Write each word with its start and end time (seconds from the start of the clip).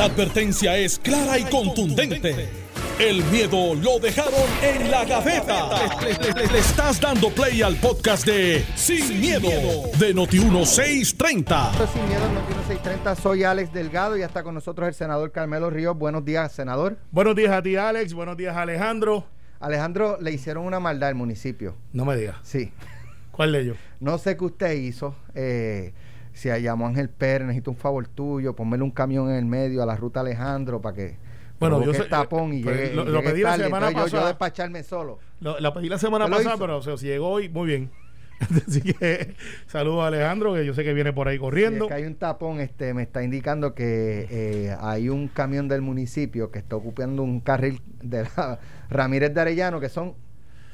La 0.00 0.06
advertencia 0.06 0.78
es 0.78 0.98
clara 0.98 1.38
y 1.38 1.44
contundente. 1.44 2.48
El 2.98 3.22
miedo 3.24 3.74
lo 3.74 3.98
dejaron 3.98 4.32
en 4.62 4.90
la 4.90 5.04
gaveta. 5.04 5.68
Le, 6.00 6.46
le 6.46 6.58
estás 6.58 6.98
dando 6.98 7.28
play 7.28 7.60
al 7.60 7.76
podcast 7.76 8.24
de 8.24 8.64
Sin, 8.76 9.20
miedo, 9.20 9.50
de 9.98 10.14
Noti1630. 10.14 11.86
Sin 11.92 12.08
miedo, 12.08 12.22
Noti1630. 12.32 13.14
Soy 13.16 13.44
Alex 13.44 13.74
Delgado 13.74 14.16
y 14.16 14.22
está 14.22 14.42
con 14.42 14.54
nosotros 14.54 14.88
el 14.88 14.94
senador 14.94 15.32
Carmelo 15.32 15.68
Ríos. 15.68 15.94
Buenos 15.98 16.24
días, 16.24 16.50
senador. 16.50 16.96
Buenos 17.10 17.36
días 17.36 17.52
a 17.52 17.60
ti, 17.60 17.76
Alex. 17.76 18.14
Buenos 18.14 18.38
días, 18.38 18.56
Alejandro. 18.56 19.26
Alejandro, 19.58 20.16
le 20.18 20.32
hicieron 20.32 20.64
una 20.64 20.80
maldad 20.80 21.10
al 21.10 21.14
municipio. 21.14 21.76
No 21.92 22.06
me 22.06 22.16
digas. 22.16 22.36
Sí. 22.42 22.72
¿Cuál 23.32 23.52
de 23.52 23.60
ellos? 23.60 23.76
No 24.00 24.16
sé 24.16 24.38
qué 24.38 24.44
usted 24.46 24.72
hizo. 24.72 25.14
Eh, 25.34 25.92
si 26.40 26.48
llamó 26.48 26.86
Ángel 26.86 27.10
Pérez, 27.10 27.46
necesito 27.46 27.70
un 27.70 27.76
favor 27.76 28.08
tuyo, 28.08 28.56
ponmele 28.56 28.82
un 28.82 28.92
camión 28.92 29.28
en 29.28 29.36
el 29.36 29.44
medio 29.44 29.82
a 29.82 29.86
la 29.86 29.94
ruta 29.94 30.20
Alejandro 30.20 30.80
para 30.80 30.96
que 30.96 31.16
bueno, 31.58 31.84
yo 31.84 31.92
sé, 31.92 32.04
tapón 32.04 32.54
y 32.54 32.62
pues, 32.62 32.94
llegue, 32.94 32.94
lo, 32.94 33.22
pedí 33.22 33.42
la 33.42 33.58
semana 33.58 33.90
pasada. 33.90 34.06
Yo, 34.06 34.20
yo 34.20 34.26
despacharme 34.26 34.82
solo. 34.82 35.18
Lo, 35.40 35.74
pedí 35.74 35.90
la 35.90 35.98
semana 35.98 36.26
¿Lo 36.26 36.38
pasada, 36.38 36.56
pero 36.56 36.78
o 36.78 36.82
sea, 36.82 36.96
si 36.96 37.08
llegó 37.08 37.28
hoy, 37.28 37.50
muy 37.50 37.66
bien. 37.66 37.90
Así 38.66 38.80
que 38.80 39.34
saludos 39.66 40.04
a 40.04 40.06
Alejandro, 40.06 40.54
que 40.54 40.64
yo 40.64 40.72
sé 40.72 40.82
que 40.82 40.94
viene 40.94 41.12
por 41.12 41.28
ahí 41.28 41.36
Sí, 41.36 41.40
corriendo. 41.40 41.84
es 41.84 41.88
que 41.88 41.94
hay 41.94 42.04
un 42.04 42.14
tapón, 42.14 42.60
este, 42.60 42.94
me 42.94 43.02
está 43.02 43.22
indicando 43.22 43.74
que 43.74 44.26
eh, 44.30 44.74
hay 44.80 45.10
un 45.10 45.28
camión 45.28 45.68
del 45.68 45.82
municipio 45.82 46.50
que 46.50 46.58
está 46.58 46.76
ocupando 46.76 47.22
un 47.22 47.40
carril 47.40 47.82
de 48.02 48.22
la 48.22 48.58
Ramírez 48.88 49.34
de 49.34 49.40
Arellano, 49.42 49.78
que 49.78 49.90
son 49.90 50.14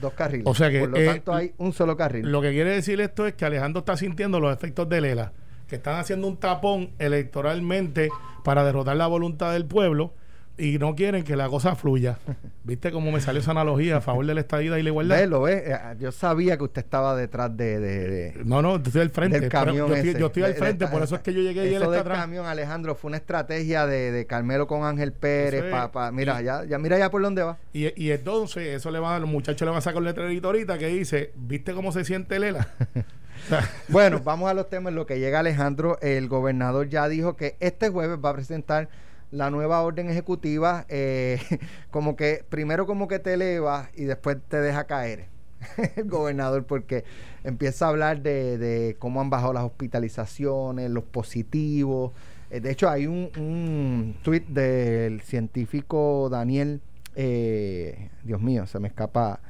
dos 0.01 0.13
carriles. 0.13 0.47
O 0.47 0.55
sea 0.55 0.71
que, 0.71 0.79
Por 0.79 0.91
lo 0.91 0.97
eh, 0.99 1.07
tanto, 1.07 1.35
hay 1.35 1.53
un 1.59 1.73
solo 1.73 1.97
carril. 1.97 2.31
Lo 2.31 2.41
que 2.41 2.53
quiere 2.53 2.71
decir 2.71 3.01
esto 3.01 3.27
es 3.27 3.35
que 3.35 3.45
Alejandro 3.45 3.81
está 3.81 3.97
sintiendo 3.97 4.39
los 4.39 4.55
efectos 4.55 4.89
de 4.89 5.01
Lela, 5.01 5.33
que 5.69 5.77
están 5.77 5.97
haciendo 5.99 6.27
un 6.29 6.37
tapón 6.37 6.91
electoralmente 6.99 8.09
para 8.45 8.65
derrotar 8.65 8.97
la 8.97 9.07
voluntad 9.07 9.53
del 9.53 9.65
pueblo 9.67 10.13
y 10.59 10.79
no 10.79 10.95
quieren 10.95 11.23
que 11.23 11.37
la 11.37 11.49
cosa 11.51 11.75
fluya. 11.77 12.19
¿Viste 12.65 12.91
cómo 12.91 13.13
me 13.13 13.21
salió 13.21 13.43
esa 13.43 13.51
analogía 13.51 13.99
a 13.99 14.01
favor 14.01 14.25
de 14.25 14.33
la 14.33 14.41
estadía 14.41 14.79
y 14.79 14.83
la 14.83 14.89
igualdad? 14.89 15.17
Ve, 15.19 15.27
lo 15.27 15.43
ve. 15.43 15.65
Eh, 15.67 15.77
Yo 15.99 16.11
sabía 16.13 16.57
que 16.57 16.65
usted 16.65 16.83
estaba 16.83 17.15
detrás 17.15 17.55
de, 17.57 17.79
de- 17.79 18.09
de- 18.09 18.45
No, 18.45 18.63
no, 18.63 18.77
estoy 18.77 19.03
al 19.03 19.11
frente. 19.11 19.39
del 19.41 19.51
camión 19.51 19.89
yo, 19.89 19.95
estoy, 19.95 20.09
ese. 20.11 20.19
yo 20.21 20.27
estoy 20.29 20.43
al 20.45 20.55
frente, 20.55 20.87
de- 20.87 20.91
por 20.91 21.03
eso 21.03 21.15
es 21.17 21.21
que 21.21 21.35
yo 21.35 21.43
llegué 21.43 21.71
y 21.71 21.75
él 21.75 21.83
está 21.83 22.01
atrás. 22.01 22.19
camión, 22.21 22.47
Alejandro, 22.47 22.95
fue 22.95 23.09
una 23.09 23.19
estrategia 23.19 23.87
de, 23.87 24.11
de 24.13 24.27
Carmelo 24.27 24.67
con 24.67 24.85
Ángel 24.85 25.13
Pérez. 25.13 25.65
Es. 25.65 25.71
pa- 25.71 25.93
pa- 25.93 26.11
mira, 26.11 26.41
Y- 26.41 26.45
ya, 26.47 26.65
ya 26.65 26.79
mira 26.79 26.97
ya 26.99 27.11
por 27.11 27.21
dónde 27.21 27.43
va. 27.43 27.59
Y, 27.75 27.93
y 28.03 28.11
entonces, 28.13 28.67
eso 28.69 28.91
le 28.91 28.99
va 28.99 29.15
a 29.17 29.19
los 29.19 29.29
muchachos 29.29 29.61
le 29.67 29.71
van 29.71 29.79
a 29.79 29.83
sacar 29.83 29.99
un 29.99 30.05
letrerito 30.05 30.47
ahorita 30.49 30.79
que 30.79 30.87
dice, 30.87 31.33
¿viste 31.37 31.75
cómo 31.75 31.93
se 31.93 32.05
siente 32.05 32.39
Lela? 32.39 32.69
Bueno, 33.89 34.21
vamos 34.25 34.51
a 34.51 34.55
los 34.55 34.69
temas. 34.69 34.93
Lo 34.93 35.07
que 35.07 35.19
llega 35.19 35.41
Alejandro, 35.41 35.99
el 36.01 36.29
gobernador 36.29 36.89
ya 36.89 37.09
dijo 37.09 37.37
que 37.37 37.57
este 37.61 37.89
jueves 37.89 38.19
va 38.25 38.31
a 38.31 38.35
presentar 38.35 38.89
la 39.31 39.51
nueva 39.51 39.83
orden 39.83 40.09
ejecutiva, 40.09 40.87
eh, 40.89 41.41
como 41.91 42.17
que 42.17 42.45
primero 42.49 42.87
como 42.87 43.09
que 43.09 43.19
te 43.19 43.35
eleva 43.35 43.91
y 43.95 44.05
después 44.05 44.39
te 44.49 44.61
deja 44.61 44.85
caer 44.85 45.27
el 45.97 46.09
gobernador 46.09 46.65
porque 46.65 47.05
empieza 47.45 47.87
a 47.87 47.89
hablar 47.89 48.23
de, 48.23 48.97
cómo 48.99 49.21
han 49.21 49.31
bajado 49.31 49.53
las 49.53 49.65
hospitalizaciones, 49.65 50.91
los 50.91 51.05
positivos. 51.05 52.13
Eh, 52.51 52.61
de 52.61 52.71
hecho, 52.71 52.89
hay 52.89 53.07
un, 53.07 53.31
un 53.37 54.17
tuit 54.23 54.47
del 54.47 55.21
científico 55.23 56.29
Daniel, 56.31 56.81
eh, 57.17 58.11
Dios 58.23 58.41
mío, 58.41 58.67
se 58.67 58.79
me 58.79 58.89
escapa 58.89 59.41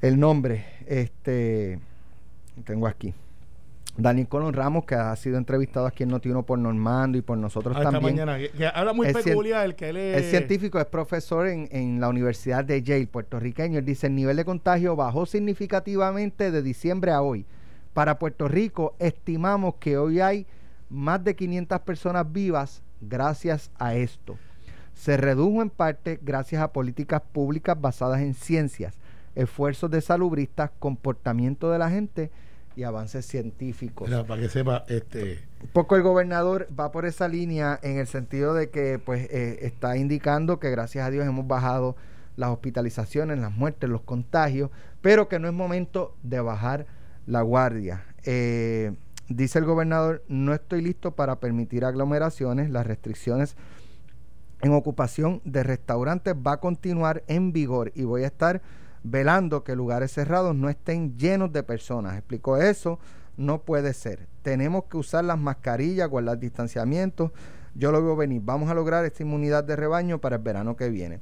el 0.00 0.18
nombre, 0.20 0.64
este 0.86 1.80
tengo 2.64 2.86
aquí. 2.86 3.14
Daniel 3.98 4.28
Colón 4.28 4.52
Ramos, 4.52 4.84
que 4.84 4.94
ha 4.94 5.14
sido 5.16 5.38
entrevistado 5.38 5.86
aquí 5.86 6.04
en 6.04 6.10
Notiuno 6.10 6.44
por 6.44 6.56
Normando 6.56 7.18
y 7.18 7.22
por 7.22 7.36
nosotros 7.36 7.76
también. 7.76 8.14
mañana, 8.14 8.38
que, 8.38 8.50
que 8.50 8.66
habla 8.66 8.92
muy 8.92 9.12
peculiar 9.12 9.66
el 9.66 9.74
que 9.74 9.88
él 9.88 9.96
es... 9.96 10.22
Es 10.22 10.30
científico, 10.30 10.78
es 10.78 10.86
profesor 10.86 11.48
en, 11.48 11.68
en 11.72 12.00
la 12.00 12.08
Universidad 12.08 12.64
de 12.64 12.80
Yale, 12.80 13.08
puertorriqueño. 13.08 13.80
Él 13.80 13.84
dice, 13.84 14.06
el 14.06 14.14
nivel 14.14 14.36
de 14.36 14.44
contagio 14.44 14.94
bajó 14.94 15.26
significativamente 15.26 16.52
de 16.52 16.62
diciembre 16.62 17.10
a 17.10 17.22
hoy. 17.22 17.44
Para 17.92 18.20
Puerto 18.20 18.46
Rico, 18.46 18.94
estimamos 19.00 19.74
que 19.80 19.98
hoy 19.98 20.20
hay 20.20 20.46
más 20.90 21.24
de 21.24 21.34
500 21.34 21.80
personas 21.80 22.32
vivas 22.32 22.82
gracias 23.00 23.72
a 23.80 23.96
esto. 23.96 24.36
Se 24.94 25.16
redujo 25.16 25.60
en 25.60 25.70
parte 25.70 26.20
gracias 26.22 26.62
a 26.62 26.72
políticas 26.72 27.20
públicas 27.32 27.80
basadas 27.80 28.20
en 28.20 28.34
ciencias, 28.34 28.94
esfuerzos 29.34 29.90
de 29.90 30.00
salubristas, 30.00 30.70
comportamiento 30.78 31.72
de 31.72 31.78
la 31.78 31.90
gente 31.90 32.30
y 32.78 32.84
avances 32.84 33.26
científicos. 33.26 34.08
Mira, 34.08 34.24
para 34.24 34.40
que 34.40 34.48
sepa, 34.48 34.84
este... 34.86 35.42
Un 35.60 35.68
poco 35.70 35.96
el 35.96 36.02
gobernador 36.02 36.68
va 36.78 36.92
por 36.92 37.06
esa 37.06 37.26
línea 37.26 37.76
en 37.82 37.98
el 37.98 38.06
sentido 38.06 38.54
de 38.54 38.70
que 38.70 39.00
pues 39.00 39.28
eh, 39.32 39.58
está 39.62 39.96
indicando 39.96 40.60
que 40.60 40.70
gracias 40.70 41.04
a 41.04 41.10
Dios 41.10 41.26
hemos 41.26 41.48
bajado 41.48 41.96
las 42.36 42.50
hospitalizaciones, 42.50 43.40
las 43.40 43.50
muertes, 43.50 43.90
los 43.90 44.02
contagios, 44.02 44.70
pero 45.00 45.28
que 45.28 45.40
no 45.40 45.48
es 45.48 45.54
momento 45.54 46.14
de 46.22 46.40
bajar 46.40 46.86
la 47.26 47.42
guardia. 47.42 48.04
Eh, 48.22 48.94
dice 49.28 49.58
el 49.58 49.64
gobernador, 49.64 50.22
no 50.28 50.54
estoy 50.54 50.80
listo 50.80 51.16
para 51.16 51.40
permitir 51.40 51.84
aglomeraciones, 51.84 52.70
las 52.70 52.86
restricciones 52.86 53.56
en 54.62 54.72
ocupación 54.72 55.42
de 55.44 55.64
restaurantes 55.64 56.34
va 56.34 56.52
a 56.52 56.60
continuar 56.60 57.24
en 57.26 57.52
vigor 57.52 57.90
y 57.96 58.04
voy 58.04 58.22
a 58.22 58.28
estar 58.28 58.62
velando 59.02 59.64
que 59.64 59.76
lugares 59.76 60.12
cerrados 60.12 60.54
no 60.54 60.68
estén 60.68 61.16
llenos 61.18 61.52
de 61.52 61.62
personas. 61.62 62.16
Explicó 62.16 62.56
eso, 62.56 62.98
no 63.36 63.62
puede 63.62 63.94
ser. 63.94 64.26
Tenemos 64.42 64.84
que 64.84 64.96
usar 64.96 65.24
las 65.24 65.38
mascarillas, 65.38 66.08
guardar 66.08 66.38
distanciamiento. 66.38 67.32
Yo 67.74 67.92
lo 67.92 68.02
veo 68.02 68.16
venir. 68.16 68.42
Vamos 68.44 68.70
a 68.70 68.74
lograr 68.74 69.04
esta 69.04 69.22
inmunidad 69.22 69.64
de 69.64 69.76
rebaño 69.76 70.18
para 70.18 70.36
el 70.36 70.42
verano 70.42 70.76
que 70.76 70.88
viene. 70.90 71.20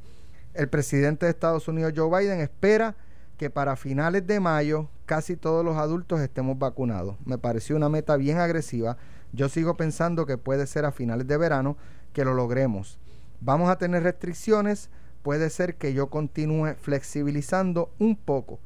El 0.54 0.68
presidente 0.68 1.26
de 1.26 1.30
Estados 1.30 1.68
Unidos, 1.68 1.92
Joe 1.94 2.18
Biden, 2.18 2.40
espera 2.40 2.96
que 3.36 3.50
para 3.50 3.76
finales 3.76 4.26
de 4.26 4.40
mayo 4.40 4.88
casi 5.04 5.36
todos 5.36 5.64
los 5.64 5.76
adultos 5.76 6.20
estemos 6.20 6.58
vacunados. 6.58 7.16
Me 7.24 7.38
pareció 7.38 7.76
una 7.76 7.88
meta 7.88 8.16
bien 8.16 8.38
agresiva. 8.38 8.96
Yo 9.32 9.48
sigo 9.48 9.76
pensando 9.76 10.24
que 10.24 10.38
puede 10.38 10.66
ser 10.66 10.84
a 10.86 10.92
finales 10.92 11.26
de 11.26 11.36
verano 11.36 11.76
que 12.12 12.24
lo 12.24 12.32
logremos. 12.32 12.98
Vamos 13.40 13.68
a 13.68 13.76
tener 13.76 14.02
restricciones, 14.02 14.88
puede 15.26 15.50
ser 15.50 15.74
que 15.74 15.92
yo 15.92 16.06
continúe 16.06 16.74
flexibilizando 16.80 17.90
un 17.98 18.14
poco, 18.14 18.60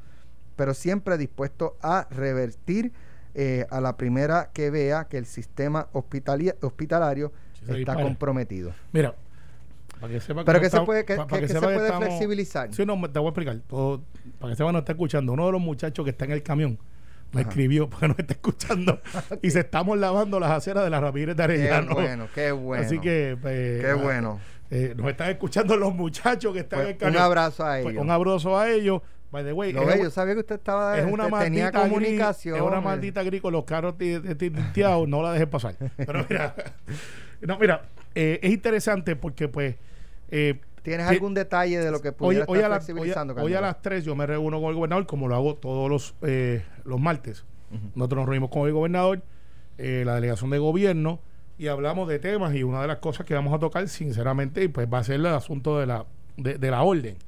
pero 0.56 0.75
siempre 0.75 1.16
dispuesto 1.16 1.78
a 1.81 2.06
revertir 2.10 2.93
eh, 3.34 3.65
a 3.71 3.81
la 3.81 3.97
primera 3.97 4.50
que 4.53 4.69
vea 4.69 5.04
que 5.09 5.16
el 5.16 5.25
sistema 5.25 5.88
hospitalario 5.94 7.32
Sí, 7.54 7.65
se 7.66 7.78
está 7.81 7.94
comprometido. 7.94 8.75
Mira, 8.93 9.15
para 10.00 10.12
que 10.12 10.21
sepa 10.21 10.44
Pero 10.44 10.59
no 10.59 10.62
que 10.62 10.69
se 10.71 10.81
puede, 10.82 11.04
que, 11.06 11.16
pa- 11.16 11.25
que- 11.25 11.31
para 11.31 11.41
que 11.41 11.48
se 11.48 11.54
sepa 11.54 11.66
puede 11.66 11.87
estamos- 11.87 12.04
flexibilizar. 12.04 12.75
Sí, 12.75 12.84
no, 12.84 13.00
te 13.10 13.19
voy 13.19 13.28
a 13.28 13.31
explicar. 13.31 13.56
Todo- 13.66 14.03
para 14.38 14.53
que 14.53 14.56
sepa, 14.59 14.71
no 14.71 14.81
está 14.81 14.92
escuchando. 14.92 15.32
Uno 15.32 15.47
de 15.47 15.53
los 15.53 15.60
muchachos 15.62 16.04
que 16.04 16.10
está 16.10 16.27
en 16.27 16.32
el 16.32 16.42
camión 16.42 16.78
me 17.32 17.41
Ajá. 17.41 17.48
escribió 17.48 17.88
porque 17.88 18.06
no 18.09 18.15
está 18.19 18.34
escuchando. 18.34 19.00
Y 19.42 19.50
se 19.50 19.60
estamos 19.60 19.97
lavando 19.98 20.38
las 20.38 20.50
aceras 20.50 20.84
de 20.84 20.91
la 20.91 21.00
Ramírez 21.00 21.37
de 21.37 21.42
Qué 21.42 21.42
Arellano. 21.44 21.94
bueno, 21.94 22.28
qué 22.34 22.53
bueno. 22.53 22.84
Así 22.84 22.98
que. 22.98 23.38
pues, 23.41 23.81
Qué 23.82 23.94
bueno. 23.94 24.38
Eh, 24.71 24.95
nos 24.97 25.09
están 25.09 25.31
escuchando 25.31 25.77
los 25.77 25.95
muchachos 25.95 26.53
que 26.53 26.61
están 26.61 26.83
Pues, 26.83 26.97
en 27.01 27.09
el 27.09 27.15
un 27.17 27.17
abrazo 27.21 27.65
a 27.65 27.81
Pues, 27.83 27.87
ellos. 27.95 28.03
un 28.03 28.11
abrazo 28.11 28.59
a 28.59 28.71
ellos. 28.71 29.03
By 29.33 29.45
the 29.45 29.53
way, 29.53 29.71
es, 29.71 30.01
yo 30.03 30.11
sabía 30.11 30.35
que 30.35 30.41
usted 30.41 30.57
estaba 30.57 30.99
es 30.99 31.05
una 31.07 31.29
tenía 31.39 31.71
gris, 31.71 31.83
comunicación. 31.83 32.57
es 32.57 32.63
una 32.63 32.81
maldita 32.81 33.23
gris 33.23 33.41
con 33.41 33.53
los 33.53 33.65
carros 33.65 33.97
ti- 33.97 34.19
ti- 34.19 34.35
ti- 34.35 34.51
tinteados, 34.51 35.07
no 35.09 35.23
la 35.23 35.33
dejes 35.33 35.47
pasar. 35.47 35.77
Pero 35.97 36.27
mira, 36.29 36.55
no, 37.41 37.57
mira, 37.59 37.83
eh, 38.15 38.41
es 38.43 38.51
interesante 38.51 39.15
porque 39.15 39.47
pues 39.49 39.77
eh, 40.33 40.61
¿Tienes 40.83 41.07
ti- 41.09 41.15
algún 41.15 41.35
detalle 41.35 41.79
de 41.79 41.91
lo 41.93 42.01
que 42.01 42.09
hoy, 42.09 42.15
pudiera 42.15 42.45
hoy, 42.49 42.59
a 42.59 42.61
estar 42.63 42.71
la- 42.71 42.77
flexibilizando? 42.81 43.35
hoy 43.35 43.55
a- 43.55 43.59
hoy 43.59 43.63
las 43.63 43.83
3 43.83 44.05
yo 44.05 44.17
me 44.17 44.27
reúno 44.27 44.61
con 44.61 44.71
el 44.71 44.75
gobernador, 44.77 45.07
como 45.07 45.29
lo 45.29 45.37
hago 45.37 45.55
todos 45.55 45.89
los, 45.89 46.15
eh, 46.23 46.65
los 46.85 46.99
martes. 46.99 47.45
Nosotros 47.95 48.17
nos 48.19 48.27
reunimos 48.27 48.51
con 48.51 48.67
el 48.67 48.73
gobernador, 48.73 49.23
eh, 49.79 50.03
la 50.05 50.17
delegación 50.17 50.51
de 50.51 50.59
gobierno, 50.59 51.21
y 51.60 51.69
hablamos 51.69 52.09
de 52.09 52.19
temas. 52.19 52.54
Y 52.54 52.62
una 52.62 52.81
de 52.81 52.88
las 52.88 53.00
cosas 53.00 53.26
que 53.26 53.34
vamos 53.34 53.53
a 53.53 53.59
tocar, 53.59 53.86
sinceramente, 53.86 54.66
pues 54.71 54.89
va 54.91 55.01
a 55.01 55.04
ser 55.04 55.16
el 55.16 55.27
asunto 55.27 55.78
de 55.78 55.86
la, 55.86 56.07
de, 56.39 56.71
la 56.71 56.83
orden. 56.83 57.18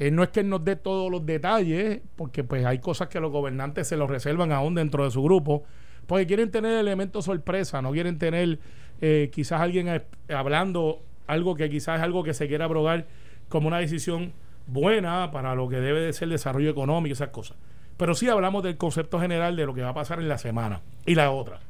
Eh, 0.00 0.10
no 0.10 0.24
es 0.24 0.30
que 0.30 0.40
él 0.40 0.48
nos 0.48 0.64
dé 0.64 0.74
todos 0.74 1.08
los 1.12 1.24
detalles, 1.24 2.00
porque 2.16 2.42
pues 2.42 2.66
hay 2.66 2.80
cosas 2.80 3.06
que 3.06 3.20
los 3.20 3.30
gobernantes 3.30 3.86
se 3.86 3.96
los 3.96 4.10
reservan 4.10 4.50
aún 4.50 4.74
dentro 4.74 5.04
de 5.04 5.12
su 5.12 5.22
grupo, 5.22 5.62
porque 6.08 6.26
quieren 6.26 6.50
tener 6.50 6.72
elementos 6.76 7.26
sorpresa, 7.26 7.80
no 7.80 7.92
quieren 7.92 8.18
tener 8.18 8.58
eh, 9.00 9.30
quizás 9.32 9.60
alguien 9.60 10.02
hablando 10.28 11.00
algo 11.28 11.54
que 11.54 11.70
quizás 11.70 11.98
es 11.98 12.02
algo 12.02 12.24
que 12.24 12.34
se 12.34 12.48
quiera 12.48 12.64
abrogar 12.64 13.06
como 13.48 13.68
una 13.68 13.78
decisión 13.78 14.32
buena 14.66 15.30
para 15.30 15.54
lo 15.54 15.68
que 15.68 15.76
debe 15.76 16.00
de 16.00 16.12
ser 16.12 16.24
el 16.24 16.30
desarrollo 16.30 16.70
económico 16.70 17.12
esas 17.12 17.28
cosas. 17.28 17.56
Pero 17.96 18.16
sí 18.16 18.28
hablamos 18.28 18.64
del 18.64 18.76
concepto 18.76 19.20
general 19.20 19.54
de 19.54 19.66
lo 19.66 19.74
que 19.74 19.82
va 19.82 19.90
a 19.90 19.94
pasar 19.94 20.18
en 20.18 20.28
la 20.28 20.38
semana. 20.38 20.80
Y 21.06 21.14
la 21.14 21.30
otra. 21.30 21.60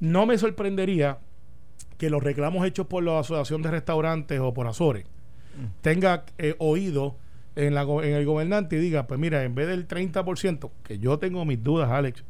No 0.00 0.24
me 0.26 0.38
sorprendería 0.38 1.18
que 1.98 2.10
los 2.10 2.22
reclamos 2.22 2.66
hechos 2.66 2.86
por 2.86 3.02
la 3.02 3.18
Asociación 3.18 3.62
de 3.62 3.70
Restaurantes 3.70 4.40
o 4.40 4.52
por 4.52 4.66
Azores 4.66 5.06
tenga 5.82 6.24
eh, 6.38 6.54
oído 6.58 7.16
en, 7.56 7.74
la, 7.74 7.82
en 7.82 8.14
el 8.14 8.26
gobernante 8.26 8.76
y 8.76 8.80
diga, 8.80 9.06
pues 9.06 9.20
mira, 9.20 9.44
en 9.44 9.54
vez 9.54 9.68
del 9.68 9.86
30%, 9.86 10.70
que 10.82 10.98
yo 10.98 11.18
tengo 11.18 11.44
mis 11.44 11.62
dudas, 11.62 11.90
Alex, 11.90 12.24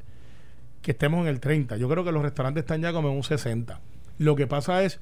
que 0.83 0.91
estemos 0.91 1.23
en 1.23 1.29
el 1.29 1.41
30%. 1.41 1.79
Yo 1.79 1.89
creo 1.89 2.05
que 2.05 2.13
los 2.13 2.23
restaurantes 2.23 2.63
están 2.63 2.83
ya 2.83 2.93
como 2.93 3.09
en 3.09 3.17
un 3.17 3.23
60%. 3.23 3.79
Lo 4.19 4.37
que 4.37 4.47
pasa 4.47 4.85
es 4.85 5.01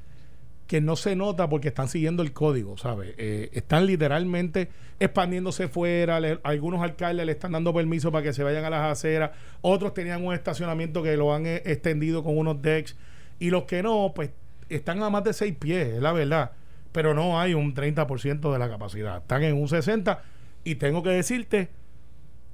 que 0.66 0.80
no 0.80 0.96
se 0.96 1.16
nota 1.16 1.48
porque 1.48 1.68
están 1.68 1.88
siguiendo 1.88 2.22
el 2.22 2.32
código, 2.32 2.78
¿sabes? 2.78 3.14
Eh, 3.18 3.50
están 3.52 3.84
literalmente 3.84 4.70
expandiéndose 5.00 5.68
fuera, 5.68 6.20
algunos 6.44 6.80
alcaldes 6.80 7.26
le 7.26 7.32
están 7.32 7.52
dando 7.52 7.74
permiso 7.74 8.12
para 8.12 8.22
que 8.22 8.32
se 8.32 8.44
vayan 8.44 8.64
a 8.64 8.70
las 8.70 8.92
aceras, 8.92 9.32
otros 9.60 9.92
tenían 9.92 10.24
un 10.24 10.32
estacionamiento 10.32 11.02
que 11.02 11.16
lo 11.16 11.34
han 11.34 11.44
eh, 11.46 11.62
extendido 11.66 12.22
con 12.22 12.38
unos 12.38 12.62
decks, 12.62 12.96
y 13.40 13.50
los 13.50 13.64
que 13.64 13.82
no, 13.82 14.12
pues 14.14 14.30
están 14.74 15.02
a 15.02 15.10
más 15.10 15.24
de 15.24 15.32
seis 15.32 15.54
pies, 15.58 15.94
es 15.94 16.02
la 16.02 16.12
verdad, 16.12 16.52
pero 16.92 17.14
no 17.14 17.40
hay 17.40 17.54
un 17.54 17.74
30% 17.74 18.52
de 18.52 18.58
la 18.58 18.68
capacidad, 18.68 19.18
están 19.18 19.42
en 19.42 19.56
un 19.56 19.68
60% 19.68 20.18
y 20.64 20.76
tengo 20.76 21.02
que 21.02 21.10
decirte 21.10 21.70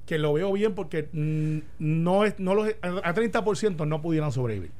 que 0.05 0.17
lo 0.17 0.33
veo 0.33 0.51
bien 0.53 0.73
porque 0.73 1.07
mm, 1.11 1.59
no 1.77 2.25
es 2.25 2.39
no 2.39 2.55
los, 2.55 2.67
a 2.81 3.13
30% 3.13 3.87
no 3.87 4.01
pudieran 4.01 4.31
sobrevivir. 4.31 4.71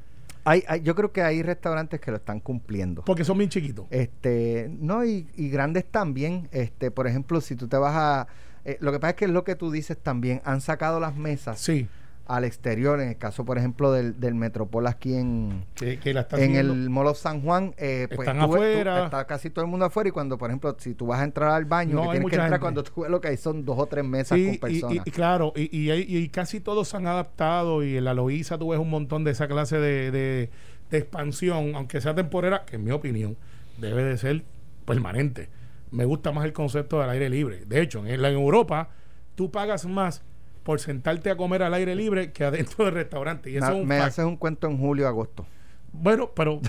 Hay, 0.45 0.63
yo 0.81 0.95
creo 0.95 1.11
que 1.11 1.21
hay 1.21 1.43
restaurantes 1.43 1.99
que 1.99 2.09
lo 2.09 2.17
están 2.17 2.39
cumpliendo. 2.39 3.03
Porque 3.03 3.23
son 3.23 3.37
bien 3.37 3.51
chiquitos. 3.51 3.85
Este, 3.91 4.71
no, 4.79 5.05
y, 5.05 5.27
y 5.35 5.49
grandes 5.49 5.85
también. 5.85 6.47
Este, 6.51 6.89
por 6.89 7.05
ejemplo, 7.05 7.39
si 7.41 7.55
tú 7.55 7.67
te 7.67 7.77
vas 7.77 7.93
a. 7.95 8.27
Eh, 8.65 8.77
lo 8.79 8.91
que 8.91 8.99
pasa 8.99 9.11
es 9.11 9.15
que 9.17 9.25
es 9.25 9.31
lo 9.31 9.43
que 9.43 9.55
tú 9.55 9.69
dices 9.69 9.97
también. 9.97 10.41
Han 10.45 10.61
sacado 10.61 10.99
las 10.99 11.15
mesas. 11.15 11.59
Sí 11.59 11.87
al 12.29 12.43
exterior, 12.43 13.01
en 13.01 13.09
el 13.09 13.17
caso, 13.17 13.43
por 13.43 13.57
ejemplo, 13.57 13.91
del, 13.91 14.19
del 14.19 14.35
Metropol 14.35 14.85
aquí 14.85 15.15
en, 15.15 15.65
en 15.81 16.55
el 16.55 16.87
Molo 16.91 17.15
San 17.15 17.41
Juan, 17.41 17.73
eh, 17.75 18.05
pues 18.07 18.19
están 18.19 18.39
afuera. 18.39 19.05
está 19.05 19.25
casi 19.25 19.49
todo 19.49 19.65
el 19.65 19.71
mundo 19.71 19.87
afuera 19.87 20.09
y 20.09 20.11
cuando, 20.11 20.37
por 20.37 20.51
ejemplo, 20.51 20.75
si 20.77 20.93
tú 20.93 21.07
vas 21.07 21.21
a 21.21 21.23
entrar 21.23 21.49
al 21.49 21.65
baño, 21.65 22.03
que 22.03 22.19
tienes 22.19 22.29
que 22.29 22.35
entrar 22.35 22.59
cuando 22.59 22.83
tú 22.83 23.01
ves 23.01 23.09
lo 23.09 23.19
que 23.19 23.29
hay 23.29 23.37
son 23.37 23.65
dos 23.65 23.79
o 23.79 23.87
tres 23.87 24.05
mesas 24.05 24.37
con 24.39 24.57
personas. 24.57 25.07
Y, 25.07 25.11
claro, 25.11 25.53
y, 25.55 25.69
y, 25.71 26.29
casi 26.29 26.59
todos 26.59 26.89
se 26.89 26.97
han 26.97 27.07
adaptado 27.07 27.83
y 27.83 27.97
en 27.97 28.05
la 28.05 28.13
Loíza 28.13 28.59
tú 28.59 28.69
ves 28.69 28.79
un 28.79 28.91
montón 28.91 29.23
de 29.23 29.31
esa 29.31 29.47
clase 29.47 29.79
de, 29.79 30.11
de, 30.11 30.51
expansión, 30.91 31.73
aunque 31.73 31.99
sea 31.99 32.13
temporera, 32.13 32.63
que 32.63 32.75
en 32.75 32.83
mi 32.83 32.91
opinión 32.91 33.37
debe 33.79 34.03
de 34.03 34.19
ser 34.19 34.43
permanente. 34.85 35.49
Me 35.89 36.05
gusta 36.05 36.31
más 36.31 36.45
el 36.45 36.53
concepto 36.53 37.01
del 37.01 37.09
aire 37.09 37.27
libre. 37.27 37.65
De 37.65 37.81
hecho, 37.81 38.05
en, 38.05 38.23
en 38.23 38.33
Europa 38.33 38.89
tú 39.33 39.49
pagas 39.49 39.87
más 39.87 40.21
por 40.69 40.79
sentarte 40.79 41.31
a 41.31 41.35
comer 41.35 41.63
al 41.63 41.73
aire 41.73 41.95
libre 41.95 42.31
que 42.31 42.43
adentro 42.43 42.85
del 42.85 42.93
restaurante. 42.93 43.49
Y 43.49 43.57
eso 43.57 43.83
me 43.83 43.95
haces 43.95 44.23
un 44.23 44.37
cuento 44.37 44.67
en 44.67 44.77
julio 44.77 45.07
agosto. 45.07 45.47
Bueno, 45.91 46.29
pero 46.35 46.61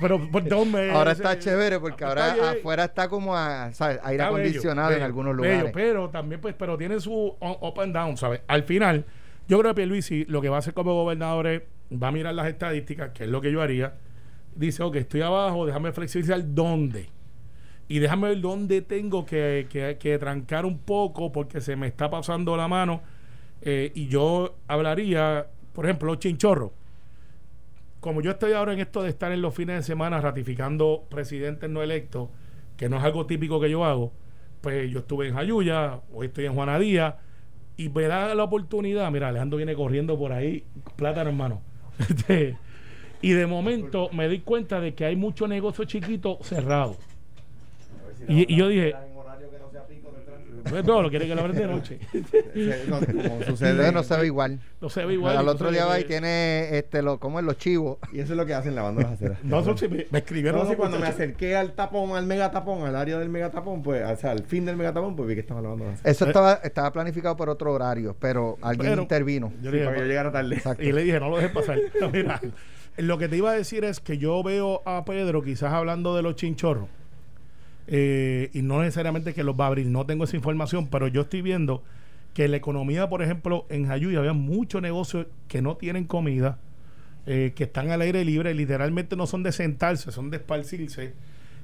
pero 0.00 0.30
por 0.30 0.48
dos 0.48 0.66
meses. 0.66 0.94
Ahora 0.94 1.12
está 1.12 1.38
chévere 1.38 1.78
porque 1.78 2.02
ahora 2.02 2.34
afuera 2.52 2.84
está 2.84 3.10
como 3.10 3.36
a, 3.36 3.70
aire 4.04 4.22
acondicionado 4.22 4.92
en 4.92 5.02
algunos 5.02 5.36
lugares. 5.36 5.70
pero 5.74 6.08
también 6.08 6.40
pues 6.40 6.54
pero 6.58 6.78
tiene 6.78 6.98
su 6.98 7.12
up 7.12 7.78
and 7.78 7.94
down, 7.94 8.16
¿sabes? 8.16 8.40
Al 8.46 8.62
final, 8.62 9.04
yo 9.48 9.58
creo 9.58 9.72
que 9.72 9.82
Pierluisi 9.82 10.24
lo 10.24 10.40
que 10.40 10.48
va 10.48 10.56
a 10.56 10.60
hacer 10.60 10.72
como 10.72 10.94
gobernador 10.94 11.46
es 11.46 11.62
va 11.92 12.08
a 12.08 12.10
mirar 12.10 12.32
las 12.32 12.48
estadísticas, 12.48 13.10
que 13.10 13.24
es 13.24 13.28
lo 13.28 13.42
que 13.42 13.52
yo 13.52 13.60
haría. 13.60 13.96
Dice, 14.54 14.82
ok, 14.82 14.96
estoy 14.96 15.20
abajo, 15.20 15.66
déjame 15.66 15.92
flexibilizar 15.92 16.42
dónde. 16.54 17.10
Y 17.86 17.98
déjame 17.98 18.28
ver 18.28 18.40
dónde 18.40 18.80
tengo 18.80 19.26
que, 19.26 19.66
que, 19.68 19.98
que 20.00 20.18
trancar 20.18 20.64
un 20.64 20.78
poco 20.78 21.32
porque 21.32 21.60
se 21.60 21.76
me 21.76 21.86
está 21.86 22.08
pasando 22.08 22.56
la 22.56 22.66
mano 22.66 23.02
eh, 23.62 23.92
y 23.94 24.08
yo 24.08 24.56
hablaría, 24.66 25.46
por 25.72 25.86
ejemplo, 25.86 26.14
chinchorro. 26.16 26.72
Como 28.00 28.20
yo 28.20 28.32
estoy 28.32 28.52
ahora 28.52 28.72
en 28.72 28.80
esto 28.80 29.02
de 29.02 29.08
estar 29.08 29.30
en 29.30 29.40
los 29.40 29.54
fines 29.54 29.76
de 29.76 29.82
semana 29.82 30.20
ratificando 30.20 31.04
presidentes 31.08 31.70
no 31.70 31.82
electos, 31.82 32.28
que 32.76 32.88
no 32.88 32.96
es 32.96 33.04
algo 33.04 33.26
típico 33.26 33.60
que 33.60 33.70
yo 33.70 33.84
hago, 33.84 34.12
pues 34.60 34.90
yo 34.90 35.00
estuve 35.00 35.28
en 35.28 35.34
Jayuya, 35.34 36.00
hoy 36.12 36.26
estoy 36.26 36.46
en 36.46 36.54
Juanadía, 36.54 37.18
y 37.76 37.88
me 37.88 38.02
da 38.02 38.34
la 38.34 38.42
oportunidad, 38.42 39.10
mira, 39.12 39.28
Alejandro 39.28 39.56
viene 39.56 39.74
corriendo 39.74 40.18
por 40.18 40.32
ahí, 40.32 40.64
plátano 40.96 41.30
hermano. 41.30 41.62
Este, 41.98 42.56
y 43.20 43.32
de 43.32 43.46
momento 43.46 44.08
me 44.12 44.28
di 44.28 44.40
cuenta 44.40 44.80
de 44.80 44.94
que 44.94 45.04
hay 45.04 45.14
mucho 45.14 45.46
negocio 45.46 45.84
chiquito 45.84 46.38
cerrado. 46.42 46.96
y, 48.26 48.56
yo 48.56 48.66
dije, 48.66 48.94
pues 50.68 50.84
todo 50.84 51.02
lo 51.02 51.10
quiere 51.10 51.26
que 51.26 51.34
lo 51.34 51.40
abran 51.40 51.56
de 51.56 51.66
noche. 51.66 51.98
no, 52.88 53.00
como 53.00 53.42
sucede, 53.44 53.92
no 53.92 54.02
se 54.02 54.16
ve 54.16 54.26
igual. 54.26 54.60
No 54.80 54.88
se 54.88 55.04
ve 55.04 55.14
igual. 55.14 55.36
Al 55.36 55.48
otro 55.48 55.70
día 55.70 55.86
va 55.86 55.98
y 55.98 56.04
tiene 56.04 56.76
este 56.78 57.02
lo 57.02 57.18
como 57.18 57.38
en 57.38 57.46
los 57.46 57.58
chivos. 57.58 57.98
Y 58.12 58.20
eso 58.20 58.32
es 58.32 58.36
lo 58.36 58.46
que 58.46 58.54
hacen 58.54 58.74
lavando 58.74 59.02
las 59.02 59.12
aceras. 59.12 59.38
no, 59.44 59.60
eso 59.60 59.76
sí, 59.76 59.88
me, 59.88 60.18
escribieron. 60.18 60.68
No, 60.68 60.76
cuando 60.76 60.98
me 60.98 61.06
acerqué 61.06 61.56
al 61.56 61.72
tapón, 61.72 62.16
al 62.16 62.26
megatapón, 62.26 62.86
al 62.86 62.96
área 62.96 63.18
del 63.18 63.28
megatapón, 63.28 63.82
pues, 63.82 64.04
o 64.04 64.16
sea, 64.16 64.30
al 64.30 64.44
fin 64.44 64.64
del 64.64 64.76
megatapón, 64.76 65.16
pues 65.16 65.28
vi 65.28 65.34
que 65.34 65.40
estaban 65.40 65.62
lavando 65.62 65.84
las 65.84 65.94
aceras. 65.94 66.16
Eso 66.16 66.26
estaba, 66.26 66.54
estaba 66.62 66.92
planificado 66.92 67.36
por 67.36 67.48
otro 67.48 67.72
horario, 67.72 68.16
pero 68.18 68.58
alguien 68.62 68.98
intervino. 68.98 69.52
Yo 69.62 69.70
dije, 69.70 69.84
para 69.84 69.96
que 69.96 70.02
yo 70.02 70.06
llegara 70.06 70.32
tarde. 70.32 70.62
Y 70.78 70.92
le 70.92 71.02
dije, 71.02 71.20
no 71.20 71.30
lo 71.30 71.36
dejes 71.36 71.52
pasar. 71.52 71.78
mira, 72.12 72.40
lo 72.96 73.18
que 73.18 73.28
te 73.28 73.36
iba 73.36 73.50
a 73.50 73.54
decir 73.54 73.84
es 73.84 74.00
que 74.00 74.18
yo 74.18 74.42
veo 74.42 74.82
a 74.84 75.04
Pedro 75.04 75.42
quizás 75.42 75.72
hablando 75.72 76.14
de 76.16 76.22
los 76.22 76.36
chinchorros 76.36 76.88
eh, 77.86 78.50
y 78.52 78.62
no 78.62 78.80
necesariamente 78.80 79.34
que 79.34 79.44
los 79.44 79.58
va 79.58 79.64
a 79.64 79.68
abrir, 79.68 79.86
no 79.86 80.06
tengo 80.06 80.24
esa 80.24 80.36
información, 80.36 80.88
pero 80.88 81.08
yo 81.08 81.22
estoy 81.22 81.42
viendo 81.42 81.82
que 82.34 82.48
la 82.48 82.56
economía, 82.56 83.08
por 83.08 83.22
ejemplo, 83.22 83.66
en 83.68 83.86
Jayuya 83.86 84.20
había 84.20 84.32
muchos 84.32 84.80
negocios 84.80 85.26
que 85.48 85.62
no 85.62 85.76
tienen 85.76 86.04
comida, 86.04 86.58
eh, 87.26 87.52
que 87.54 87.64
están 87.64 87.90
al 87.90 88.00
aire 88.00 88.24
libre, 88.24 88.54
literalmente 88.54 89.16
no 89.16 89.26
son 89.26 89.42
de 89.42 89.52
sentarse, 89.52 90.10
son 90.12 90.30
de 90.30 90.38
esparcirse. 90.38 91.14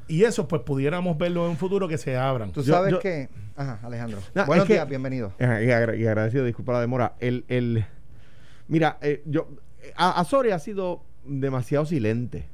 Y 0.08 0.24
eso, 0.24 0.48
pues 0.48 0.62
pudiéramos 0.62 1.18
verlo 1.18 1.44
en 1.44 1.50
un 1.50 1.56
futuro 1.56 1.86
que 1.86 1.98
se 1.98 2.16
abran. 2.16 2.50
Tú 2.52 2.62
sabes 2.62 2.96
que. 2.98 3.28
Ajá, 3.56 3.78
Alejandro. 3.82 4.20
Buenos 4.46 4.66
días, 4.66 4.88
bienvenido. 4.88 5.32
Y, 5.38 5.42
agradecido, 5.44 6.44
disculpa 6.44 6.72
la 6.72 6.80
demora. 6.80 7.14
El, 7.20 7.44
el, 7.48 7.84
mira, 8.68 8.98
eh, 9.02 9.22
yo. 9.26 9.48
Azore 9.96 10.52
ha 10.52 10.58
sido 10.58 11.02
demasiado 11.24 11.84
silente. 11.84 12.46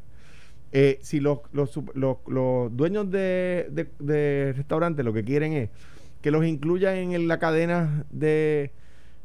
Eh, 0.77 0.99
si 1.03 1.21
los, 1.21 1.39
los, 1.53 1.71
los, 1.95 2.77
dueños 2.77 3.09
de, 3.09 3.89
de, 4.01 4.53
restaurantes 4.57 5.05
lo 5.05 5.13
que 5.13 5.23
quieren 5.23 5.53
es 5.53 5.71
que 6.21 6.33
los 6.33 6.45
incluyan 6.45 6.97
en 6.97 7.29
la 7.29 7.39
cadena 7.39 8.05
de, 8.11 8.73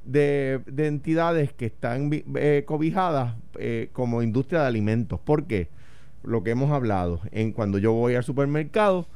de, 0.05 0.61
entidades 0.77 1.51
que 1.51 1.65
están 1.65 2.11
eh, 2.35 2.65
cobijadas 2.67 3.33
eh, 3.57 3.89
como 3.93 4.21
industria 4.21 4.61
de 4.61 4.67
alimentos. 4.67 5.19
¿Por 5.21 5.47
qué? 5.47 5.69
Lo 6.21 6.43
que 6.43 6.51
hemos 6.51 6.69
hablado, 6.69 7.19
en 7.31 7.51
cuando 7.51 7.79
yo 7.79 7.93
voy 7.93 8.13
al 8.13 8.23
supermercado, 8.23 9.07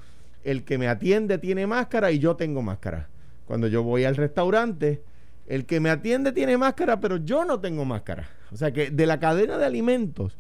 el 0.44 0.64
que 0.64 0.80
me 0.80 0.88
atiende 0.88 1.38
tiene 1.38 1.68
máscara 1.68 2.12
y 2.12 2.18
yo 2.18 2.36
tengo 2.36 2.64
máscara. 2.64 3.10
Cuando 3.46 3.68
yo 3.68 3.84
voy 3.84 4.06
al 4.06 4.16
restaurante, 4.16 5.04
el 5.46 5.68
que 5.68 5.80
me 5.80 5.92
atiende 5.92 6.32
tiene 6.32 6.58
máscara, 6.58 7.00
pero 7.00 7.18
yo 7.18 7.46
no 7.46 7.60
tengo 7.60 7.86
máscara. 7.86 8.28
O 8.52 8.58
sea 8.58 8.72
que 8.72 8.90
de 8.90 9.06
la 9.06 9.20
cadena 9.20 9.60
de 9.60 9.66
alimentos 9.68 10.36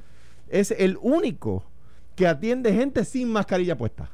es 0.49 0.71
el 0.71 0.97
único 0.99 1.65
que 2.15 2.27
atiende 2.27 2.73
gente 2.73 3.05
sin 3.05 3.31
mascarilla 3.31 3.77
puesta. 3.77 4.09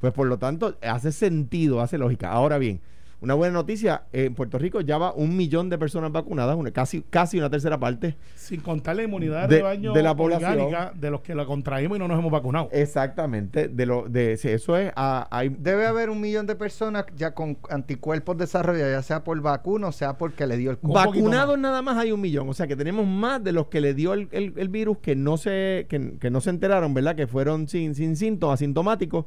Pues 0.00 0.12
por 0.12 0.26
lo 0.26 0.38
tanto, 0.38 0.76
hace 0.82 1.12
sentido, 1.12 1.80
hace 1.80 1.98
lógica. 1.98 2.30
Ahora 2.30 2.58
bien, 2.58 2.80
una 3.20 3.34
buena 3.34 3.54
noticia, 3.54 4.04
en 4.12 4.34
Puerto 4.34 4.58
Rico 4.58 4.80
ya 4.80 4.96
va 4.96 5.12
un 5.12 5.36
millón 5.36 5.68
de 5.68 5.76
personas 5.76 6.12
vacunadas, 6.12 6.56
casi, 6.72 7.02
casi 7.02 7.38
una 7.38 7.50
tercera 7.50 7.78
parte. 7.78 8.16
Sin 8.36 8.60
contar 8.60 8.94
la 8.94 9.02
inmunidad 9.02 9.48
de, 9.48 9.60
baño 9.60 9.92
de 9.92 10.02
la 10.04 10.14
población 10.14 10.68
de 10.94 11.10
los 11.10 11.22
que 11.22 11.34
la 11.34 11.44
contraímos 11.44 11.96
y 11.96 11.98
no 11.98 12.06
nos 12.06 12.18
hemos 12.18 12.30
vacunado. 12.30 12.68
Exactamente, 12.70 13.68
de 13.68 13.86
lo 13.86 14.08
de 14.08 14.34
eso 14.34 14.76
es 14.76 14.92
hay, 14.96 15.48
debe 15.48 15.86
haber 15.86 16.10
un 16.10 16.20
millón 16.20 16.46
de 16.46 16.54
personas 16.54 17.06
ya 17.16 17.34
con 17.34 17.58
anticuerpos 17.70 18.36
desarrollados, 18.36 18.92
ya 18.92 19.02
sea 19.02 19.24
por 19.24 19.40
vacuna 19.40 19.88
o 19.88 19.92
sea 19.92 20.16
porque 20.16 20.46
le 20.46 20.56
dio 20.56 20.70
el 20.70 20.78
Vacunados 20.80 21.58
nada 21.58 21.82
más 21.82 21.96
hay 21.96 22.12
un 22.12 22.20
millón, 22.20 22.48
o 22.48 22.54
sea 22.54 22.68
que 22.68 22.76
tenemos 22.76 23.04
más 23.04 23.42
de 23.42 23.50
los 23.52 23.66
que 23.66 23.80
le 23.80 23.94
dio 23.94 24.12
el, 24.12 24.28
el, 24.30 24.68
virus 24.68 24.98
que 24.98 25.16
no 25.16 25.36
se 25.38 25.86
que, 25.88 26.18
que, 26.18 26.30
no 26.30 26.40
se 26.40 26.50
enteraron, 26.50 26.94
¿verdad? 26.94 27.16
Que 27.16 27.26
fueron 27.26 27.66
sin 27.66 27.96
sin 27.96 28.16
síntomas, 28.16 28.54
asintomáticos 28.54 29.24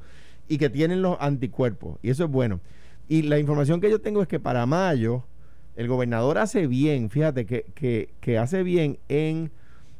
y 0.48 0.57
que 0.57 0.69
tienen 0.69 1.01
los 1.01 1.17
anticuerpos 1.19 1.98
y 2.01 2.10
eso 2.10 2.24
es 2.24 2.31
bueno. 2.31 2.62
Y 3.11 3.23
la 3.23 3.37
información 3.39 3.81
que 3.81 3.91
yo 3.91 3.99
tengo 3.99 4.21
es 4.21 4.27
que 4.29 4.39
para 4.39 4.65
mayo 4.65 5.25
el 5.75 5.89
gobernador 5.89 6.37
hace 6.37 6.65
bien, 6.65 7.09
fíjate 7.09 7.45
que, 7.45 8.09
que, 8.21 8.37
hace 8.37 8.63
bien 8.63 8.99
en, 9.09 9.51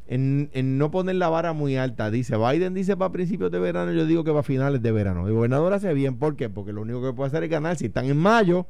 en, 0.07 0.77
no 0.77 0.91
poner 0.91 1.15
la 1.15 1.27
vara 1.27 1.51
muy 1.51 1.75
alta. 1.75 2.09
Dice, 2.09 2.37
Biden 2.37 2.73
dice 2.73 2.95
para 2.95 3.11
principios 3.11 3.51
de 3.51 3.59
verano, 3.59 3.91
yo 3.91 4.05
digo 4.05 4.23
que 4.23 4.31
para 4.31 4.43
finales 4.43 4.81
de 4.81 4.93
verano. 4.93 5.27
El 5.27 5.33
gobernador 5.33 5.73
hace 5.73 5.93
bien, 5.93 6.19
¿por 6.19 6.37
qué? 6.37 6.47
Porque 6.47 6.71
lo 6.71 6.83
único 6.83 7.01
que 7.01 7.11
puede 7.11 7.27
hacer 7.27 7.43
es 7.43 7.49
ganar. 7.49 7.75
Si 7.75 7.87
están 7.87 8.05
en 8.05 8.15
mayo, 8.15 8.65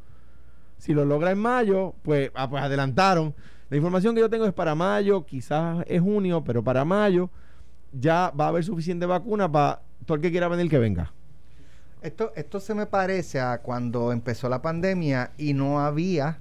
si 0.79 0.95
lo 0.95 1.05
logra 1.05 1.29
en 1.29 1.37
mayo, 1.37 1.93
pues, 2.01 2.31
ah, 2.33 2.49
pues 2.49 2.63
adelantaron. 2.63 3.35
La 3.69 3.77
información 3.77 4.15
que 4.15 4.21
yo 4.21 4.29
tengo 4.31 4.47
es 4.47 4.53
para 4.53 4.73
mayo, 4.73 5.23
quizás 5.23 5.85
es 5.85 6.01
junio, 6.01 6.43
pero 6.43 6.63
para 6.63 6.83
mayo 6.83 7.29
ya 7.91 8.31
va 8.31 8.45
a 8.45 8.47
haber 8.47 8.63
suficiente 8.63 9.05
vacuna 9.05 9.51
para 9.51 9.83
todo 10.07 10.15
el 10.15 10.21
que 10.23 10.31
quiera 10.31 10.47
venir 10.47 10.67
que 10.67 10.79
venga. 10.79 11.13
Esto, 12.01 12.31
esto 12.35 12.59
se 12.59 12.73
me 12.73 12.85
parece 12.85 13.39
a 13.39 13.59
cuando 13.59 14.11
empezó 14.11 14.49
la 14.49 14.61
pandemia 14.61 15.31
y 15.37 15.53
no 15.53 15.79
había 15.79 16.39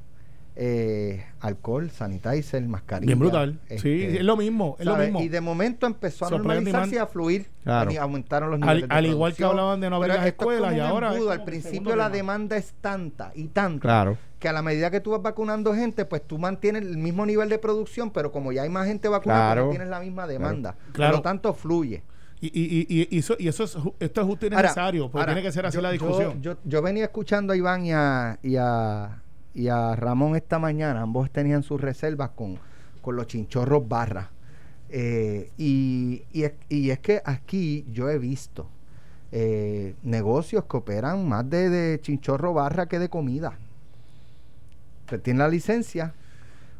eh, 0.56 1.24
alcohol, 1.40 1.90
sanitizer, 1.90 2.62
mascarilla. 2.62 3.06
Bien 3.06 3.18
brutal. 3.18 3.58
sí, 3.68 4.02
este, 4.02 4.16
es 4.18 4.24
lo 4.24 4.36
mismo, 4.36 4.76
es 4.78 4.86
lo 4.86 4.96
mismo. 4.96 5.22
Y 5.22 5.28
de 5.28 5.40
momento 5.40 5.86
empezó 5.86 6.26
a 6.26 6.30
normalizarse 6.30 6.96
y 6.96 6.98
a 6.98 7.06
fluir. 7.06 7.48
Claro. 7.62 7.90
Y 7.90 7.96
aumentaron 7.96 8.50
los 8.50 8.60
niveles 8.60 8.84
al, 8.84 8.96
al 8.96 9.06
igual 9.06 9.34
que 9.34 9.44
hablaban 9.44 9.80
de 9.80 9.90
no 9.90 9.96
abrir 9.96 10.14
las 10.14 10.26
escuelas 10.26 10.74
y 10.74 10.80
ahora... 10.80 11.10
al 11.10 11.44
principio 11.44 11.94
la 11.96 12.10
demanda 12.10 12.56
es 12.56 12.74
tanta 12.80 13.32
y 13.34 13.48
tanta 13.48 14.16
que 14.38 14.48
a 14.48 14.52
la 14.52 14.62
medida 14.62 14.90
que 14.90 15.00
tú 15.00 15.10
vas 15.10 15.20
vacunando 15.20 15.74
gente, 15.74 16.06
pues 16.06 16.26
tú 16.26 16.38
mantienes 16.38 16.82
el 16.82 16.96
mismo 16.96 17.26
nivel 17.26 17.50
de 17.50 17.58
producción, 17.58 18.10
pero 18.10 18.32
como 18.32 18.52
ya 18.52 18.62
hay 18.62 18.70
más 18.70 18.86
gente 18.86 19.08
vacunada, 19.08 19.54
no 19.54 19.68
tienes 19.68 19.88
la 19.88 20.00
misma 20.00 20.26
demanda. 20.26 20.76
Por 20.94 21.10
lo 21.10 21.22
tanto, 21.22 21.52
fluye. 21.52 22.02
Y, 22.42 22.46
y, 22.46 22.86
y, 22.88 23.08
y 23.10 23.18
eso, 23.18 23.36
y 23.38 23.48
eso 23.48 23.64
es, 23.64 23.76
esto 24.00 24.20
es 24.22 24.26
justo 24.26 24.46
y 24.46 24.50
necesario, 24.50 25.10
porque 25.10 25.26
tiene 25.26 25.42
que 25.42 25.52
ser 25.52 25.66
así 25.66 25.78
la 25.80 25.90
discusión. 25.90 26.40
Yo, 26.40 26.56
yo, 26.64 26.80
venía 26.80 27.04
escuchando 27.04 27.52
a 27.52 27.56
Iván 27.56 27.84
y 27.84 27.92
a, 27.92 28.38
y 28.42 28.56
a, 28.56 29.22
y 29.54 29.68
a 29.68 29.94
Ramón 29.94 30.36
esta 30.36 30.58
mañana, 30.58 31.02
ambos 31.02 31.30
tenían 31.30 31.62
sus 31.62 31.78
reservas 31.78 32.30
con, 32.30 32.58
con 33.02 33.16
los 33.16 33.26
chinchorros 33.26 33.86
barra. 33.86 34.30
Eh, 34.88 35.50
y, 35.58 36.22
y, 36.32 36.44
y, 36.70 36.90
es 36.90 36.98
que 37.00 37.20
aquí 37.24 37.84
yo 37.92 38.08
he 38.08 38.18
visto 38.18 38.66
eh, 39.30 39.94
negocios 40.02 40.64
que 40.64 40.76
operan 40.78 41.28
más 41.28 41.48
de, 41.48 41.68
de, 41.68 42.00
chinchorro 42.00 42.54
barra 42.54 42.86
que 42.86 42.98
de 42.98 43.10
comida. 43.10 43.58
Usted 45.02 45.20
tiene 45.20 45.40
la 45.40 45.48
licencia, 45.48 46.14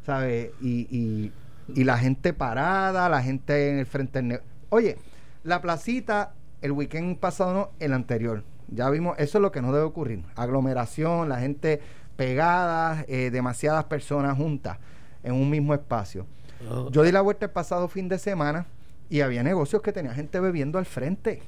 ¿sabe? 0.05 0.53
Y, 0.59 0.87
y, 0.89 1.31
y 1.73 1.83
la 1.83 1.99
gente 1.99 2.33
parada, 2.33 3.07
la 3.09 3.21
gente 3.21 3.69
en 3.69 3.77
el 3.77 3.85
frente 3.85 4.21
del 4.21 4.41
Oye, 4.69 4.97
la 5.43 5.61
placita, 5.61 6.33
el 6.61 6.71
weekend 6.71 7.17
pasado 7.17 7.53
no, 7.53 7.71
el 7.79 7.93
anterior. 7.93 8.43
Ya 8.67 8.89
vimos, 8.89 9.17
eso 9.19 9.37
es 9.37 9.41
lo 9.41 9.51
que 9.51 9.61
no 9.61 9.71
debe 9.73 9.85
ocurrir. 9.85 10.23
Aglomeración, 10.35 11.29
la 11.29 11.39
gente 11.39 11.81
pegada, 12.15 13.03
eh, 13.07 13.29
demasiadas 13.31 13.85
personas 13.85 14.37
juntas 14.37 14.77
en 15.23 15.33
un 15.33 15.49
mismo 15.49 15.73
espacio. 15.73 16.25
Oh. 16.69 16.89
Yo 16.91 17.03
di 17.03 17.11
la 17.11 17.21
vuelta 17.21 17.45
el 17.45 17.51
pasado 17.51 17.87
fin 17.87 18.07
de 18.07 18.19
semana 18.19 18.67
y 19.09 19.21
había 19.21 19.43
negocios 19.43 19.81
que 19.81 19.91
tenía 19.91 20.13
gente 20.13 20.39
bebiendo 20.39 20.77
al 20.77 20.85
frente. 20.85 21.41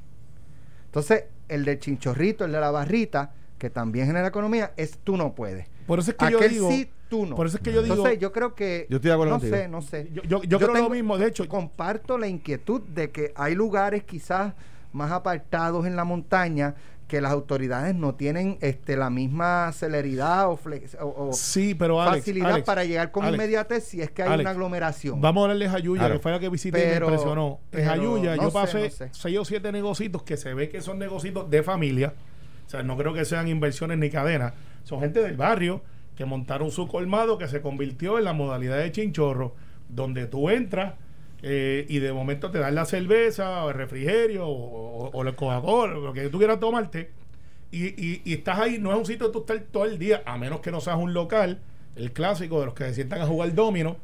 Entonces, 0.86 1.26
el 1.48 1.66
del 1.66 1.80
chinchorrito, 1.80 2.46
el 2.46 2.52
de 2.52 2.60
la 2.60 2.72
barrita, 2.72 3.32
que 3.58 3.70
también 3.70 4.08
genera 4.08 4.28
economía, 4.28 4.74
es 4.76 4.98
tú 4.98 5.16
no 5.16 5.34
puedes. 5.34 5.68
Por 5.88 6.00
eso 6.00 6.12
es 6.12 6.18
que 6.18 6.32
yo 6.32 6.40
digo. 6.40 6.70
Sí, 6.70 6.92
Por 7.36 7.48
eso 7.48 7.58
es 7.58 7.64
que 7.64 7.72
yo 7.72 7.82
digo. 7.82 7.96
Entonces, 7.96 8.20
yo 8.20 8.32
creo 8.32 8.56
que. 8.56 8.88
Yo 8.90 8.98
estoy 8.98 9.10
de 9.10 9.14
acuerdo 9.14 9.34
No 9.34 9.40
sé, 9.40 9.68
no 9.68 9.82
sé. 9.82 10.10
Yo, 10.12 10.44
yo, 10.44 10.60
creo 10.60 10.74
lo 10.74 10.90
mismo. 10.90 11.18
De 11.18 11.28
hecho, 11.28 11.48
comparto 11.48 12.18
la 12.18 12.28
inquietud 12.28 12.82
de 12.82 13.12
que 13.12 13.34
hay 13.36 13.56
lugares 13.56 14.04
quizás 14.04 14.54
más 14.92 15.12
apartados 15.12 15.86
en 15.86 15.96
la 15.96 16.04
montaña 16.04 16.76
que 17.08 17.22
las 17.22 17.32
autoridades 17.32 17.94
no 17.94 18.16
tienen 18.16 18.58
este 18.62 18.98
la 18.98 19.10
misma 19.10 19.72
celeridad 19.72 20.50
o, 20.50 21.32
sí, 21.34 21.76
pero 21.76 21.98
facilidad 21.98 22.64
para 22.64 22.86
llegar 22.86 23.12
con 23.12 23.28
inmediatez 23.32 23.84
si 23.84 24.02
es 24.02 24.10
que 24.10 24.24
hay 24.24 24.40
una 24.40 24.50
aglomeración. 24.50 25.22
Vamos 25.22 25.42
a 25.42 25.44
hablarle 25.44 25.68
a 25.68 25.72
Jayuya, 25.72 26.12
que 26.12 26.20
fue 26.20 26.32
la 26.32 26.40
que 26.40 26.50
visité 26.50 26.82
y 26.82 27.00
me 27.00 27.06
impresionó. 27.06 27.60
En 27.72 27.86
Jayuya 27.86 28.36
yo 28.36 28.52
pasé 28.52 28.90
seis 29.12 29.38
o 29.38 29.46
siete 29.46 29.72
negocios 29.72 30.24
que 30.24 30.38
se 30.38 30.54
ve 30.54 30.70
que 30.70 30.82
son 30.82 30.98
negocios 30.98 31.50
de 31.50 31.64
familia. 31.64 32.14
O 32.66 32.70
sea, 32.70 32.82
no 32.82 32.98
creo 32.98 33.14
que 33.14 33.26
sean 33.26 33.48
inversiones 33.48 33.98
ni 33.98 34.10
cadenas. 34.10 34.54
Son 34.84 35.00
gente 35.00 35.22
del 35.22 35.38
barrio 35.38 35.82
que 36.16 36.26
montaron 36.26 36.72
su 36.72 36.88
colmado 36.88 37.38
que 37.38 37.48
se 37.48 37.62
convirtió 37.62 38.18
en 38.18 38.26
la 38.26 38.34
modalidad 38.34 38.78
de 38.78 38.92
chinchorro, 38.92 39.56
donde 39.90 40.28
tú 40.28 40.50
entras 40.50 40.94
eh, 41.42 41.86
y 41.90 42.00
de 42.00 42.14
momento 42.14 42.52
te 42.52 42.60
dan 42.60 42.76
la 42.76 42.86
cerveza 42.86 43.66
o 43.66 43.70
el 43.70 43.76
refrigerio 43.76 44.48
o, 44.48 45.10
o, 45.10 45.24
el 45.24 45.36
Coca-Cola, 45.36 45.94
lo 45.96 46.14
que 46.14 46.30
tú 46.30 46.38
quieras 46.38 46.60
tomarte. 46.60 47.12
Y, 47.70 48.22
y, 48.24 48.34
estás 48.34 48.60
ahí, 48.60 48.78
no 48.78 48.92
es 48.92 48.98
un 48.98 49.06
sitio 49.06 49.28
donde 49.28 49.34
tú 49.34 49.54
estás 49.54 49.72
todo 49.72 49.86
el 49.86 49.98
día, 49.98 50.22
a 50.26 50.38
menos 50.38 50.62
que 50.62 50.72
no 50.72 50.80
seas 50.80 50.98
un 50.98 51.14
local, 51.14 51.60
el 51.96 52.14
clásico 52.14 52.60
de 52.60 52.68
los 52.68 52.76
que 52.76 52.86
se 52.86 52.94
sientan 52.94 53.22
a 53.22 53.26
jugar 53.26 53.54
domino, 53.56 53.98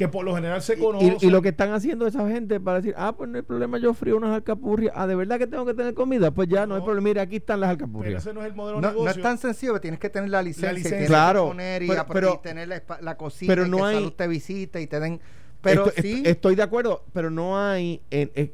que 0.00 0.08
por 0.08 0.24
lo 0.24 0.34
general 0.34 0.62
se 0.62 0.78
conoce. 0.78 1.18
Y, 1.20 1.28
lo 1.28 1.42
que 1.42 1.50
están 1.50 1.74
haciendo 1.74 2.06
esa 2.06 2.26
gente 2.26 2.58
para 2.58 2.78
decir, 2.78 2.94
ah, 2.96 3.14
pues 3.14 3.28
no 3.28 3.36
hay 3.36 3.42
problema, 3.42 3.76
yo 3.76 3.92
frío 3.92 4.16
unas 4.16 4.34
alcapurrias. 4.34 4.94
Ah, 4.96 5.06
¿de 5.06 5.14
verdad 5.14 5.38
que 5.38 5.46
tengo 5.46 5.66
que 5.66 5.74
tener 5.74 5.92
comida? 5.92 6.30
Pues 6.30 6.48
ya 6.48 6.66
no, 6.66 6.74
hay 6.74 6.80
problema. 6.80 7.04
Mira, 7.04 7.22
aquí 7.22 7.36
están 7.36 7.60
las 7.60 7.68
alcapurrias. 7.68 8.22
ese 8.22 8.32
no 8.32 8.40
es 8.40 8.46
el 8.46 8.54
modelo 8.54 8.80
no, 8.80 8.92
no 8.92 9.10
es 9.10 9.20
tan 9.20 9.36
sencillo, 9.36 9.78
tienes 9.78 10.00
que 10.00 10.08
tener 10.08 10.30
la 10.30 10.42
licencia. 10.42 10.72
La 10.72 10.78
licencia. 10.78 11.06
claro. 11.06 11.48
poner 11.48 11.82
y, 11.82 11.90
pero, 12.10 12.40
tener 12.42 12.68
la, 12.68 12.82
la 13.02 13.16
cocina 13.18 13.52
pero 13.52 13.66
no 13.66 13.76
que 13.76 13.82
hay, 13.82 13.94
salud 13.96 14.12
te 14.14 14.26
visita 14.26 14.80
y 14.80 14.86
te 14.86 15.00
den 15.00 15.20
pero 15.60 15.90
sí. 15.96 16.22
estoy 16.24 16.54
de 16.54 16.62
acuerdo, 16.62 17.04
pero 17.12 17.30
no 17.30 17.58
hay, 17.58 18.00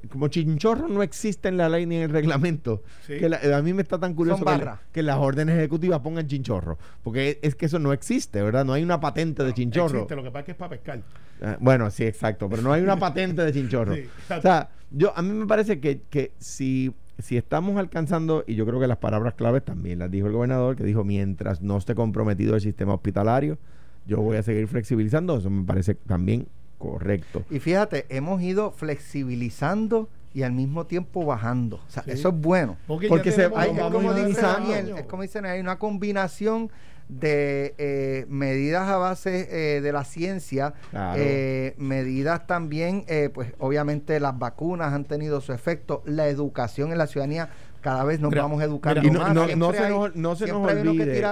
como 0.09 0.29
chinchorro 0.29 0.89
no 0.89 1.03
existe 1.03 1.49
en 1.49 1.57
la 1.57 1.69
ley 1.69 1.87
ni 1.87 1.97
en 1.97 2.03
el 2.03 2.11
reglamento. 2.11 2.83
Que 3.07 3.27
a 3.27 3.63
mí 3.63 3.73
me 3.73 3.83
está 3.83 3.99
tan 3.99 4.15
curioso 4.15 4.45
que, 4.93 5.03
las 5.03 5.19
órdenes 5.19 5.57
ejecutivas 5.57 6.01
pongan 6.01 6.27
chinchorro, 6.27 6.79
porque 7.03 7.39
es, 7.43 7.55
que 7.55 7.67
eso 7.67 7.79
no 7.79 7.93
existe, 7.93 8.43
¿verdad? 8.43 8.65
No 8.65 8.73
hay 8.73 8.83
una 8.83 9.01
patente 9.01 9.45
de 9.45 9.55
chinchorro. 9.55 9.99
Existe, 9.99 10.17
lo 10.17 10.23
que 10.23 10.31
pasa 10.31 10.41
es 10.41 10.45
que 10.47 10.53
es 10.53 10.59
para 10.59 10.71
pescar. 10.71 11.03
Ah, 11.43 11.57
bueno, 11.61 11.91
sí, 11.91 12.05
exacto, 12.05 12.49
pero 12.49 12.63
no 12.63 12.73
hay 12.73 12.83
una 12.83 12.99
patente 12.99 13.43
de 13.43 13.53
chinchorro. 13.53 13.95
o 14.37 14.41
sea, 14.41 14.71
yo, 14.91 15.13
a 15.17 15.23
mí 15.23 15.33
me 15.33 15.47
parece 15.47 15.81
que, 15.81 16.03
que 16.11 16.33
si, 16.39 16.93
si 17.19 17.37
estamos 17.37 17.77
alcanzando, 17.77 18.45
y 18.47 18.55
yo 18.55 18.67
creo 18.67 18.81
que 18.81 18.87
las 18.87 18.99
palabras 18.99 19.35
claves 19.35 19.65
también 19.65 19.99
las 19.99 20.11
dijo 20.11 20.27
el 20.27 20.33
gobernador, 20.33 20.77
que 20.77 20.85
dijo, 20.85 21.05
mientras 21.05 21.63
no 21.63 21.77
esté 21.77 21.95
comprometido 21.95 22.55
el 22.55 22.61
sistema 22.61 22.95
hospitalario, 22.95 23.59
yo 24.07 24.21
voy 24.21 24.37
a 24.37 24.43
seguir 24.43 24.69
flexibilizando, 24.69 25.37
eso 25.39 25.51
me 25.51 25.65
parece 25.65 25.95
también 25.95 26.47
Correcto. 26.79 27.45
Y 27.51 27.59
fíjate, 27.59 28.07
hemos 28.09 28.43
ido 28.43 28.71
flexibilizando 28.73 30.09
y 30.35 30.43
al 30.43 30.53
mismo 30.53 30.87
tiempo 30.87 31.25
bajando. 31.25 31.77
O 31.77 31.91
sea, 31.91 32.05
eso 32.07 32.29
es 32.29 32.35
bueno. 32.35 32.77
Porque, 32.87 33.33
se, 33.33 33.51
hay, 33.57 33.71
es, 33.71 33.81
como 33.81 34.13
dice 34.13 34.43
Daniel, 34.43 34.95
es 34.99 35.07
como 35.07 35.23
dicen, 35.23 35.47
hay 35.47 35.61
una 35.61 35.79
combinación 35.79 36.71
de 37.09 37.75
eh, 37.79 38.27
medidas 38.29 38.89
a 38.89 38.97
base 38.97 39.49
eh, 39.51 39.81
de 39.81 39.93
la 39.93 40.05
ciencia, 40.05 40.75
eh, 41.17 41.75
medidas 41.79 42.47
también, 42.47 43.05
pues 43.33 43.53
obviamente 43.59 44.19
las 44.21 44.39
vacunas 44.39 44.93
han 44.93 45.05
tenido 45.05 45.41
su 45.41 45.53
efecto, 45.53 46.03
la 46.05 46.29
educación 46.29 46.93
en 46.93 46.99
la 46.99 47.07
ciudadanía 47.07 47.49
cada 47.87 48.03
vez 48.03 48.19
nos 48.19 48.35
vamos 48.35 48.61
educando 48.61 49.01
más. 49.13 49.33
No, 49.33 49.47
no, 49.47 49.73
se 49.73 49.89
nos, 49.89 50.17
no 50.17 50.35
se 50.35 50.49
nos 50.49 50.69
olvide. 50.69 51.25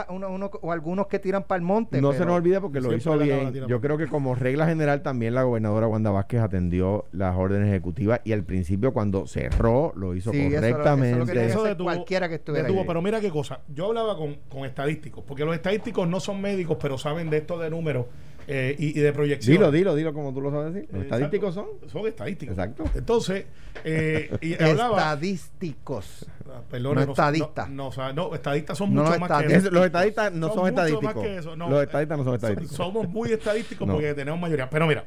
o 0.61 0.70
algunos 0.70 1.08
que 1.08 1.18
tiran 1.18 1.42
para 1.42 1.56
el 1.56 1.64
monte. 1.64 2.00
No 2.00 2.12
se 2.12 2.25
nos 2.25 2.37
olvide 2.37 2.61
porque 2.61 2.80
lo 2.80 2.94
hizo 2.94 3.18
bien. 3.18 3.52
Yo 3.66 3.80
creo 3.80 3.99
que 3.99 4.06
como 4.06 4.37
regla 4.37 4.64
general 4.64 5.02
también 5.02 5.34
la 5.34 5.42
gobernadora 5.42 5.88
Wanda 5.88 6.12
Vázquez 6.12 6.40
atendió 6.42 7.06
las 7.11 7.37
órdenes 7.37 7.70
ejecutivas 7.70 8.20
y 8.23 8.30
al 8.30 8.44
principio 8.44 8.92
cuando 8.92 9.26
cerró 9.26 9.92
lo 9.96 10.14
hizo 10.14 10.30
correctamente. 10.30 11.46
Eso, 11.46 11.66
eso, 11.66 11.82
cualquiera 11.82 12.28
que 12.28 12.37
estuviera 12.37 12.68
Pero 12.87 13.02
mira 13.02 13.20
qué 13.20 13.30
cosa. 13.30 13.62
Yo 13.66 13.87
hablaba 13.87 14.16
con, 14.16 14.37
con 14.49 14.64
estadísticos, 14.64 15.25
porque 15.26 15.44
los 15.44 15.56
estadísticos 15.56 16.06
no 16.06 16.20
son 16.20 16.40
médicos, 16.40 16.78
pero 16.80 16.99
saben 16.99 17.30
de 17.30 17.38
esto 17.38 17.58
de 17.58 17.68
números 17.68 18.06
eh, 18.46 18.76
y, 18.78 18.92
de 18.92 19.12
proyección. 19.12 19.56
Dilo, 19.56 19.70
dilo, 19.70 19.94
dilo 19.94 20.12
como 20.12 20.32
tú 20.32 20.40
lo 20.40 20.50
sabes 20.50 20.74
decir. 20.74 20.88
Los 20.92 21.04
estadísticos 21.04 21.54
son. 21.54 21.66
Son 21.86 22.06
estadísticos. 22.06 22.52
Exacto. 22.56 22.84
Entonces, 22.94 23.46
eh, 23.84 24.36
y 24.40 24.54
hablaba, 24.62 24.98
Estadísticos. 24.98 26.26
Ah, 26.48 26.60
perdón, 26.70 26.96
no, 26.96 27.02
estadistas. 27.02 27.70
No, 27.70 27.90
no, 28.14 28.34
estadistas 28.34 28.78
son 28.78 28.94
mucho 28.94 29.18
más 29.18 29.42
que 29.46 29.54
eso. 29.54 29.70
Los 29.70 29.86
estadistas 29.86 30.32
no 30.32 30.52
son, 30.52 30.68
estadísticos. 30.68 31.14
los 31.56 31.82
estadistas 31.82 32.18
no 32.18 32.24
son 32.24 32.34
estadísticos. 32.34 32.76
Somos 32.76 33.08
muy 33.08 33.32
estadísticos 33.32 33.88
porque 33.90 34.14
tenemos 34.14 34.40
mayoría. 34.40 34.68
Pero 34.68 34.86
mira, 34.86 35.04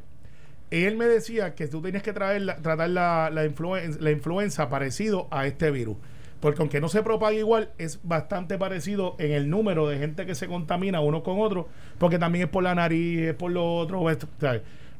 él 0.72 0.98
me 0.98 1.06
decía 1.06 1.56
que 1.56 1.68
tú 1.68 1.82
tienes 1.82 2.04
que 2.04 2.14
traer 2.14 2.46
tratar 2.62 2.90
la, 2.90 3.30
la, 3.30 3.50
la 3.50 4.12
influenza 4.12 4.70
parecido 4.70 5.28
a 5.32 5.46
este 5.46 5.72
virus 5.72 5.98
porque 6.40 6.62
aunque 6.62 6.80
no 6.80 6.90
se 6.90 7.02
propague 7.04 7.40
igual, 7.40 7.70
es 7.78 8.00
bastante 8.04 8.58
parecido 8.58 9.16
en 9.20 9.32
el 9.32 9.50
número 9.50 9.88
de 9.88 9.98
gente 9.98 10.26
que 10.26 10.36
se 10.36 10.48
contamina 10.48 11.02
uno 11.02 11.24
con 11.24 11.40
otro, 11.40 11.68
porque 11.98 12.20
también 12.20 12.46
es 12.46 12.50
por 12.50 12.64
la 12.64 12.76
nariz, 12.76 13.22
es 13.22 13.34
por 13.34 13.52
lo 13.52 13.76
otro. 13.76 14.08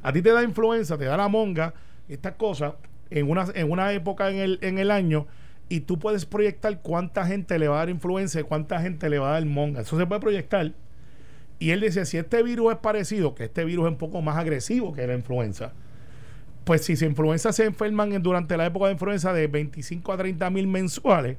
A 0.02 0.12
ti 0.12 0.22
te 0.22 0.32
da 0.32 0.42
influenza, 0.42 0.98
te 0.98 1.04
da 1.04 1.16
la 1.16 1.28
monga, 1.28 1.74
estas 2.08 2.34
cosas, 2.34 2.74
en 3.10 3.30
una, 3.30 3.46
en 3.54 3.70
una 3.70 3.92
época 3.92 4.30
en 4.30 4.38
el, 4.38 4.58
en 4.62 4.78
el 4.78 4.90
año, 4.90 5.26
y 5.68 5.80
tú 5.80 5.98
puedes 5.98 6.24
proyectar 6.24 6.80
cuánta 6.80 7.26
gente 7.26 7.58
le 7.58 7.68
va 7.68 7.76
a 7.76 7.78
dar 7.80 7.90
influenza 7.90 8.40
y 8.40 8.42
cuánta 8.42 8.80
gente 8.80 9.08
le 9.10 9.18
va 9.18 9.30
a 9.30 9.32
dar 9.34 9.44
monga. 9.44 9.82
Eso 9.82 9.98
se 9.98 10.06
puede 10.06 10.20
proyectar. 10.20 10.72
Y 11.58 11.70
él 11.70 11.80
dice, 11.80 12.06
si 12.06 12.16
este 12.16 12.42
virus 12.42 12.72
es 12.72 12.78
parecido, 12.78 13.34
que 13.34 13.44
este 13.44 13.64
virus 13.64 13.86
es 13.86 13.92
un 13.92 13.98
poco 13.98 14.22
más 14.22 14.36
agresivo 14.36 14.92
que 14.92 15.06
la 15.06 15.14
influenza, 15.14 15.72
pues 16.68 16.84
si 16.84 16.96
se 16.96 17.06
influenza 17.06 17.50
se 17.54 17.64
enferman 17.64 18.22
durante 18.22 18.54
la 18.58 18.66
época 18.66 18.88
de 18.88 18.92
influenza 18.92 19.32
de 19.32 19.46
25 19.46 20.12
a 20.12 20.18
30 20.18 20.50
mil 20.50 20.66
mensuales, 20.66 21.38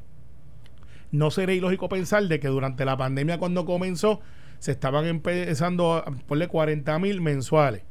no 1.12 1.30
sería 1.30 1.54
ilógico 1.54 1.88
pensar 1.88 2.24
de 2.24 2.40
que 2.40 2.48
durante 2.48 2.84
la 2.84 2.98
pandemia 2.98 3.38
cuando 3.38 3.64
comenzó 3.64 4.22
se 4.58 4.72
estaban 4.72 5.06
empezando 5.06 5.94
a 5.94 6.06
ponerle 6.26 6.48
40 6.48 6.98
mil 6.98 7.22
mensuales 7.22 7.84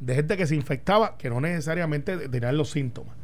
de 0.00 0.14
gente 0.14 0.38
que 0.38 0.46
se 0.46 0.56
infectaba 0.56 1.18
que 1.18 1.28
no 1.28 1.42
necesariamente 1.42 2.30
tenían 2.30 2.56
los 2.56 2.70
síntomas. 2.70 3.16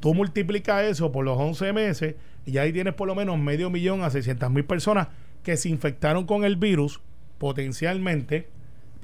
Tú 0.00 0.12
multiplicas 0.12 0.84
eso 0.84 1.10
por 1.10 1.24
los 1.24 1.38
11 1.38 1.72
meses 1.72 2.16
y 2.44 2.58
ahí 2.58 2.70
tienes 2.70 2.92
por 2.92 3.08
lo 3.08 3.14
menos 3.14 3.38
medio 3.38 3.70
millón 3.70 4.02
a 4.02 4.10
600 4.10 4.50
mil 4.50 4.66
personas 4.66 5.08
que 5.42 5.56
se 5.56 5.70
infectaron 5.70 6.26
con 6.26 6.44
el 6.44 6.56
virus 6.56 7.00
potencialmente 7.38 8.50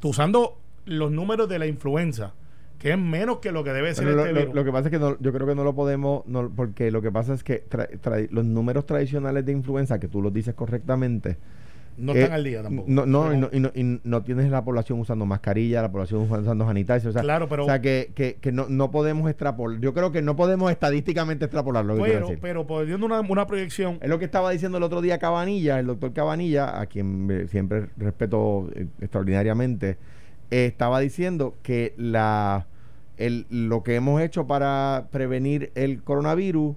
usando 0.03 0.61
los 0.85 1.11
números 1.11 1.49
de 1.49 1.59
la 1.59 1.67
influenza 1.67 2.35
que 2.87 2.93
es 2.93 2.99
menos 2.99 3.39
que 3.39 3.51
lo 3.51 3.65
que 3.65 3.73
debe 3.73 3.93
ser 3.95 4.07
este 4.07 4.33
lo, 4.33 4.55
Lo, 4.55 4.65
que 4.65 4.71
pasa 4.71 4.89
es 4.89 4.93
que 4.93 5.01
yo 5.01 5.33
creo 5.33 5.45
que 5.45 5.57
no 5.57 5.65
lo 5.65 5.75
podemos, 5.75 6.23
porque 6.55 6.93
lo 6.93 7.03
que 7.03 7.11
pasa 7.11 7.35
es 7.35 7.43
que 7.43 7.65
los 8.31 8.45
números 8.45 8.87
tradicionales 8.87 9.45
de 9.45 9.51
influenza, 9.51 9.99
que 9.99 10.07
tú 10.07 10.23
los 10.23 10.33
dices 10.33 10.55
correctamente, 10.55 11.37
no 11.97 12.13
están 12.13 12.31
eh, 12.31 12.35
al 12.35 12.45
día 12.45 12.63
tampoco. 12.63 12.89
No, 12.89 13.05
no, 13.07 13.35
y 13.35 13.59
no, 13.59 13.73
y 13.75 14.01
no, 14.05 14.23
tienes 14.23 14.51
la 14.51 14.65
población 14.65 15.01
usando 15.01 15.27
mascarilla, 15.27 15.83
la 15.83 15.91
población 15.91 16.31
usando 16.31 16.65
sanitarios. 16.65 17.07
O 17.07 17.13
sea, 17.13 17.23
claro, 17.23 17.49
pero, 17.49 17.65
o 17.65 17.67
sea 17.67 17.81
que, 17.81 18.13
que, 18.15 18.35
que 18.35 18.53
no, 18.53 18.67
no 18.69 18.93
podemos 18.93 19.29
extrapolar. 19.29 19.81
Yo 19.81 19.93
creo 19.93 20.13
que 20.13 20.23
no 20.23 20.37
podemos 20.37 20.71
estadísticamente 20.71 21.47
extrapolarlo. 21.47 21.97
Pero, 21.97 22.29
pero 22.41 22.67
poniendo 22.69 23.05
una, 23.05 23.21
una 23.21 23.49
proyección. 23.49 23.99
Es 24.01 24.09
lo 24.09 24.21
que 24.21 24.27
estaba 24.27 24.53
diciendo 24.53 24.79
el 24.79 24.85
otro 24.85 25.01
día 25.01 25.19
Cabanilla, 25.19 25.81
el 25.81 25.87
doctor 25.87 26.13
Cabanilla, 26.13 26.81
a 26.81 26.87
quien 26.87 27.49
siempre 27.51 27.87
respeto 27.97 28.69
eh, 28.77 28.87
extraordinariamente 29.01 29.97
estaba 30.51 31.01
diciendo 31.01 31.57
que 31.63 31.95
la 31.97 32.67
el, 33.17 33.47
lo 33.51 33.83
que 33.83 33.95
hemos 33.95 34.21
hecho 34.21 34.47
para 34.47 35.09
prevenir 35.11 35.73
el 35.75 36.03
coronavirus 36.03 36.77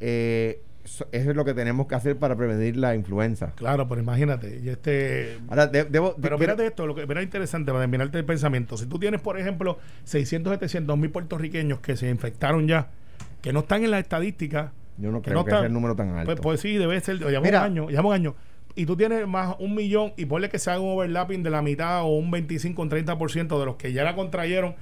eh, 0.00 0.60
so- 0.84 1.06
eso 1.12 1.30
es 1.30 1.36
lo 1.36 1.44
que 1.44 1.54
tenemos 1.54 1.86
que 1.86 1.94
hacer 1.94 2.16
para 2.18 2.36
prevenir 2.36 2.76
la 2.76 2.94
influenza. 2.94 3.52
Claro, 3.56 3.88
pero 3.88 4.00
imagínate, 4.00 4.60
y 4.62 4.68
este 4.68 5.38
Ahora, 5.48 5.66
de- 5.66 5.84
debo, 5.84 6.14
Pero 6.20 6.38
fíjate 6.38 6.66
esto, 6.66 6.86
lo 6.86 6.94
que 6.94 7.02
era 7.02 7.22
interesante 7.22 7.70
para 7.72 7.82
terminarte 7.82 8.18
el 8.18 8.24
pensamiento. 8.24 8.76
Si 8.76 8.86
tú 8.86 8.98
tienes, 8.98 9.20
por 9.20 9.38
ejemplo, 9.38 9.78
600, 10.04 10.52
700 10.54 10.96
mil 10.98 11.10
puertorriqueños 11.10 11.80
que 11.80 11.96
se 11.96 12.08
infectaron 12.08 12.66
ya, 12.68 12.88
que 13.42 13.52
no 13.52 13.60
están 13.60 13.84
en 13.84 13.90
las 13.90 14.00
estadísticas, 14.00 14.70
yo 14.98 15.10
no 15.12 15.20
que 15.22 15.26
creo 15.30 15.40
no 15.40 15.44
que 15.44 15.50
está- 15.50 15.60
sea 15.60 15.66
el 15.66 15.72
número 15.72 15.94
tan 15.96 16.10
alto. 16.10 16.26
pues, 16.26 16.40
pues 16.40 16.60
sí, 16.60 16.76
debe 16.76 17.00
ser, 17.00 17.16
Mira. 17.20 17.40
un 17.60 17.64
año, 17.66 17.88
lleva 17.88 18.02
un 18.08 18.14
año. 18.14 18.34
Y 18.74 18.86
tú 18.86 18.96
tienes 18.96 19.26
más 19.26 19.56
un 19.58 19.74
millón 19.74 20.12
y 20.16 20.26
ponle 20.26 20.48
que 20.48 20.58
se 20.60 20.70
haga 20.70 20.80
un 20.80 20.90
overlapping 20.92 21.42
de 21.42 21.50
la 21.50 21.62
mitad 21.62 22.02
o 22.02 22.16
un 22.16 22.30
25, 22.30 22.80
un 22.82 22.88
30% 22.90 23.58
de 23.58 23.66
los 23.66 23.76
que 23.76 23.92
ya 23.92 24.04
la 24.04 24.14
contrayeron, 24.14 24.76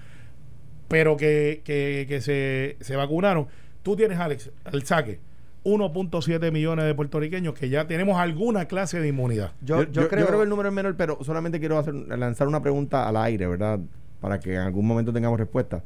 pero 0.88 1.16
que, 1.16 1.62
que, 1.64 2.07
que 2.09 2.21
se, 2.21 2.76
se 2.81 2.97
vacunaron. 2.97 3.47
Tú 3.83 3.97
tienes, 3.97 4.19
Alex, 4.19 4.50
al 4.64 4.83
saque, 4.85 5.21
1.7 5.66 6.52
millones 6.52 6.85
de 6.85 6.95
puertorriqueños 6.95 7.55
que 7.55 7.69
ya 7.69 7.87
tenemos 7.88 8.19
alguna 8.19 8.66
clase 8.66 9.00
de 9.00 9.09
inmunidad. 9.09 9.52
Yo, 9.62 9.83
yo, 9.83 10.09
creo, 10.09 10.26
que 10.28 10.43
el 10.43 10.49
número 10.49 10.69
es 10.69 10.75
menor, 10.75 10.97
pero 10.97 11.19
solamente 11.25 11.59
quiero 11.59 11.78
hacer, 11.78 11.95
lanzar 11.95 12.47
una 12.47 12.62
pregunta 12.62 13.09
al 13.09 13.16
aire, 13.16 13.49
¿verdad? 13.49 13.81
Para 14.21 14.38
que 14.38 14.55
en 14.55 14.61
algún 14.61 14.87
momento 14.87 15.12
tengamos 15.12 15.40
respuesta. 15.40 15.83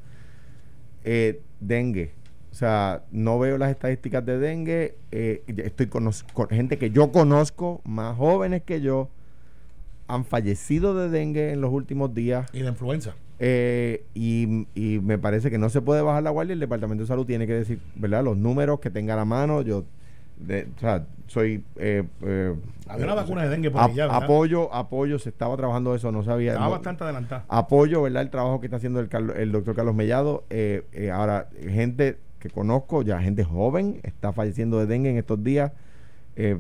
Eh, 1.03 1.41
dengue. 1.61 2.13
O 2.53 2.55
sea, 2.55 3.05
no 3.11 3.39
veo 3.39 3.57
las 3.57 3.71
estadísticas 3.71 4.25
de 4.27 4.39
dengue. 4.39 4.97
eh, 5.13 5.43
estoy 5.47 5.87
con, 5.87 6.11
con 6.35 6.49
gente 6.49 6.77
que 6.77 6.91
yo 6.91 7.11
conozco, 7.11 7.81
más 7.85 8.17
jóvenes 8.19 8.63
que 8.63 8.83
yo, 8.83 9.09
han 10.09 10.27
fallecido 10.27 10.95
de 10.95 11.09
dengue 11.09 11.53
en 11.53 11.63
los 11.63 11.73
últimos 11.73 12.13
días. 12.13 12.51
Y 12.53 12.61
de 12.61 12.69
influenza. 12.69 13.15
Eh, 13.43 14.05
y, 14.15 14.67
y 14.75 15.01
me 15.01 15.17
parece 15.17 15.51
que 15.51 15.57
no 15.57 15.71
se 15.71 15.81
puede 15.81 16.03
bajar 16.03 16.23
la 16.23 16.29
guardia. 16.31 16.53
El 16.53 16.61
Departamento 16.61 17.03
de 17.05 17.09
Salud 17.09 17.25
tiene 17.25 17.47
que 17.47 17.55
decir, 17.55 17.81
¿verdad? 17.97 18.23
Los 18.23 18.37
números 18.37 18.81
que 18.81 18.91
tenga 18.91 19.15
a 19.15 19.17
la 19.17 19.25
mano. 19.25 19.63
Yo, 19.63 19.85
de- 20.39 20.69
o 20.77 20.79
sea, 20.81 21.07
soy. 21.27 21.65
eh, 21.77 22.05
eh, 22.23 22.55
Había 22.87 23.05
una 23.07 23.15
eh, 23.15 23.17
vacuna 23.17 23.43
de 23.45 23.49
dengue 23.49 23.71
por 23.71 23.81
ya, 23.95 24.07
¿verdad? 24.09 24.25
apoyo, 24.25 24.75
apoyo, 24.75 25.19
se 25.19 25.31
estaba 25.31 25.57
trabajando 25.57 25.95
eso, 25.95 26.13
no 26.13 26.23
sabía. 26.23 26.51
Estaba 26.53 26.67
no- 26.67 26.73
bastante 26.73 27.05
adelantada. 27.05 27.45
apoyo, 27.49 28.03
¿verdad? 28.03 28.23
El 28.23 28.31
trabajo 28.31 28.61
que 28.61 28.67
está 28.67 28.77
haciendo 28.77 29.01
el, 29.01 29.53
doctor 29.53 29.75
Carlos 29.75 29.95
Mellado. 29.95 30.45
Ahora, 31.13 31.49
gente 31.67 32.19
que 32.41 32.51
conozco, 32.51 33.01
ya 33.03 33.21
gente 33.21 33.43
joven, 33.45 34.01
está 34.03 34.33
falleciendo 34.33 34.79
de 34.81 34.87
dengue 34.87 35.09
en 35.11 35.17
estos 35.17 35.43
días. 35.43 35.73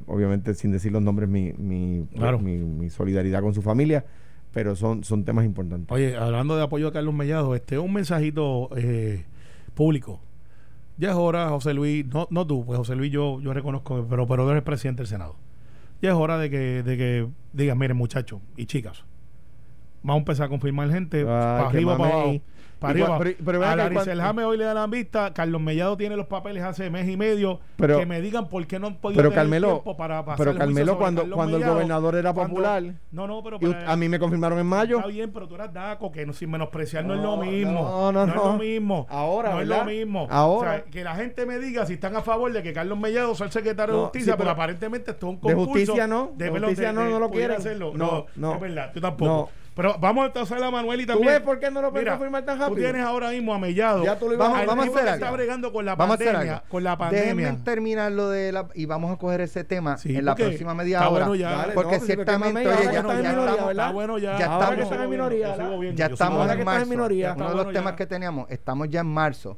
Obviamente, 0.07 0.55
sin 0.55 0.73
decir 0.73 0.93
los 0.93 1.03
nombres, 1.03 1.29
mi, 1.29 1.53
mi, 1.59 2.07
Claro. 2.15 2.39
mi, 2.39 2.57
mi 2.57 2.89
solidaridad 2.91 3.41
con 3.43 3.55
su 3.55 3.63
familia, 3.63 4.05
pero 4.53 4.77
son, 4.77 5.05
son 5.05 5.25
temas 5.25 5.45
importantes. 5.45 5.91
Oye, 5.91 6.17
hablando 6.17 6.57
de 6.57 6.63
apoyo 6.63 6.89
a 6.89 6.93
Carlos 6.93 7.15
Mellado, 7.15 7.55
este 7.55 7.79
un 7.79 7.93
mensajito 7.93 8.71
eh, 8.77 9.25
público. 9.75 10.21
Ya 10.97 11.11
es 11.11 11.17
hora, 11.17 11.49
José 11.49 11.73
Luis, 11.73 12.05
no, 12.07 12.27
no 12.31 12.47
tú, 12.47 12.65
pues 12.67 12.77
José 12.77 12.95
Luis 12.95 13.11
yo, 13.11 13.41
yo 13.41 13.55
reconozco, 13.55 14.07
pero, 14.09 14.27
pero 14.27 14.51
eres 14.51 14.63
presidente 14.63 15.01
del 15.01 15.07
Senado. 15.07 15.37
Ya 16.03 16.11
es 16.11 16.15
hora 16.15 16.39
de 16.39 16.51
que, 16.51 16.83
de 16.83 16.97
que 16.97 17.29
digas, 17.53 17.77
miren 17.77 17.97
muchachos 17.97 18.41
y 18.57 18.67
chicas, 18.67 19.05
vamos 20.03 20.19
a 20.19 20.23
empezar 20.23 20.47
a 20.47 20.49
confirmar 20.49 20.91
gente, 20.91 21.25
para 21.25 21.69
arriba, 21.69 21.97
para 21.97 22.15
abajo. 22.15 22.41
Arriba. 22.81 23.19
pero- 23.45 23.65
a 23.65 24.17
Jame 24.17 24.45
hoy 24.45 24.57
le 24.57 24.65
da 24.65 24.75
la 24.75 24.87
vista. 24.87 25.33
Carlos 25.35 25.61
Mellado 25.61 25.97
tiene 25.97 26.17
los 26.17 26.27
papeles 26.27 26.63
hace 26.63 26.91
mes 26.91 27.09
y 27.09 27.17
medio. 27.17 27.61
Pero- 27.77 27.99
que 27.99 28.07
me 28.07 28.21
digan 28.21 28.49
por 28.49 28.67
qué 28.67 28.79
no 28.79 28.87
han 28.89 28.95
podido 28.97 29.17
pero 29.19 29.29
tener 29.31 29.43
Carmelo- 29.45 29.69
tiempo 29.69 29.97
para 29.97 30.25
pasar 30.25 30.39
pero 30.47 30.57
Carmelo, 30.59 30.99
cuando- 30.99 31.23
Carlos 31.23 31.37
cuando 31.37 31.57
el 31.59 31.65
gobernador 31.65 32.15
era 32.17 32.33
cuando- 32.33 32.55
popular, 32.55 32.83
No, 33.13 33.27
no, 33.27 33.43
pero 33.43 33.59
para- 33.61 33.91
a 33.91 33.97
mí 33.97 34.09
me 34.09 34.19
confirmaron 34.19 34.59
en 34.59 34.67
mayo. 34.67 34.97
Está 34.99 35.09
bien, 35.09 35.31
pero 35.33 35.47
tú 35.49 35.55
eras 35.55 35.73
Daco, 35.73 36.11
que 36.11 36.25
no, 36.27 36.33
sin 36.33 36.51
menospreciar 36.51 37.05
no, 37.05 37.15
es 37.15 37.21
lo 37.21 37.37
No, 37.37 37.43
mismo. 37.43 37.73
no, 37.83 38.13
no, 38.13 38.25
es 38.25 38.35
no. 38.35 38.45
lo 38.53 38.59
mismo. 38.59 39.07
Ahora, 39.11 39.51
No 39.55 39.61
es 39.61 39.69
lo 39.69 39.85
mismo. 39.85 40.27
Ahora. 40.31 40.71
O 40.71 40.75
sea, 40.75 40.85
que 40.85 41.05
la 41.05 41.15
gente 41.17 41.47
me 41.47 41.59
diga 41.59 41.87
si 41.87 41.95
están 41.95 42.17
a 42.17 42.23
favor 42.23 42.53
de 42.53 42.63
que 42.63 42.73
Carlos 42.73 42.99
Mellado 42.99 43.35
sea 43.35 43.47
el 43.47 43.53
secretario 43.53 43.95
de 43.95 43.99
No, 44.01 44.05
justicia, 44.07 44.33
sí, 44.33 44.37
pero 44.37 44.39
pero- 44.39 44.51
aparentemente 44.51 45.11
esto 45.13 45.27
es 45.27 45.31
un 45.31 45.37
de 45.37 45.55
concurso. 45.55 45.71
justicia 45.71 46.07
no, 46.07 46.33
de 46.37 46.49
justicia 46.51 46.93
no, 46.93 47.09
no 47.09 47.19
lo 47.19 47.31
quieren. 47.31 47.57
hacerlo. 47.59 47.93
No, 47.95 48.11
No, 48.11 48.27
no. 48.37 48.55
Es 48.55 48.61
verdad, 48.61 48.91
tú 48.95 49.01
tampoco. 49.01 49.51
Pero 49.81 49.97
vamos 49.99 50.29
a 50.29 50.33
pasar 50.35 50.63
a 50.63 50.71
Manuel 50.71 51.01
y 51.01 51.07
¿Tú 51.07 51.13
también. 51.15 51.33
ves 51.35 51.41
por 51.41 51.59
qué 51.59 51.71
no 51.71 51.81
lo 51.81 51.91
pueden 51.91 52.09
confirmar 52.09 52.45
tan 52.45 52.59
Tú 52.59 52.65
rápido? 52.65 52.77
tienes 52.91 53.03
ahora 53.03 53.31
mismo 53.31 53.55
a 53.55 53.59
Mellado. 53.59 54.05
Ya 54.05 54.19
tú 54.19 54.27
lo 54.29 54.35
ibas 54.35 54.51
Vamos- 54.51 54.67
vamos 54.67 54.87
a 54.87 54.89
hacer 54.91 55.09
algo. 55.09 55.15
está 55.25 55.31
bregando 55.31 55.73
con 55.73 55.85
la 55.87 55.95
Vamos 55.95 56.13
a 56.13 56.15
hacer 56.17 56.27
pandemia. 56.33 56.55
algo. 56.57 56.67
Con 56.69 56.85
la 56.85 56.97
Déjenme 56.97 57.43
pandemia. 57.45 57.65
terminar 57.65 58.13
lo 58.13 58.29
de 58.29 58.53
la 58.53 58.69
y 58.75 58.85
vamos 58.85 59.11
a 59.11 59.17
coger 59.17 59.41
ese 59.41 59.65
tema 59.65 59.97
Sí, 59.97 60.15
en 60.15 60.25
la 60.27 60.35
próxima 60.35 60.75
media 60.75 61.01
hora. 61.09 61.25
bueno 61.27 61.35
ya. 61.35 61.51
Dale, 61.51 61.73
porque 61.73 61.99
no, 61.99 62.05
ciertamente 62.05 62.59
oye, 62.61 62.69
ya, 62.69 62.93
ya 62.93 63.03
minoría, 63.03 63.31
estamos, 63.31 64.21
ya. 64.21 64.37
Estamos- 64.37 64.75
que 64.77 64.83
estás 64.83 65.01
en 65.01 65.11
minoría. 65.11 65.57
Ya 65.95 66.07
estamos 66.07 66.51
en 66.51 66.65
marzo. 66.65 66.87
minoría. 66.91 67.33
Uno 67.37 67.49
de 67.49 67.55
los 67.57 67.73
temas 67.73 67.93
que 67.95 68.07
teníamos, 68.07 68.51
estamos 68.51 68.89
ya 68.91 69.01
en 69.01 69.07
marzo 69.07 69.57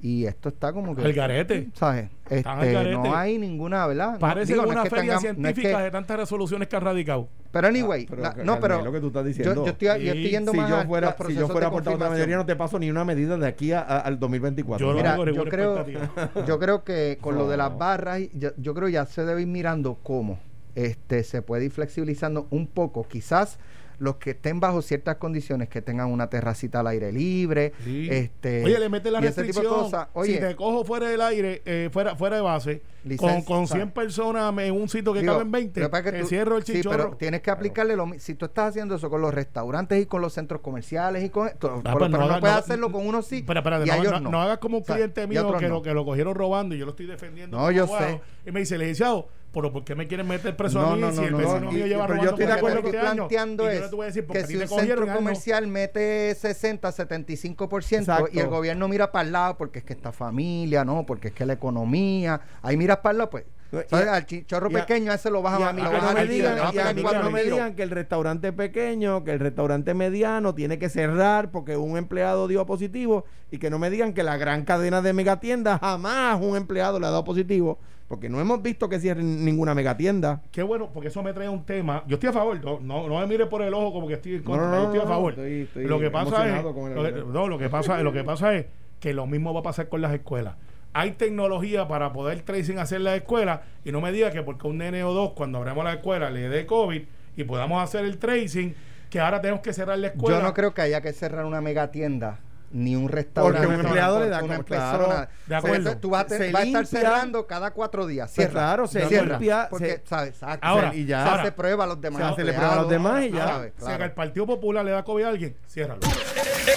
y 0.00 0.26
esto 0.26 0.50
está 0.50 0.72
como 0.72 0.94
que 0.94 1.02
El 1.02 1.12
garete. 1.14 1.68
¿sabes? 1.74 2.10
Están 2.28 2.58
al 2.58 2.64
Este, 2.64 2.74
garete. 2.74 2.96
no 2.96 3.16
hay 3.16 3.38
ninguna, 3.38 3.86
¿verdad? 3.86 4.12
No, 4.14 4.18
Parece 4.18 4.54
no 4.54 4.64
es 4.64 4.70
una 4.70 4.82
que 4.82 4.90
feria 4.90 5.02
tengamos- 5.18 5.22
no 5.22 5.28
es 5.28 5.54
científica 5.54 5.78
que- 5.78 5.84
de 5.84 5.90
tantas 5.90 6.16
resoluciones 6.18 6.68
que 6.68 6.76
ha 6.76 6.80
radicado. 6.80 7.28
pero 7.52 7.68
anyway, 7.68 8.02
Ah, 8.02 8.06
pero 8.10 8.22
la- 8.22 8.34
que- 8.34 8.44
no, 8.44 8.54
pero 8.60 8.74
Carmelo, 8.74 8.92
que 8.92 9.00
tú 9.00 9.06
estás 9.06 9.22
yo, 9.22 9.28
diciendo. 9.28 9.64
yo 9.64 9.70
estoy, 9.72 9.86
yo 9.88 9.94
estoy 10.12 10.30
yendo 10.30 10.52
si 10.52 10.58
más 10.58 10.68
yo 10.70 10.76
a 10.76 10.84
fuera, 10.84 11.16
si 11.26 11.34
yo 11.34 11.48
fuera 11.48 11.70
portavoz 11.70 11.98
de 11.98 12.04
la 12.04 12.10
mayoría, 12.10 12.36
no 12.36 12.44
te 12.46 12.56
paso 12.56 12.78
ni 12.78 12.90
una 12.90 13.04
medida 13.04 13.36
de 13.38 13.46
aquí 13.46 13.72
a- 13.72 13.80
a- 13.80 14.00
al 14.00 14.18
2024. 14.18 14.84
Yo 14.86 14.92
lo 14.92 14.98
Mira, 14.98 15.16
yo 15.32 15.44
creo, 15.44 15.86
yo 16.46 16.58
creo 16.58 16.84
que 16.84 17.18
con 17.20 17.36
lo 17.36 17.48
de 17.48 17.56
las 17.56 17.76
barras, 17.78 18.20
yo, 18.34 18.50
yo 18.56 18.74
creo 18.74 18.88
ya 18.88 19.06
se 19.06 19.24
debe 19.24 19.42
ir 19.42 19.46
mirando 19.48 19.98
cómo 20.02 20.38
este, 20.74 21.22
se 21.22 21.40
puede 21.40 21.66
ir 21.66 21.70
flexibilizando 21.70 22.48
un 22.50 22.66
poco. 22.66 23.06
Quizás 23.06 23.58
los 23.98 24.16
que 24.16 24.30
estén 24.30 24.60
bajo 24.60 24.82
ciertas 24.82 25.16
condiciones, 25.16 25.68
que 25.68 25.82
tengan 25.82 26.10
una 26.10 26.28
terracita 26.28 26.80
al 26.80 26.86
aire 26.88 27.12
libre, 27.12 27.72
Sí. 27.84 28.08
este, 28.10 28.64
Oye, 28.64 28.78
le 28.78 28.88
metes 28.88 29.12
la 29.12 29.20
tipo 29.20 29.26
restricción. 29.28 29.64
de 29.64 29.68
cosas. 29.70 30.08
Oye, 30.14 30.34
si 30.34 30.40
te 30.40 30.56
cojo 30.56 30.84
fuera 30.84 31.08
del 31.08 31.20
aire, 31.20 31.62
eh, 31.64 31.88
fuera, 31.92 32.16
fuera 32.16 32.36
de 32.36 32.42
base, 32.42 32.80
con, 32.80 33.10
Licencia, 33.10 33.44
con 33.44 33.64
o 33.64 33.66
sea, 33.66 33.76
100 33.76 33.90
personas 33.90 34.54
en 34.58 34.72
un 34.74 34.88
sitio 34.88 35.12
que 35.12 35.20
Digo, 35.20 35.34
caben 35.34 35.50
20, 35.52 35.78
lo 35.80 35.90
que 35.90 36.02
te 36.10 36.20
tú- 36.20 36.26
cierro 36.26 36.56
el 36.56 36.64
sí, 36.64 36.72
chichorro. 36.74 36.96
pero 36.96 37.16
tienes 37.18 37.42
que 37.42 37.50
aplicarle 37.50 37.96
lo 37.96 38.08
Si 38.18 38.34
tú 38.34 38.46
estás 38.46 38.70
haciendo 38.70 38.94
eso 38.94 39.10
con 39.10 39.20
los 39.20 39.34
restaurantes 39.34 40.02
y 40.02 40.06
con 40.06 40.22
los 40.22 40.32
centros 40.32 40.62
comerciales 40.62 41.22
y 41.22 41.28
con, 41.28 41.48
Ah, 41.48 41.52
pues 41.60 41.72
pero 41.82 42.08
no, 42.08 42.18
puedes 42.40 42.40
no- 42.42 42.48
hacerlo 42.58 42.90
con 42.92 43.06
unos 43.06 43.26
sí 43.26 43.44
Pero, 43.46 43.60
y 43.62 43.90
a 43.90 43.96
no, 43.96 44.02
ellos 44.02 44.22
no- 44.22 44.40
hagas 44.40 44.56
como 44.58 44.78
un 44.78 44.84
cliente 44.84 45.26
mío 45.26 45.54
que, 45.58 45.68
lo, 45.68 45.82
que 45.82 45.92
lo 45.92 46.04
cogieron 46.04 46.34
robando 46.34 46.74
y 46.74 46.78
yo 46.78 46.86
lo 46.86 46.92
estoy 46.92 47.06
defendiendo. 47.06 47.58
No, 47.58 47.70
yo 47.70 47.86
sé. 47.86 48.20
Y 48.46 48.50
me 48.52 48.60
dice, 48.60 48.78
licenciado, 48.78 49.28
pero 49.54 49.72
¿por 49.72 49.84
qué 49.84 49.94
me 49.94 50.06
quieren 50.06 50.26
meter 50.26 50.56
preso 50.56 50.80
No, 50.80 50.90
a 50.90 50.94
mí 50.96 51.00
no, 51.00 51.10
si 51.12 51.16
no, 51.16 51.24
el 51.24 51.32
no, 51.32 51.38
vecino 51.38 51.60
no, 51.60 51.72
mío 51.72 51.86
lleva 51.86 52.06
pero 52.06 52.22
yo 52.22 52.30
robando 52.30 52.30
estoy 52.30 52.46
de 52.46 52.52
acuerdo 52.52 52.76
lo 52.76 52.82
que 52.82 52.90
20 52.90 52.98
estoy 52.98 53.10
años? 53.10 53.28
planteando 53.28 53.64
yo 53.64 53.70
es 53.70 54.14
decir, 54.14 54.26
que 54.26 54.46
si 54.46 54.56
un 54.56 54.68
centro 54.68 55.06
comercial 55.12 55.66
mete 55.66 56.34
60, 56.34 56.88
75% 56.90 57.98
Exacto. 57.98 58.28
y 58.32 58.38
el 58.40 58.48
gobierno 58.48 58.88
mira 58.88 59.10
para 59.12 59.24
el 59.24 59.32
lado 59.32 59.56
porque 59.56 59.78
es 59.78 59.84
que 59.84 59.92
esta 59.94 60.12
familia, 60.12 60.84
no, 60.84 61.06
porque 61.06 61.28
es 61.28 61.34
que 61.34 61.46
la 61.46 61.54
economía, 61.54 62.40
ahí 62.62 62.76
miras 62.76 62.98
para 62.98 63.12
el 63.12 63.18
lado, 63.18 63.30
pues, 63.30 63.44
al 63.90 64.26
chichorro 64.26 64.70
pequeño 64.70 65.10
a 65.10 65.16
ese 65.16 65.30
lo 65.30 65.42
bajan 65.42 65.62
a, 65.62 65.68
a 65.70 65.72
mí 65.72 65.82
no 65.82 67.30
me 67.30 67.44
digan 67.44 67.74
que 67.74 67.82
el 67.82 67.90
restaurante 67.90 68.52
pequeño, 68.52 69.24
que 69.24 69.32
el 69.32 69.40
restaurante 69.40 69.94
mediano 69.94 70.54
tiene 70.54 70.78
que 70.78 70.88
cerrar 70.88 71.50
porque 71.50 71.76
un 71.76 71.96
empleado 71.96 72.46
dio 72.48 72.64
positivo 72.66 73.24
y 73.50 73.58
que 73.58 73.70
no 73.70 73.78
me 73.78 73.90
digan 73.90 74.12
que 74.12 74.22
la 74.22 74.36
gran 74.36 74.64
cadena 74.64 75.02
de 75.02 75.12
megatiendas 75.12 75.80
jamás 75.80 76.40
un 76.40 76.56
empleado 76.56 77.00
le 77.00 77.06
ha 77.06 77.10
dado 77.10 77.24
positivo 77.24 77.78
porque 78.14 78.28
no 78.28 78.40
hemos 78.40 78.62
visto 78.62 78.88
que 78.88 79.00
cierren 79.00 79.44
ninguna 79.44 79.74
megatienda. 79.74 80.40
Qué 80.52 80.62
bueno, 80.62 80.88
porque 80.94 81.08
eso 81.08 81.20
me 81.24 81.32
trae 81.32 81.48
un 81.48 81.64
tema. 81.64 82.04
Yo 82.06 82.14
estoy 82.14 82.28
a 82.28 82.32
favor, 82.32 82.62
no, 82.64 82.78
no, 82.80 83.08
no 83.08 83.18
me 83.18 83.26
mire 83.26 83.46
por 83.46 83.60
el 83.60 83.74
ojo 83.74 83.92
como 83.92 84.06
que 84.06 84.14
estoy 84.14 84.36
en 84.36 84.42
contra, 84.44 84.66
No, 84.66 84.70
no, 84.70 84.78
yo 84.78 84.84
estoy 84.84 85.00
a 85.00 85.06
favor. 85.06 85.32
estoy- 85.32 85.60
estoy 85.62 85.84
lo 85.86 85.98
que 85.98 86.10
pasa 86.12 86.48
es, 86.58 86.62
lo 86.62 86.72
que- 87.02 87.24
no, 87.32 87.48
lo 87.48 87.58
que 87.58 87.68
pasa, 87.68 88.00
lo 88.04 88.12
que 88.12 88.22
pasa 88.22 88.54
es 88.54 88.66
que 89.00 89.12
lo 89.12 89.26
mismo 89.26 89.52
va 89.52 89.60
a 89.60 89.62
pasar 89.64 89.88
con 89.88 90.00
las 90.00 90.14
escuelas. 90.14 90.54
Hay 90.92 91.10
tecnología 91.12 91.88
para 91.88 92.12
poder 92.12 92.42
tracing 92.42 92.78
hacer 92.78 93.00
las 93.00 93.16
escuelas 93.16 93.60
y 93.84 93.90
no 93.90 94.00
me 94.00 94.12
diga 94.12 94.30
que 94.30 94.42
porque 94.42 94.68
un 94.68 94.78
nene 94.78 95.02
o 95.02 95.12
dos 95.12 95.32
cuando 95.32 95.58
abramos 95.58 95.82
la 95.84 95.94
escuela 95.94 96.30
le 96.30 96.48
dé 96.48 96.66
COVID 96.66 97.02
y 97.36 97.44
podamos 97.44 97.82
hacer 97.82 98.04
el 98.04 98.18
tracing, 98.18 98.76
que 99.10 99.18
ahora 99.18 99.40
tenemos 99.40 99.60
que 99.60 99.72
cerrar 99.72 99.98
la 99.98 100.06
escuela. 100.06 100.38
Yo 100.38 100.42
no 100.44 100.54
creo 100.54 100.72
que 100.72 100.82
haya 100.82 101.00
que 101.00 101.12
cerrar 101.12 101.46
una 101.46 101.60
megatienda 101.60 102.38
ni 102.74 102.96
un 102.96 103.08
restaurante. 103.08 103.66
Porque 103.66 103.80
un 103.80 103.86
empleado 103.86 104.20
le 104.20 104.28
da 104.28 104.42
una 104.42 104.62
persona. 104.62 105.28
de 105.46 105.54
acuerdo. 105.54 105.96
Tú 105.96 106.10
vas 106.10 106.24
a, 106.24 106.26
te- 106.26 106.36
Se 106.38 106.52
vas 106.52 106.62
a 106.62 106.66
estar 106.66 106.86
cerrando 106.86 107.46
cada 107.46 107.70
cuatro 107.72 108.06
días. 108.06 108.26
Pues 108.28 108.34
Cierra. 108.34 108.52
claro, 108.52 108.86
se 108.88 109.06
Cierra. 109.06 109.38
limpia, 109.38 109.68
Porque, 109.70 110.02
se- 110.02 110.02
¿sabes? 110.08 110.34
Ahora, 110.60 110.90
se, 110.90 110.96
y 110.98 111.06
ya. 111.06 111.22
se 111.22 111.28
ahora, 111.30 111.42
hace 111.42 111.52
prueba 111.52 111.84
a 111.84 111.86
los 111.86 112.00
demás. 112.00 112.20
se 112.20 112.28
hace 112.32 112.44
le 112.44 112.52
prueba 112.52 112.72
a 112.72 112.76
los 112.76 112.90
demás 112.90 113.24
y 113.24 113.30
ya. 113.30 113.46
¿sabes? 113.46 113.72
Si 113.78 113.86
al 113.86 113.96
Claro. 113.96 114.14
Partido 114.14 114.46
Popular 114.46 114.84
le 114.84 114.90
da 114.90 115.04
COVID 115.04 115.24
a 115.24 115.28
alguien, 115.28 115.56
ciérralo. 115.68 116.00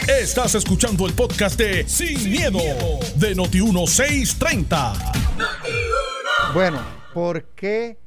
Estás 0.07 0.53
escuchando 0.55 1.07
el 1.07 1.13
podcast 1.13 1.57
de 1.57 1.87
Sin, 1.87 2.29
miedo, 2.31 2.59
de 3.15 3.35
Noti1630. 3.35 4.93
Bueno, 6.53 6.79
¿por 7.13 7.43
qué 7.55 7.97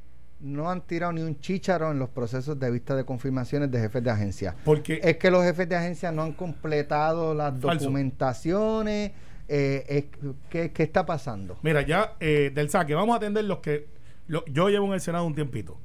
no 0.41 0.69
han 0.69 0.81
tirado 0.81 1.13
ni 1.13 1.21
un 1.21 1.39
chícharo 1.39 1.91
en 1.91 1.99
los 1.99 2.09
procesos 2.09 2.59
de 2.59 2.69
vista 2.71 2.95
de 2.95 3.05
confirmaciones 3.05 3.69
de 3.71 3.79
jefes 3.79 4.03
de 4.03 4.09
agencia? 4.11 4.55
Porque 4.65 4.99
Es 5.03 5.17
que 5.17 5.29
los 5.31 5.43
jefes 5.43 5.67
de 5.69 5.75
agencia 5.75 6.11
no 6.11 6.23
han 6.23 6.33
completado 6.33 7.33
las 7.33 7.53
Falso. 7.59 7.85
documentaciones. 7.85 9.11
eh, 9.47 10.09
¿qué, 10.49 10.71
qué 10.71 10.83
está 10.83 11.05
pasando? 11.05 11.57
Mira, 11.61 11.81
ya 11.81 12.13
eh, 12.19 12.51
del 12.53 12.69
saque, 12.69 12.93
vamos 12.95 13.13
a 13.13 13.17
atender 13.17 13.43
los 13.45 13.59
que. 13.59 13.87
lo- 14.27 14.45
yo 14.45 14.69
llevo 14.69 14.85
en 14.87 14.93
el 14.93 15.01
Senado 15.01 15.25
un 15.25 15.35
tiempito. 15.35 15.77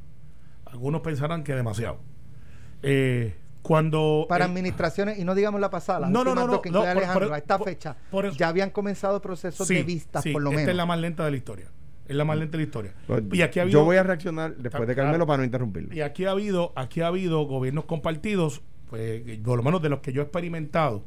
Algunos 0.66 1.00
pensarán 1.00 1.42
que 1.42 1.54
demasiado. 1.54 1.98
Eh, 2.82 3.34
cuando. 3.62 4.26
Para 4.28 4.44
administraciones, 4.44 5.18
y 5.18 5.24
no 5.24 5.34
digamos 5.34 5.60
la 5.60 5.70
pasada, 5.70 6.08
No, 6.08 6.22
no, 6.22 6.34
no, 6.34 6.46
no, 6.46 6.62
que 6.62 6.70
no, 6.70 6.78
incluye 6.78 6.92
por- 6.94 7.02
Alejandro, 7.02 7.26
por- 7.28 7.34
a 7.34 7.38
esta 7.38 7.58
por- 7.58 7.66
fecha, 7.68 7.96
ya 8.36 8.48
habían 8.48 8.70
comenzado 8.70 9.20
procesos 9.20 9.66
Sí, 9.66 9.74
de 9.74 9.82
vistas, 9.82 10.22
sí, 10.22 10.32
por 10.32 10.42
lo 10.42 10.50
esta 10.50 10.60
menos. 10.60 10.70
es 10.70 10.76
la 10.76 10.86
más 10.86 10.98
lenta 11.00 11.24
de 11.24 11.30
la 11.32 11.36
historia. 11.36 11.66
Es 12.08 12.14
la 12.16 12.24
más 12.24 12.38
lenta 12.38 12.52
de 12.52 12.58
la 12.58 12.64
historia. 12.66 12.94
Pues, 13.06 13.22
Y 13.32 13.42
aquí 13.42 13.58
ha 13.58 13.62
habido, 13.62 13.80
Yo 13.80 13.84
voy 13.84 13.96
a 13.96 14.02
reaccionar 14.02 14.56
después 14.56 14.86
de 14.86 14.94
Claro. 14.94 15.08
Carmelo 15.08 15.26
para 15.26 15.38
no 15.38 15.44
interrumpirlo. 15.44 15.94
y 15.94 16.00
aquí 16.02 16.24
ha 16.24 16.30
habido, 16.30 16.72
aquí 16.76 17.00
ha 17.00 17.08
habido 17.08 17.42
gobiernos 17.46 17.84
compartidos, 17.86 18.62
pues, 18.90 19.22
por 19.44 19.56
lo 19.56 19.62
menos 19.64 19.82
de 19.82 19.88
los 19.88 20.00
que 20.00 20.12
yo 20.12 20.20
he 20.22 20.24
experimentado, 20.24 21.02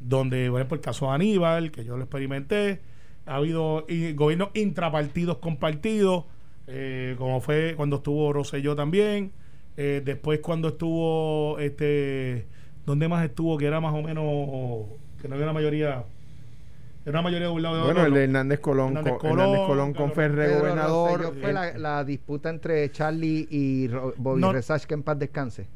donde, 0.00 0.50
por 0.50 0.60
ejemplo, 0.60 0.74
el 0.76 0.80
caso 0.82 1.06
de 1.06 1.12
Aníbal, 1.12 1.70
que 1.70 1.84
yo 1.84 1.96
lo 1.96 2.02
experimenté, 2.04 2.80
ha 3.26 3.36
habido 3.36 3.86
gobiernos 4.14 4.50
intrapartidos 4.54 5.38
compartidos, 5.38 6.24
eh, 6.66 7.14
como 7.18 7.40
fue 7.40 7.74
cuando 7.76 7.96
estuvo 7.96 8.32
Rosselló 8.32 8.74
también, 8.76 9.32
eh, 9.76 10.02
después 10.04 10.40
cuando 10.40 10.68
estuvo, 10.68 11.58
este, 11.58 12.46
¿dónde 12.84 13.08
más 13.08 13.24
estuvo? 13.24 13.56
Que 13.58 13.66
era 13.66 13.80
más 13.80 13.94
o 13.94 14.02
menos, 14.02 14.86
que 15.20 15.28
no 15.28 15.34
había 15.34 15.46
una 15.46 15.52
mayoría, 15.52 16.04
una 17.10 17.22
mayoría 17.22 17.46
de 17.48 17.52
un 17.52 17.62
lado 17.62 17.76
de 17.76 17.82
Bueno, 17.84 18.04
el 18.06 18.12
de 18.14 18.24
Hernández 18.24 18.60
Colón, 18.60 18.88
Hernández 18.96 19.14
Colón, 19.18 19.92
con 19.94 20.10
claro. 20.10 20.14
Ferre, 20.14 20.46
Pedro 20.46 20.58
gobernador. 20.60 21.20
Rosselló 21.20 21.40
fue 21.40 21.52
la, 21.52 21.78
la 21.78 22.04
disputa 22.04 22.50
entre 22.50 22.90
Charlie 22.90 23.46
y 23.50 23.88
Ro- 23.88 24.14
Bobby 24.16 24.40
No. 24.40 24.52
Resach, 24.52 24.84
que 24.84 24.94
en 24.94 25.02
paz 25.02 25.18
descanse. 25.18 25.68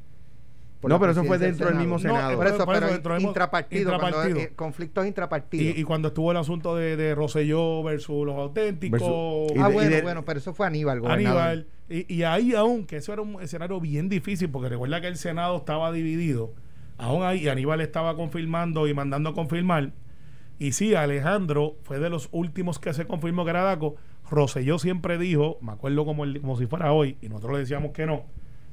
No, 0.82 0.98
pero 0.98 1.12
eso 1.12 1.22
fue 1.24 1.36
dentro 1.36 1.66
del 1.66 1.76
mismo 1.76 1.98
Senado. 1.98 2.30
No, 2.32 2.36
Por 2.38 2.46
eso, 2.46 2.64
Por 2.64 2.74
eso 2.74 2.80
pero 2.80 2.92
dentro 2.92 3.12
del 3.12 3.18
mismo- 3.20 3.30
intrapartido, 3.32 3.98
cuando, 4.00 4.24
eh, 4.24 4.52
conflictos 4.56 5.06
intrapartidos. 5.06 5.76
Y, 5.76 5.80
y 5.80 5.84
cuando 5.84 6.08
estuvo 6.08 6.30
el 6.30 6.38
asunto 6.38 6.74
de, 6.74 6.96
de 6.96 7.14
Rosselló 7.14 7.82
versus 7.82 8.24
los 8.24 8.34
auténticos, 8.34 8.98
Versus- 8.98 9.52
y 9.54 9.58
ah, 9.60 9.68
de- 9.68 9.74
bueno, 9.74 9.90
de- 9.90 10.02
bueno, 10.02 10.24
pero 10.24 10.38
eso 10.38 10.54
fue 10.54 10.66
Aníbal, 10.66 11.00
gobernador. 11.00 11.42
Aníbal. 11.42 11.66
Y, 11.90 12.14
y 12.14 12.22
ahí 12.22 12.54
aún, 12.54 12.86
que 12.86 12.96
eso 12.96 13.12
era 13.12 13.20
un 13.20 13.42
escenario 13.42 13.78
bien 13.78 14.08
difícil, 14.08 14.48
porque 14.48 14.70
recuerda 14.70 15.02
que 15.02 15.08
el 15.08 15.16
Senado 15.18 15.58
estaba 15.58 15.92
dividido, 15.92 16.54
aún 16.96 17.24
ahí, 17.24 17.40
y 17.44 17.48
Aníbal 17.48 17.82
estaba 17.82 18.16
confirmando 18.16 18.88
y 18.88 18.94
mandando 18.94 19.30
a 19.30 19.34
confirmar. 19.34 19.92
Y 20.60 20.72
sí, 20.72 20.94
Alejandro 20.94 21.74
fue 21.82 21.98
de 21.98 22.08
los 22.10 22.28
últimos 22.30 22.78
que 22.78 22.92
se 22.94 23.06
confirmó 23.06 23.44
que 23.44 23.50
era 23.50 23.62
Daco. 23.62 23.96
Rosselló 24.30 24.78
siempre 24.78 25.18
dijo, 25.18 25.58
me 25.60 25.72
acuerdo 25.72 26.04
como, 26.04 26.22
el- 26.22 26.40
como 26.40 26.56
si 26.56 26.66
fuera 26.66 26.92
hoy, 26.92 27.16
y 27.20 27.28
nosotros 27.28 27.54
le 27.54 27.58
decíamos 27.60 27.90
que 27.92 28.06
no, 28.06 28.22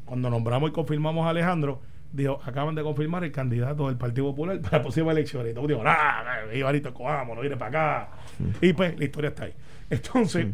cuando 0.05 0.29
nombramos 0.29 0.69
y 0.69 0.73
confirmamos 0.73 1.25
a 1.25 1.29
Alejandro, 1.29 1.81
dijo, 2.11 2.39
acaban 2.45 2.75
de 2.75 2.83
confirmar 2.83 3.23
el 3.23 3.31
candidato 3.31 3.87
del 3.87 3.97
Partido 3.97 4.27
Popular 4.27 4.59
para 4.61 4.81
próximas 4.81 5.13
elecciones. 5.15 5.51
Y 5.51 5.55
todo 5.55 5.65
dijo, 5.65 5.81
ah, 5.85 6.23
Ibarito, 6.53 6.93
cojamos, 6.93 7.35
no 7.35 7.41
viene 7.41 7.57
para 7.57 8.03
acá. 8.03 8.09
Y 8.61 8.73
pues 8.73 8.97
la 8.99 9.05
historia 9.05 9.29
está 9.29 9.45
ahí. 9.45 9.53
Entonces, 9.89 10.47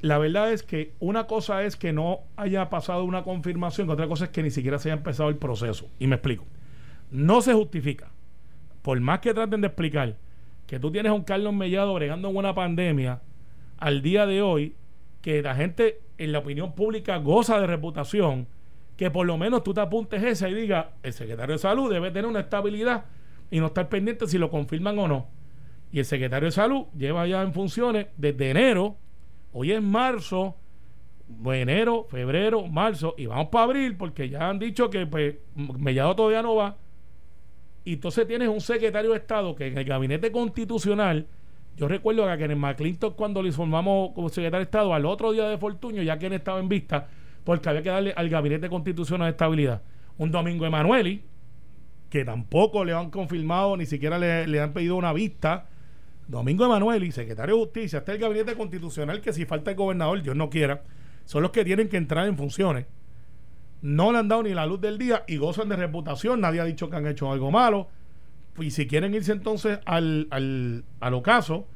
la 0.00 0.18
verdad 0.18 0.52
es 0.52 0.62
que 0.62 0.92
una 1.00 1.26
cosa 1.26 1.62
es 1.64 1.76
que 1.76 1.92
no 1.92 2.20
haya 2.36 2.68
pasado 2.70 3.04
una 3.04 3.22
confirmación, 3.24 3.86
que 3.86 3.92
otra 3.92 4.08
cosa 4.08 4.24
es 4.24 4.30
que 4.30 4.42
ni 4.42 4.50
siquiera 4.50 4.78
se 4.78 4.90
haya 4.90 4.96
empezado 4.98 5.28
el 5.28 5.36
proceso. 5.36 5.88
Y 5.98 6.06
me 6.06 6.16
explico. 6.16 6.44
No 7.10 7.40
se 7.42 7.52
justifica, 7.54 8.10
por 8.84 9.00
más 9.00 9.20
que 9.20 9.32
traten 9.32 9.62
de 9.62 9.68
explicar, 9.68 10.14
que 10.66 10.78
tú 10.78 10.92
tienes 10.92 11.08
a 11.08 11.14
un 11.14 11.22
Carlos 11.22 11.54
Mellado 11.54 11.94
bregando 11.94 12.28
en 12.28 12.36
una 12.36 12.54
pandemia 12.54 13.22
al 13.78 14.02
día 14.02 14.26
de 14.26 14.42
hoy, 14.42 14.76
que 15.22 15.40
la 15.40 15.54
gente 15.54 16.02
en 16.18 16.32
la 16.32 16.40
opinión 16.40 16.74
pública 16.74 17.16
goza 17.16 17.58
de 17.58 17.66
reputación, 17.66 18.46
que 18.98 19.10
por 19.10 19.26
lo 19.26 19.38
menos 19.38 19.64
tú 19.64 19.72
te 19.72 19.80
apuntes 19.80 20.22
esa 20.22 20.50
y 20.50 20.54
digas, 20.54 20.88
el 21.02 21.14
secretario 21.14 21.54
de 21.54 21.60
salud 21.60 21.90
debe 21.90 22.10
tener 22.10 22.26
una 22.26 22.40
estabilidad 22.40 23.06
y 23.50 23.58
no 23.58 23.68
estar 23.68 23.88
pendiente 23.88 24.26
si 24.26 24.36
lo 24.36 24.50
confirman 24.50 24.98
o 24.98 25.08
no. 25.08 25.28
Y 25.90 26.00
el 26.00 26.04
secretario 26.04 26.48
de 26.48 26.52
salud 26.52 26.84
lleva 26.94 27.26
ya 27.26 27.40
en 27.40 27.54
funciones 27.54 28.08
desde 28.18 28.50
enero, 28.50 28.98
hoy 29.54 29.72
es 29.72 29.82
marzo, 29.82 30.56
enero, 31.46 32.06
febrero, 32.10 32.66
marzo, 32.66 33.14
y 33.16 33.24
vamos 33.24 33.48
para 33.48 33.64
abril 33.64 33.96
porque 33.96 34.28
ya 34.28 34.50
han 34.50 34.58
dicho 34.58 34.90
que 34.90 35.06
pues 35.06 35.36
Mellado 35.54 36.14
todavía 36.14 36.42
no 36.42 36.54
va. 36.54 36.76
Y 37.84 37.94
entonces 37.94 38.26
tienes 38.26 38.48
un 38.48 38.60
secretario 38.60 39.10
de 39.10 39.18
Estado 39.18 39.54
que 39.54 39.66
en 39.66 39.76
el 39.76 39.84
gabinete 39.84 40.32
constitucional, 40.32 41.26
yo 41.76 41.86
recuerdo 41.86 42.24
que 42.24 42.30
a 42.30 42.38
Kenneth 42.38 42.56
McClintock 42.56 43.14
cuando 43.14 43.42
le 43.42 43.48
informamos 43.48 44.12
como 44.14 44.28
secretario 44.28 44.60
de 44.60 44.64
Estado 44.64 44.94
al 44.94 45.04
otro 45.04 45.32
día 45.32 45.48
de 45.48 45.58
Fortuño, 45.58 46.02
ya 46.02 46.18
que 46.18 46.34
estaba 46.34 46.60
en 46.60 46.68
vista, 46.68 47.08
porque 47.44 47.68
había 47.68 47.82
que 47.82 47.90
darle 47.90 48.14
al 48.16 48.28
gabinete 48.30 48.70
constitucional 48.70 49.28
estabilidad. 49.28 49.82
Un 50.16 50.30
domingo 50.30 50.64
Emanueli, 50.64 51.22
que 52.08 52.24
tampoco 52.24 52.84
le 52.84 52.92
han 52.92 53.10
confirmado, 53.10 53.76
ni 53.76 53.86
siquiera 53.86 54.18
le, 54.18 54.60
han 54.60 54.72
pedido 54.72 54.96
una 54.96 55.12
vista. 55.12 55.66
Domingo 56.26 56.64
Emanueli, 56.64 57.12
secretario 57.12 57.56
de 57.56 57.60
Justicia, 57.62 57.98
hasta 57.98 58.12
el 58.12 58.18
gabinete 58.18 58.54
constitucional, 58.54 59.20
que 59.20 59.32
si 59.32 59.44
falta 59.44 59.72
el 59.72 59.76
gobernador, 59.76 60.22
Dios 60.22 60.36
no 60.36 60.48
quiera, 60.48 60.84
son 61.26 61.42
los 61.42 61.50
que 61.50 61.64
tienen 61.64 61.88
que 61.88 61.98
entrar 61.98 62.26
en 62.26 62.36
funciones. 62.36 62.86
No 63.84 64.12
le 64.12 64.18
han 64.18 64.28
dado 64.28 64.42
ni 64.42 64.54
la 64.54 64.64
luz 64.64 64.80
del 64.80 64.96
día 64.96 65.24
y 65.28 65.36
gozan 65.36 65.68
de 65.68 65.76
reputación. 65.76 66.40
Nadie 66.40 66.60
ha 66.60 66.64
dicho 66.64 66.88
que 66.88 66.96
han 66.96 67.06
hecho 67.06 67.30
algo 67.30 67.50
malo. 67.50 67.88
Y 68.58 68.70
si 68.70 68.86
quieren 68.86 69.12
irse 69.14 69.32
entonces 69.32 69.78
al, 69.84 70.26
al, 70.30 70.84
al 71.00 71.14
ocaso, 71.14 71.66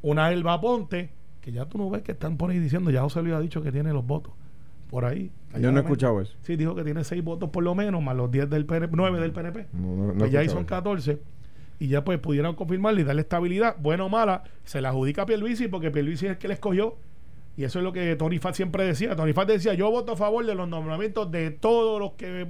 una 0.00 0.30
Elba 0.30 0.60
Ponte, 0.60 1.10
que 1.40 1.50
ya 1.50 1.64
tú 1.66 1.76
no 1.78 1.90
ves 1.90 2.02
que 2.02 2.12
están 2.12 2.36
por 2.36 2.50
ahí 2.50 2.58
diciendo, 2.60 2.90
ya 2.92 3.02
José 3.02 3.20
Luis 3.22 3.34
ha 3.34 3.40
dicho 3.40 3.62
que 3.62 3.72
tiene 3.72 3.92
los 3.92 4.06
votos. 4.06 4.32
Por 4.90 5.04
ahí. 5.04 5.32
Yo 5.60 5.72
no 5.72 5.78
he 5.78 5.82
escuchado 5.82 6.20
eso. 6.20 6.36
Sí, 6.42 6.54
dijo 6.56 6.74
que 6.76 6.84
tiene 6.84 7.02
seis 7.04 7.22
votos 7.24 7.50
por 7.50 7.64
lo 7.64 7.74
menos, 7.74 8.00
más 8.02 8.14
los 8.16 8.30
10 8.30 8.48
del 8.48 8.64
PNP, 8.66 8.94
9 8.96 9.20
del 9.20 9.32
PNP. 9.32 9.66
No, 9.72 9.96
no- 9.96 10.06
no 10.06 10.12
he 10.12 10.16
pues 10.18 10.30
ya 10.32 10.40
ahí 10.40 10.48
son 10.48 10.58
eso. 10.58 10.66
14 10.66 11.20
y 11.80 11.88
ya 11.88 12.04
pues 12.04 12.18
pudieron 12.18 12.54
confirmarle 12.54 13.00
y 13.00 13.04
darle 13.04 13.22
estabilidad, 13.22 13.74
buena 13.80 14.04
o 14.04 14.08
mala, 14.08 14.44
se 14.64 14.80
la 14.80 14.90
adjudica 14.90 15.22
a 15.22 15.26
Pierluisi 15.26 15.66
porque 15.68 15.90
Pierluisi 15.90 16.26
es 16.26 16.32
el 16.32 16.38
que 16.38 16.46
le 16.48 16.54
escogió 16.54 16.96
y 17.56 17.64
eso 17.64 17.78
es 17.78 17.84
lo 17.84 17.92
que 17.92 18.16
Tony 18.16 18.38
Fat 18.38 18.54
siempre 18.54 18.84
decía. 18.84 19.16
Tony 19.16 19.32
Fat 19.32 19.48
decía, 19.48 19.74
yo 19.74 19.90
voto 19.90 20.12
a 20.12 20.16
favor 20.16 20.46
de 20.46 20.54
los 20.54 20.68
nombramientos 20.68 21.30
de 21.30 21.50
todos 21.50 22.00
los 22.00 22.12
que 22.12 22.46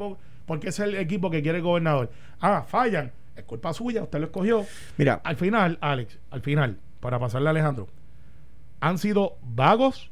porque 0.47 0.69
es 0.69 0.81
el 0.81 0.95
equipo 0.97 1.31
que 1.31 1.43
quiere 1.43 1.59
el 1.59 1.65
gobernador. 1.65 2.11
Ah, 2.41 2.65
fallan, 2.67 3.13
es 3.37 3.45
culpa 3.45 3.73
suya, 3.73 4.03
usted 4.03 4.19
lo 4.19 4.27
escogió. 4.27 4.67
Mira, 4.97 5.21
Al 5.25 5.37
final, 5.37 5.79
Alex, 5.81 6.19
al 6.31 6.43
final, 6.43 6.79
para 7.01 7.19
pasarle 7.19 7.49
a 7.49 7.51
Alejandro, 7.51 7.89
han 8.81 8.99
sido 8.99 9.37
vagos 9.43 10.11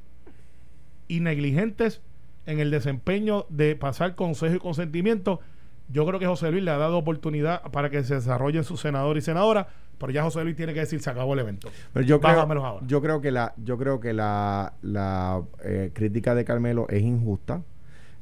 y 1.08 1.20
negligentes 1.20 2.02
en 2.46 2.60
el 2.60 2.70
desempeño 2.70 3.46
de 3.48 3.76
pasar 3.76 4.14
consejo 4.14 4.54
y 4.54 4.58
consentimiento. 4.58 5.40
Yo 5.88 6.06
creo 6.06 6.18
que 6.18 6.26
José 6.26 6.50
Luis 6.50 6.62
le 6.62 6.70
ha 6.70 6.78
dado 6.78 6.98
oportunidad 6.98 7.62
para 7.70 7.90
que 7.90 8.02
se 8.04 8.14
desarrollen 8.14 8.64
sus 8.64 8.80
senadores 8.80 9.24
y 9.24 9.26
senadoras, 9.26 9.66
pero 9.98 10.12
ya 10.12 10.22
José 10.22 10.42
Luis 10.44 10.56
tiene 10.56 10.74
que 10.74 10.80
decir 10.80 11.00
se 11.00 11.10
acabó 11.10 11.34
el 11.34 11.40
evento. 11.40 11.68
Pero 11.92 12.06
yo 12.06 12.20
creo, 12.20 12.40
ahora. 12.40 12.86
yo 12.86 13.02
creo 13.02 13.20
que 13.20 13.30
la, 13.30 13.54
yo 13.56 13.76
creo 13.78 14.00
que 14.00 14.12
la, 14.12 14.74
la 14.82 15.42
eh, 15.64 15.90
crítica 15.92 16.34
de 16.34 16.44
Carmelo 16.44 16.86
es 16.88 17.02
injusta. 17.02 17.62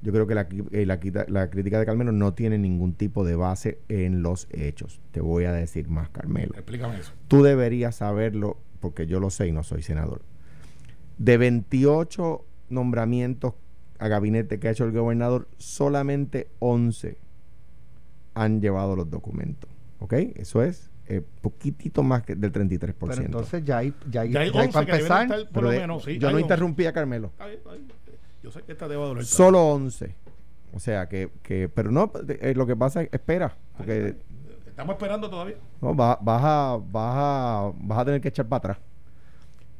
Yo 0.02 0.12
creo 0.12 0.26
que 0.26 0.34
la, 0.34 0.46
eh, 0.72 0.86
la, 0.86 0.98
la 1.28 1.50
crítica 1.50 1.78
de 1.78 1.86
Carmelo 1.86 2.12
no 2.12 2.34
tiene 2.34 2.58
ningún 2.58 2.94
tipo 2.94 3.24
de 3.24 3.34
base 3.34 3.78
en 3.88 4.22
los 4.22 4.46
hechos. 4.50 5.00
Te 5.10 5.20
voy 5.20 5.44
a 5.44 5.52
decir 5.52 5.88
más, 5.88 6.08
Carmelo. 6.10 6.54
Explícame 6.54 6.98
eso. 6.98 7.12
Tú 7.28 7.42
deberías 7.42 7.96
saberlo 7.96 8.58
porque 8.80 9.06
yo 9.06 9.20
lo 9.20 9.30
sé 9.30 9.48
y 9.48 9.52
no 9.52 9.62
soy 9.62 9.82
senador. 9.82 10.22
De 11.18 11.38
28 11.38 12.44
nombramientos 12.68 13.54
a 13.98 14.08
gabinete 14.08 14.58
que 14.58 14.68
ha 14.68 14.70
hecho 14.70 14.84
el 14.84 14.92
gobernador, 14.92 15.48
solamente 15.58 16.48
11 16.58 17.18
han 18.34 18.60
llevado 18.60 18.96
los 18.96 19.10
documentos. 19.10 19.70
¿Ok? 19.98 20.12
Eso 20.12 20.62
es 20.62 20.90
eh, 21.08 21.22
poquitito 21.40 22.02
más 22.02 22.22
que 22.22 22.34
del 22.34 22.52
33%. 22.52 22.94
Pero 22.98 23.22
entonces 23.22 23.64
ya 23.64 23.78
hay, 23.78 23.94
ya 24.10 24.22
hay, 24.22 24.30
Ya 24.32 24.40
hay 24.40 24.50
ya 24.52 24.60
hay 24.60 24.66
11 24.66 24.72
para 24.72 24.86
que 24.86 24.92
deben 24.92 25.04
empezar. 25.06 25.22
estar 25.24 25.38
por 25.44 25.52
Pero 25.52 25.62
lo 25.66 25.70
de- 25.70 25.78
menos, 25.80 26.04
sí. 26.04 26.18
yo 26.18 26.28
hay 26.28 26.32
no 26.34 26.38
11. 26.38 26.42
interrumpí 26.42 26.86
a 26.86 26.92
Carmelo. 26.92 27.32
Ay, 27.38 27.58
ay, 27.70 27.86
Yo 28.42 28.50
sé 28.50 28.62
que 28.62 28.72
esta 28.72 28.88
te 28.88 28.96
va 28.96 29.04
a 29.04 29.08
doler. 29.08 29.24
Solo 29.24 29.62
11. 29.68 30.14
O 30.74 30.78
sea 30.80 31.08
que, 31.08 31.30
que 31.42 31.68
pero 31.68 31.90
no, 31.90 32.10
eh, 32.28 32.52
lo 32.54 32.66
que 32.66 32.76
pasa 32.76 33.02
es, 33.02 33.08
espera, 33.12 33.56
porque 33.76 34.14
Estamos 34.66 34.94
esperando 34.96 35.30
todavía. 35.30 35.56
no, 35.80 35.96
va- 35.96 36.18
vas, 36.20 36.42
a, 36.44 36.78
vas, 36.90 37.14
a, 37.16 37.72
vas 37.78 37.98
a 37.98 38.04
tener 38.04 38.20
que 38.20 38.28
echar 38.28 38.46
para 38.46 38.58
atrás. 38.58 38.78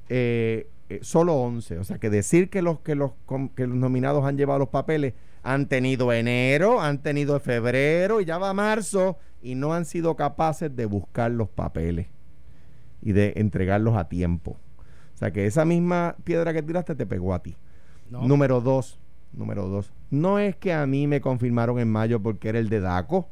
Eh, 0.09 0.69
eh, 0.89 1.01
solo 1.03 1.35
11. 1.35 1.79
O 1.79 1.85
sea 1.85 1.99
que 1.99 2.11
decir 2.11 2.49
que 2.49 2.62
los, 2.62 2.81
que, 2.81 2.95
los, 2.95 3.12
que 3.55 3.67
los 3.67 3.77
nominados 3.77 4.25
han 4.25 4.37
llevado 4.37 4.61
los 4.61 4.69
papeles 4.69 5.15
han 5.43 5.67
tenido 5.69 6.12
enero, 6.12 6.81
han 6.81 7.03
tenido 7.03 7.39
febrero 7.41 8.21
y 8.21 8.25
ya 8.25 8.39
va 8.39 8.53
marzo 8.53 9.17
y 9.42 9.55
no 9.55 9.75
han 9.75 9.85
sido 9.85 10.16
capaces 10.16 10.75
de 10.75 10.87
buscar 10.87 11.31
los 11.31 11.49
papeles 11.49 12.09
y 13.03 13.12
de 13.12 13.35
entregarlos 13.37 13.96
a 13.96 14.09
tiempo. 14.09 14.57
O 15.14 15.18
sea 15.18 15.31
que 15.31 15.46
esa 15.46 15.64
misma 15.64 16.16
piedra 16.25 16.53
que 16.53 16.62
tiraste 16.62 16.94
te 16.94 17.07
pegó 17.07 17.33
a 17.35 17.42
ti. 17.42 17.57
No. 18.11 18.22
Número 18.22 18.61
dos, 18.61 18.99
número 19.33 19.66
dos. 19.66 19.92
No 20.11 20.38
es 20.38 20.57
que 20.57 20.72
a 20.72 20.87
mí 20.87 21.07
me 21.07 21.20
confirmaron 21.20 21.79
en 21.79 21.90
mayo 21.90 22.22
porque 22.22 22.49
era 22.49 22.59
el 22.59 22.68
de 22.68 22.81
DACO. 22.81 23.29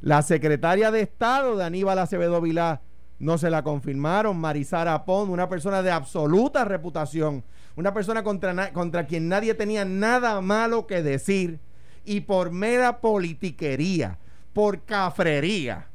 La 0.00 0.22
secretaria 0.22 0.90
de 0.90 1.00
Estado 1.00 1.56
de 1.56 1.64
Aníbal 1.64 1.98
Acevedo 1.98 2.40
Vilá 2.40 2.82
no 3.18 3.38
se 3.38 3.50
la 3.50 3.62
confirmaron. 3.62 4.38
Marisara 4.38 5.04
Pond, 5.04 5.30
una 5.30 5.48
persona 5.48 5.82
de 5.82 5.90
absoluta 5.90 6.64
reputación, 6.64 7.44
una 7.76 7.94
persona 7.94 8.22
contra, 8.22 8.72
contra 8.72 9.06
quien 9.06 9.28
nadie 9.28 9.54
tenía 9.54 9.84
nada 9.84 10.40
malo 10.40 10.86
que 10.86 11.02
decir 11.02 11.60
y 12.04 12.20
por 12.20 12.52
mera 12.52 13.00
politiquería, 13.00 14.18
por 14.56 14.80
cafrería, 14.86 15.86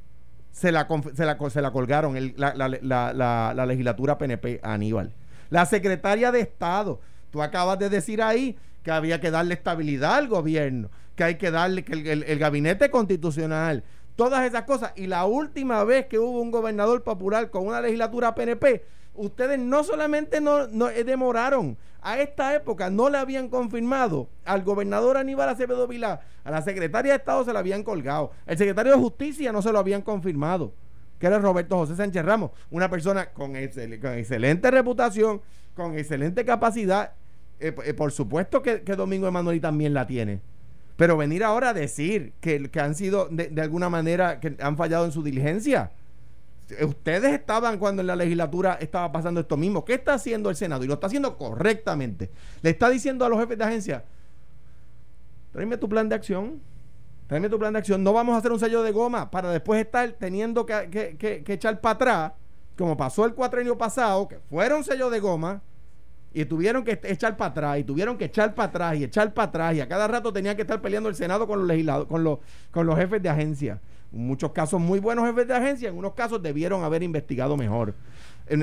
se 0.52 0.72
la, 0.72 0.88
se 1.16 1.26
la, 1.26 1.36
se 1.50 1.62
la 1.64 1.72
colgaron 1.72 2.16
la- 2.38 2.54
la- 2.54 3.54
la 3.56 3.66
legislatura 3.66 4.20
PNP 4.20 4.60
a 4.62 4.74
Aníbal. 4.74 5.16
La 5.50 5.66
secretaria 5.66 6.32
de 6.32 6.42
Estado, 6.42 7.02
tú 7.32 7.42
acabas 7.42 7.80
de 7.80 7.90
decir 7.90 8.22
ahí 8.22 8.60
que 8.84 8.92
había 8.92 9.20
que 9.20 9.32
darle 9.32 9.56
estabilidad 9.56 10.14
al 10.14 10.28
gobierno, 10.28 10.92
que 11.16 11.24
hay 11.24 11.36
que 11.40 11.50
darle 11.50 11.84
que 11.84 11.94
el, 11.94 12.06
el- 12.06 12.24
el 12.24 12.38
gabinete 12.38 12.92
constitucional, 12.92 13.84
todas 14.16 14.46
esas 14.46 14.62
cosas. 14.66 14.94
Y 14.96 15.08
la 15.08 15.26
última 15.26 15.84
vez 15.84 16.06
que 16.06 16.20
hubo 16.20 16.40
un 16.40 16.52
gobernador 16.52 17.02
popular 17.04 17.50
con 17.50 17.66
una 17.66 17.82
legislatura 17.82 18.36
PNP 18.36 18.86
ustedes 19.14 19.60
no 19.60 19.84
solamente 19.84 20.42
no, 20.42 20.68
no, 20.68 20.90
eh, 20.90 21.04
demoraron, 21.04 21.78
a 22.02 22.20
esta 22.20 22.56
época 22.56 22.90
no 22.90 23.10
le 23.10 23.18
habían 23.18 23.48
confirmado 23.50 24.28
al 24.46 24.64
gobernador 24.64 25.18
Aníbal 25.18 25.50
Acevedo 25.50 25.88
Vilá, 25.88 26.22
a 26.44 26.52
la 26.52 26.62
secretaria 26.62 27.12
de 27.12 27.18
Estado 27.18 27.44
se 27.46 27.54
la 27.54 27.60
habían 27.60 27.84
colgado, 27.84 28.32
el 28.48 28.58
secretario 28.58 28.94
de 28.94 28.98
Justicia 29.00 29.52
no 29.52 29.62
se 29.62 29.72
lo 29.72 29.80
habían 29.80 30.02
confirmado, 30.02 30.74
que 31.20 31.28
era 31.28 31.38
Roberto 31.38 31.78
José 31.78 31.96
Sánchez 31.96 32.26
Ramos, 32.26 32.52
una 32.72 32.90
persona 32.90 33.28
con, 33.32 33.54
excel- 33.54 34.00
con 34.00 34.14
excelente 34.14 34.72
reputación, 34.72 35.42
con 35.76 35.98
excelente 35.98 36.44
capacidad, 36.44 37.12
eh, 37.60 37.76
eh, 37.86 37.94
por 37.94 38.12
supuesto 38.12 38.64
que, 38.64 38.82
que 38.82 38.96
Domingo 38.96 39.28
Emanuel 39.28 39.62
también 39.62 39.94
la 39.94 40.08
tiene. 40.08 40.42
Pero 40.98 41.18
venir 41.18 41.44
ahora 41.44 41.70
a 41.70 41.74
decir 41.74 42.34
que, 42.42 42.70
que 42.70 42.80
han 42.80 42.96
sido 42.96 43.28
de, 43.30 43.50
de 43.50 43.62
alguna 43.62 43.90
manera, 43.90 44.40
que 44.40 44.56
han 44.60 44.78
fallado 44.78 45.06
en 45.06 45.12
su 45.12 45.24
diligencia. 45.24 45.92
Ustedes 46.86 47.34
estaban 47.34 47.78
cuando 47.78 48.02
en 48.02 48.08
la 48.08 48.16
legislatura 48.16 48.78
estaba 48.80 49.12
pasando 49.12 49.40
esto 49.42 49.58
mismo. 49.58 49.84
¿Qué 49.86 49.94
está 49.96 50.14
haciendo 50.16 50.50
el 50.50 50.56
Senado? 50.56 50.84
Y 50.84 50.88
lo 50.88 50.94
está 50.96 51.08
haciendo 51.08 51.38
correctamente. 51.38 52.30
Le 52.62 52.70
está 52.72 52.90
diciendo 52.90 53.26
a 53.26 53.30
los 53.30 53.40
jefes 53.40 53.58
de 53.58 53.64
agencia, 53.64 54.04
tráeme 55.52 55.78
tu 55.78 55.90
plan 55.90 56.08
de 56.10 56.16
acción. 56.16 56.60
Tráeme 57.28 57.50
tu 57.50 57.58
plan 57.58 57.74
de 57.74 57.80
acción. 57.80 58.04
No 58.04 58.14
vamos 58.14 58.36
a 58.36 58.40
hacer 58.40 58.52
un 58.52 58.60
sello 58.60 58.84
de 58.84 58.92
goma 58.92 59.32
para 59.32 59.52
después 59.52 59.80
estar 59.82 60.10
teniendo 60.14 60.66
que, 60.66 60.90
que- 61.18 61.44
que- 61.44 61.54
echar 61.54 61.80
para 61.82 61.94
atrás, 61.96 62.32
como 62.78 62.98
pasó 62.98 63.26
el 63.26 63.34
cuatrenio 63.34 63.78
pasado, 63.78 64.28
que 64.28 64.40
fueron 64.50 64.84
sellos 64.84 65.12
de 65.12 65.20
goma 65.20 65.62
y 66.34 66.46
tuvieron 66.46 66.84
que 66.84 67.00
echar 67.04 67.36
para 67.38 67.52
atrás 67.52 67.80
y 67.80 67.84
tuvieron 67.84 68.18
que 68.18 68.26
echar 68.26 68.56
para 68.56 68.70
atrás 68.70 68.96
y 68.98 69.04
echar 69.04 69.34
para 69.34 69.50
atrás 69.50 69.76
y 69.76 69.82
a 69.82 69.88
cada 69.88 70.08
rato 70.08 70.32
tenían 70.32 70.56
que 70.56 70.62
estar 70.62 70.82
peleando 70.82 71.10
el 71.10 71.16
Senado 71.16 71.46
con 71.48 71.60
los 71.60 71.68
legisladores, 71.68 72.10
con 72.10 72.24
los, 72.24 72.40
con 72.72 72.86
los 72.86 72.98
jefes 72.98 73.22
de 73.22 73.30
agencia. 73.30 73.80
Muchos 74.12 74.52
casos 74.52 74.80
muy 74.82 75.00
buenos 75.00 75.26
jefes 75.26 75.48
de 75.48 75.56
agencia, 75.56 75.90
en 75.90 75.98
unos 75.98 76.14
casos 76.14 76.42
debieron 76.42 76.84
haber 76.84 77.02
investigado 77.04 77.56
mejor. 77.56 77.94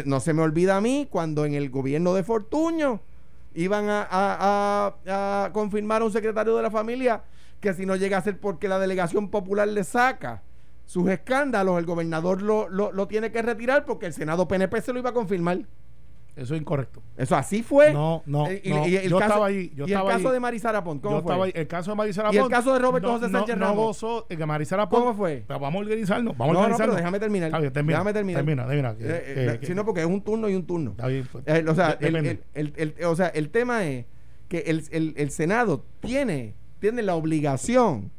No 0.04 0.20
se 0.20 0.34
me 0.34 0.42
olvida 0.42 0.76
a 0.76 0.80
mí 0.80 1.08
cuando 1.10 1.44
en 1.46 1.54
el 1.54 1.70
gobierno 1.70 2.12
de 2.14 2.22
Fortuño 2.22 3.00
iban 3.54 3.86
a 3.88 5.50
confirmar 5.52 6.02
a 6.02 6.04
un 6.04 6.12
secretario 6.12 6.54
de 6.56 6.62
la 6.62 6.70
familia 6.70 7.22
que 7.60 7.72
si 7.74 7.86
no 7.86 7.96
llega 7.96 8.18
a 8.18 8.22
ser 8.22 8.38
porque 8.38 8.68
la 8.68 8.78
delegación 8.78 9.30
popular 9.30 9.66
le 9.68 9.84
saca 9.84 10.42
sus 10.86 11.08
escándalos, 11.10 11.78
el 11.78 11.86
gobernador 11.86 12.40
lo, 12.42 12.68
lo- 12.68 12.92
lo 12.92 13.08
tiene 13.08 13.32
que 13.32 13.42
retirar 13.42 13.84
porque 13.84 14.06
el 14.06 14.12
Senado 14.12 14.46
PNP 14.48 14.80
se 14.80 14.92
lo 14.92 14.98
iba 14.98 15.10
a 15.10 15.14
confirmar. 15.14 15.60
Eso 16.38 16.54
es 16.54 16.60
incorrecto. 16.60 17.02
Eso 17.16 17.36
así 17.36 17.62
fue. 17.62 17.92
No, 17.92 18.22
no, 18.26 18.46
y, 18.52 18.68
no. 18.70 18.86
y 18.86 18.96
el 18.96 19.08
Yo 19.10 19.18
caso, 19.18 19.28
estaba 19.30 19.46
ahí, 19.46 19.72
yo 19.74 19.86
y 19.86 19.90
estaba 19.92 20.10
el 20.10 20.16
caso 20.16 20.28
ahí. 20.28 20.34
de 20.34 20.40
Marisara 20.40 20.84
Pont, 20.84 21.02
¿cómo 21.02 21.16
Yo 21.16 21.22
fue? 21.22 21.32
estaba 21.32 21.44
ahí. 21.46 21.52
El 21.54 21.66
caso 21.66 21.90
de 21.90 21.96
Marisara 21.96 22.32
¿Y 22.32 22.36
el 22.38 22.48
caso 22.48 22.72
de 22.72 22.78
Roberto 22.78 23.08
no- 23.08 23.14
José 23.18 23.28
no- 23.30 23.38
Sánchez 23.38 23.56
no, 23.56 23.64
Ramos? 23.66 23.84
gozó, 23.86 24.26
el 24.28 24.38
de 24.38 24.46
Marisara 24.46 24.88
Pont. 24.88 25.02
¿Cómo 25.04 25.16
fue? 25.16 25.44
Pero 25.46 25.58
vamos 25.60 25.80
a 25.80 25.82
organizarnos. 25.84 26.36
Vamos 26.38 26.54
No, 26.54 26.60
a 26.60 26.62
no, 26.62 26.66
organizarnos. 26.66 26.94
pero 26.94 26.96
déjame 27.04 27.18
terminar. 27.20 27.48
Está 27.48 27.58
bien, 27.60 27.72
termina. 27.72 27.98
Déjame 27.98 28.12
terminar. 28.12 28.44
Termina, 28.44 28.66
termina. 28.66 28.90
Eh, 29.00 29.24
eh, 29.54 29.58
que- 29.60 29.66
si 29.66 29.74
no, 29.74 29.84
porque 29.84 30.00
es 30.00 30.06
un 30.06 30.22
turno 30.22 30.48
y 30.48 30.54
un 30.54 30.64
turno. 30.66 30.92
Está 30.92 31.06
bien, 31.08 31.26
pues. 31.30 31.44
Eh, 31.46 31.64
o, 31.68 31.74
sea, 31.74 31.98
el, 32.00 32.94
o 33.04 33.16
sea, 33.16 33.26
el 33.28 33.50
tema 33.50 33.84
es 33.86 34.06
que 34.48 34.58
el, 34.60 35.30
Senado 35.30 35.84
tiene, 36.00 36.54
tiene 36.78 37.02
la 37.02 37.14
obligación 37.16 38.10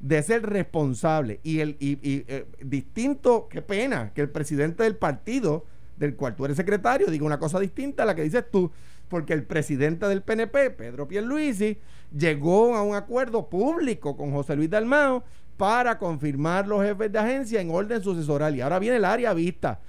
de 0.00 0.22
ser 0.22 0.42
responsable 0.42 1.40
y 1.42 1.60
el 1.60 1.76
y, 1.80 1.92
y, 2.02 2.24
eh, 2.28 2.44
distinto, 2.62 3.48
qué 3.48 3.62
pena 3.62 4.12
que 4.12 4.20
el 4.20 4.28
presidente 4.28 4.82
del 4.82 4.96
partido 4.96 5.64
del 5.96 6.16
cual 6.16 6.34
tú 6.34 6.44
eres 6.44 6.56
secretario 6.56 7.06
diga 7.06 7.24
una 7.24 7.38
cosa 7.38 7.58
distinta 7.60 8.02
a 8.02 8.06
la 8.06 8.14
que 8.14 8.22
dices 8.22 8.44
tú, 8.50 8.70
porque 9.08 9.32
el 9.32 9.44
presidente 9.44 10.06
del 10.06 10.22
PNP, 10.22 10.70
Pedro 10.70 11.06
Pierluisi, 11.06 11.78
llegó 12.16 12.74
a 12.74 12.82
un 12.82 12.94
acuerdo 12.94 13.48
público 13.48 14.16
con 14.16 14.32
José 14.32 14.56
Luis 14.56 14.70
Dalmao 14.70 15.24
para 15.56 15.98
confirmar 15.98 16.66
los 16.66 16.82
jefes 16.82 17.12
de 17.12 17.18
agencia 17.18 17.60
en 17.60 17.70
orden 17.70 18.02
sucesoral 18.02 18.56
y 18.56 18.60
ahora 18.60 18.78
viene 18.78 18.96
el 18.96 19.04
área 19.04 19.32
vista. 19.32 19.80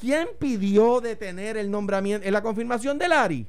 ¿Quién 0.00 0.28
pidió 0.38 1.00
detener 1.00 1.56
el 1.56 1.70
nombramiento, 1.70 2.26
en 2.26 2.32
la 2.32 2.42
confirmación 2.42 2.98
del 2.98 3.12
ARI? 3.12 3.46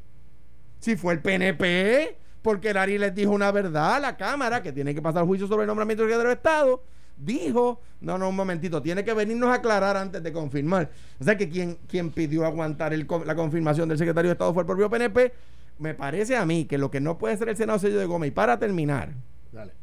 Si 0.79 0.95
fue 0.95 1.13
el 1.13 1.21
PNP, 1.21 2.17
porque 2.41 2.69
el 2.69 2.77
ARI 2.77 2.97
les 2.97 3.13
dijo 3.13 3.31
una 3.31 3.51
verdad 3.51 3.95
a 3.95 3.99
la 3.99 4.17
Cámara 4.17 4.61
que 4.61 4.71
tiene 4.71 4.95
que 4.95 5.01
pasar 5.01 5.25
juicio 5.25 5.47
sobre 5.47 5.63
el 5.63 5.67
nombramiento 5.67 6.05
del 6.05 6.31
Estado. 6.31 6.81
Dijo, 7.19 7.81
no, 8.01 8.17
no, 8.17 8.29
un 8.29 8.35
momentito, 8.35 8.81
tiene 8.81 9.03
que 9.03 9.13
venirnos 9.13 9.49
a 9.49 9.55
aclarar 9.55 9.97
antes 9.97 10.23
de 10.23 10.31
confirmar. 10.31 10.89
O 11.19 11.23
sea 11.23 11.35
que 11.37 11.49
quien, 11.49 11.77
quien 11.87 12.11
pidió 12.11 12.45
aguantar 12.45 12.93
el 12.93 13.05
co- 13.05 13.25
la 13.25 13.35
confirmación 13.35 13.89
del 13.89 13.97
secretario 13.97 14.29
de 14.29 14.33
Estado 14.33 14.53
fue 14.53 14.63
el 14.63 14.67
propio 14.67 14.89
PNP. 14.89 15.33
Me 15.79 15.93
parece 15.93 16.37
a 16.37 16.45
mí 16.45 16.65
que 16.65 16.77
lo 16.77 16.89
que 16.89 17.01
no 17.01 17.17
puede 17.17 17.35
ser 17.37 17.49
el 17.49 17.57
Senado 17.57 17.77
sello 17.79 17.99
de 17.99 18.05
goma. 18.05 18.25
Y 18.25 18.31
para 18.31 18.57
terminar, 18.57 19.09
Dale. 19.51 19.73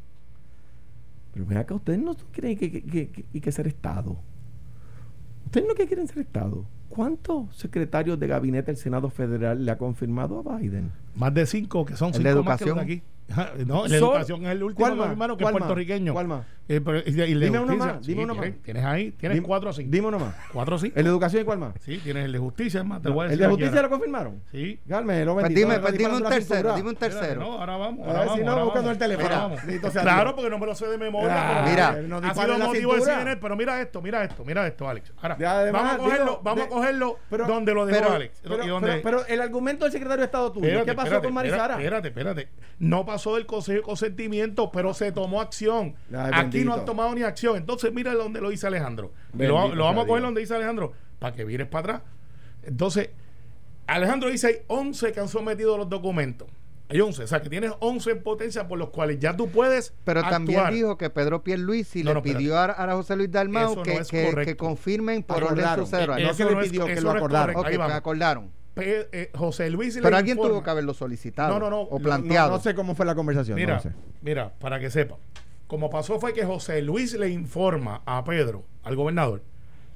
pero 1.33 1.45
ven 1.45 1.57
acá, 1.59 1.75
ustedes 1.75 1.99
no 1.99 2.15
creen 2.31 2.57
que, 2.57 2.71
que, 2.71 2.83
que, 2.83 3.09
que- 3.09 3.25
hay 3.33 3.41
que 3.41 3.51
ser 3.51 3.67
Estado. 3.67 4.17
Ustedes 5.45 5.67
no 5.67 5.75
que 5.75 5.85
quieren 5.87 6.07
ser 6.07 6.19
Estado. 6.19 6.65
¿Cuántos 6.89 7.55
secretarios 7.55 8.19
de 8.19 8.27
gabinete 8.27 8.71
del 8.71 8.77
Senado 8.77 9.09
Federal 9.09 9.63
le 9.63 9.71
ha 9.71 9.77
confirmado 9.77 10.43
a 10.49 10.57
Biden? 10.57 10.91
Más 11.15 11.33
de 11.33 11.45
cinco, 11.45 11.85
que 11.85 11.95
son 11.95 12.13
El 12.15 12.23
de 12.23 12.29
cinco 12.31 12.43
más 12.43 12.57
que 12.59 12.65
los 12.65 12.75
de 12.75 12.81
educación. 12.81 12.99
aquí. 12.99 13.03
No, 13.65 13.83
de 13.87 13.99
Sol- 13.99 14.09
educación 14.13 14.45
es 14.45 14.51
el 14.51 14.63
último 14.63 14.79
¿Cuál 14.85 14.93
que 14.93 14.99
más? 14.99 15.09
hermano, 15.11 15.37
que 15.37 15.43
es 15.43 15.51
puertorriqueño. 15.51 16.13
¿Cuál 16.13 16.27
más? 16.27 16.45
Eh, 16.69 16.81
pero- 16.83 16.97
y 16.99 17.11
de- 17.11 17.27
y 17.29 17.31
el 17.31 17.39
de 17.39 17.45
Dime 17.45 17.59
uno 17.59 17.77
más, 17.77 18.05
dime 18.05 18.23
uno 18.23 18.33
tienes, 18.33 18.55
más. 18.55 18.63
Tienes 18.63 18.83
ahí, 18.85 19.11
tienes 19.11 19.37
Dime- 19.37 19.47
cuatro 19.47 19.69
o 19.69 19.73
cinco. 19.73 19.89
Dime 19.89 20.07
uno 20.07 20.19
más. 20.19 20.35
Cuatro 20.51 20.75
o 20.75 20.79
cinco. 20.79 20.93
¿El 20.97 21.03
de 21.05 21.09
educación 21.09 21.41
y 21.41 21.45
cuál 21.45 21.59
más? 21.59 21.73
Sí, 21.79 21.97
tienes 22.03 22.25
el 22.25 22.31
de 22.33 22.39
justicia, 22.39 22.81
es 22.81 22.85
más, 22.85 23.01
te 23.01 23.07
lo 23.07 23.15
voy 23.15 23.27
a 23.27 23.31
¿El 23.31 23.37
de 23.39 23.47
justicia 23.47 23.69
ahora. 23.71 23.81
lo 23.83 23.89
confirmaron? 23.89 24.41
Sí. 24.51 24.79
Carmelo, 24.87 25.33
Pues 25.33 25.43
bendito, 25.43 25.59
dime, 25.61 25.73
me 25.75 25.79
pues 25.79 25.91
lo 25.93 25.97
dime 25.97 26.15
un 26.17 26.23
la 26.23 26.29
tercero, 26.29 26.75
dime 26.75 26.89
un 26.89 26.95
tercero. 26.97 27.39
No, 27.41 27.53
ahora 27.59 27.77
vamos. 27.77 28.05
A 28.05 28.09
Ahora 28.09 28.19
ver, 28.19 28.23
si 28.23 28.29
vamos, 28.29 28.45
no, 28.45 28.51
ahora 28.51 28.63
buscando 28.65 28.87
vamos. 28.89 28.91
el 28.91 29.09
teléfono. 29.09 29.35
Ahora 29.35 29.55
vamos. 29.81 29.91
Claro, 29.93 30.35
porque 30.35 30.49
no 30.49 30.59
me 30.59 30.65
lo 30.65 30.75
sé 30.75 30.87
de 30.87 30.97
memoria. 30.97 31.63
Mira. 31.69 31.89
ha 32.29 32.33
sido 32.33 32.47
la 32.57 32.65
motivo 32.65 32.93
cintura. 32.95 33.13
CNN, 33.19 33.37
pero 33.37 33.55
mira 33.55 33.81
esto, 33.81 34.01
mira 34.01 34.23
esto, 34.25 34.43
mira 34.45 34.67
esto, 34.67 34.89
Alex. 34.89 35.13
Ahora, 35.21 35.37
vamos 35.71 35.93
a 35.93 35.97
cogerlo, 35.97 36.41
vamos 36.43 36.61
a 36.61 36.63
de- 36.65 36.69
cogerlo 36.69 37.17
donde 37.47 37.73
lo 37.73 37.85
dejó 37.85 38.11
Alex. 38.11 38.41
Pero, 39.03 39.25
el 39.25 39.41
argumento 39.41 39.85
del 39.85 39.91
secretario 39.93 40.19
de 40.21 40.25
Estado 40.25 40.51
tuyo, 40.51 40.83
¿qué 40.83 40.93
pasó 40.93 41.21
con 41.21 41.33
Marisara? 41.33 41.75
Espérate, 41.75 42.09
espérate, 42.09 42.41
espérate. 42.41 42.67
No 42.79 43.05
pasó 43.05 43.16
del 43.35 43.45
consejo 43.45 43.77
de 43.77 43.81
consentimiento, 43.83 44.71
pero 44.71 44.93
se 44.93 45.11
tomó 45.11 45.41
acción. 45.41 45.95
Ay, 46.15 46.31
Aquí 46.33 46.63
no 46.63 46.73
han 46.73 46.85
tomado 46.85 47.13
ni 47.15 47.23
acción. 47.23 47.57
Entonces, 47.57 47.91
mira 47.93 48.13
donde 48.13 48.39
lo 48.41 48.49
dice 48.49 48.67
Alejandro. 48.67 49.11
Bendito 49.33 49.67
lo, 49.69 49.75
lo 49.75 49.83
vamos 49.85 50.03
a 50.03 50.07
coger 50.07 50.21
Dios. 50.21 50.27
donde 50.27 50.41
dice 50.41 50.55
Alejandro, 50.55 50.93
para 51.19 51.35
que 51.35 51.43
vires 51.45 51.67
para 51.67 51.95
atrás. 51.97 52.01
Entonces, 52.63 53.09
Alejandro 53.87 54.29
dice: 54.29 54.47
hay 54.47 54.55
11 54.67 55.11
que 55.11 55.19
han 55.19 55.27
sometido 55.27 55.77
los 55.77 55.89
documentos. 55.89 56.47
Hay 56.89 57.01
11, 57.01 57.23
o 57.23 57.27
sea 57.27 57.41
que 57.41 57.49
tienes 57.49 57.73
11 57.79 58.11
en 58.11 58.23
potencia 58.23 58.65
por 58.67 58.79
los 58.79 58.91
cuales 58.91 59.19
ya 59.19 59.35
tú 59.35 59.49
puedes. 59.49 59.93
Pero 60.05 60.21
también 60.21 60.69
dijo 60.71 60.97
que 60.97 61.09
Pedro 61.09 61.43
Pierluisi 61.43 62.01
No, 62.01 62.11
le 62.11 62.13
no, 62.15 62.21
pidió 62.21 62.57
a, 62.57 62.65
a 62.65 62.93
José 62.95 63.17
Luis 63.17 63.29
Dalmau 63.29 63.71
Eso 63.71 63.75
no 63.75 63.83
que, 63.83 64.01
que- 64.09 64.45
que 64.45 64.55
confirmen 64.55 65.21
por 65.23 65.43
orden 65.43 65.65
sucesoral. 65.75 66.21
Eh, 66.21 66.23
no 66.23 66.31
eso 66.31 66.47
que 66.47 66.55
le 66.55 66.61
es- 66.61 66.69
pidió, 66.69 66.85
que 66.85 67.01
lo 67.01 67.11
acordaron. 67.11 67.55
correcto. 67.55 67.59
Ok, 67.59 67.65
ahí 67.67 67.71
pues 67.75 67.79
vamos. 67.79 67.97
acordaron. 67.97 68.51
Eh, 68.83 69.31
José 69.35 69.69
Luis 69.69 69.95
le 69.95 70.01
Pero 70.01 70.17
alguien 70.17 70.37
informa- 70.37 70.49
tuvo 70.55 70.63
que 70.63 70.69
haberlo 70.69 70.93
solicitado. 70.93 71.53
No, 71.53 71.59
no, 71.59 71.69
no, 71.69 71.81
O 71.81 71.97
no, 71.99 72.03
planteado. 72.03 72.51
No 72.51 72.59
sé 72.59 72.75
cómo 72.75 72.95
fue 72.95 73.05
la 73.05 73.15
conversación. 73.15 73.55
Mira, 73.55 73.69
no 73.69 73.75
lo 73.75 73.81
sé. 73.81 73.91
mira, 74.21 74.53
para 74.59 74.79
que 74.79 74.89
sepa. 74.89 75.17
Como 75.67 75.89
pasó 75.89 76.19
fue 76.19 76.33
que 76.33 76.45
José 76.45 76.81
Luis 76.81 77.13
le 77.13 77.29
informa 77.29 78.01
a 78.05 78.23
Pedro, 78.23 78.63
al 78.83 78.95
gobernador, 78.95 79.41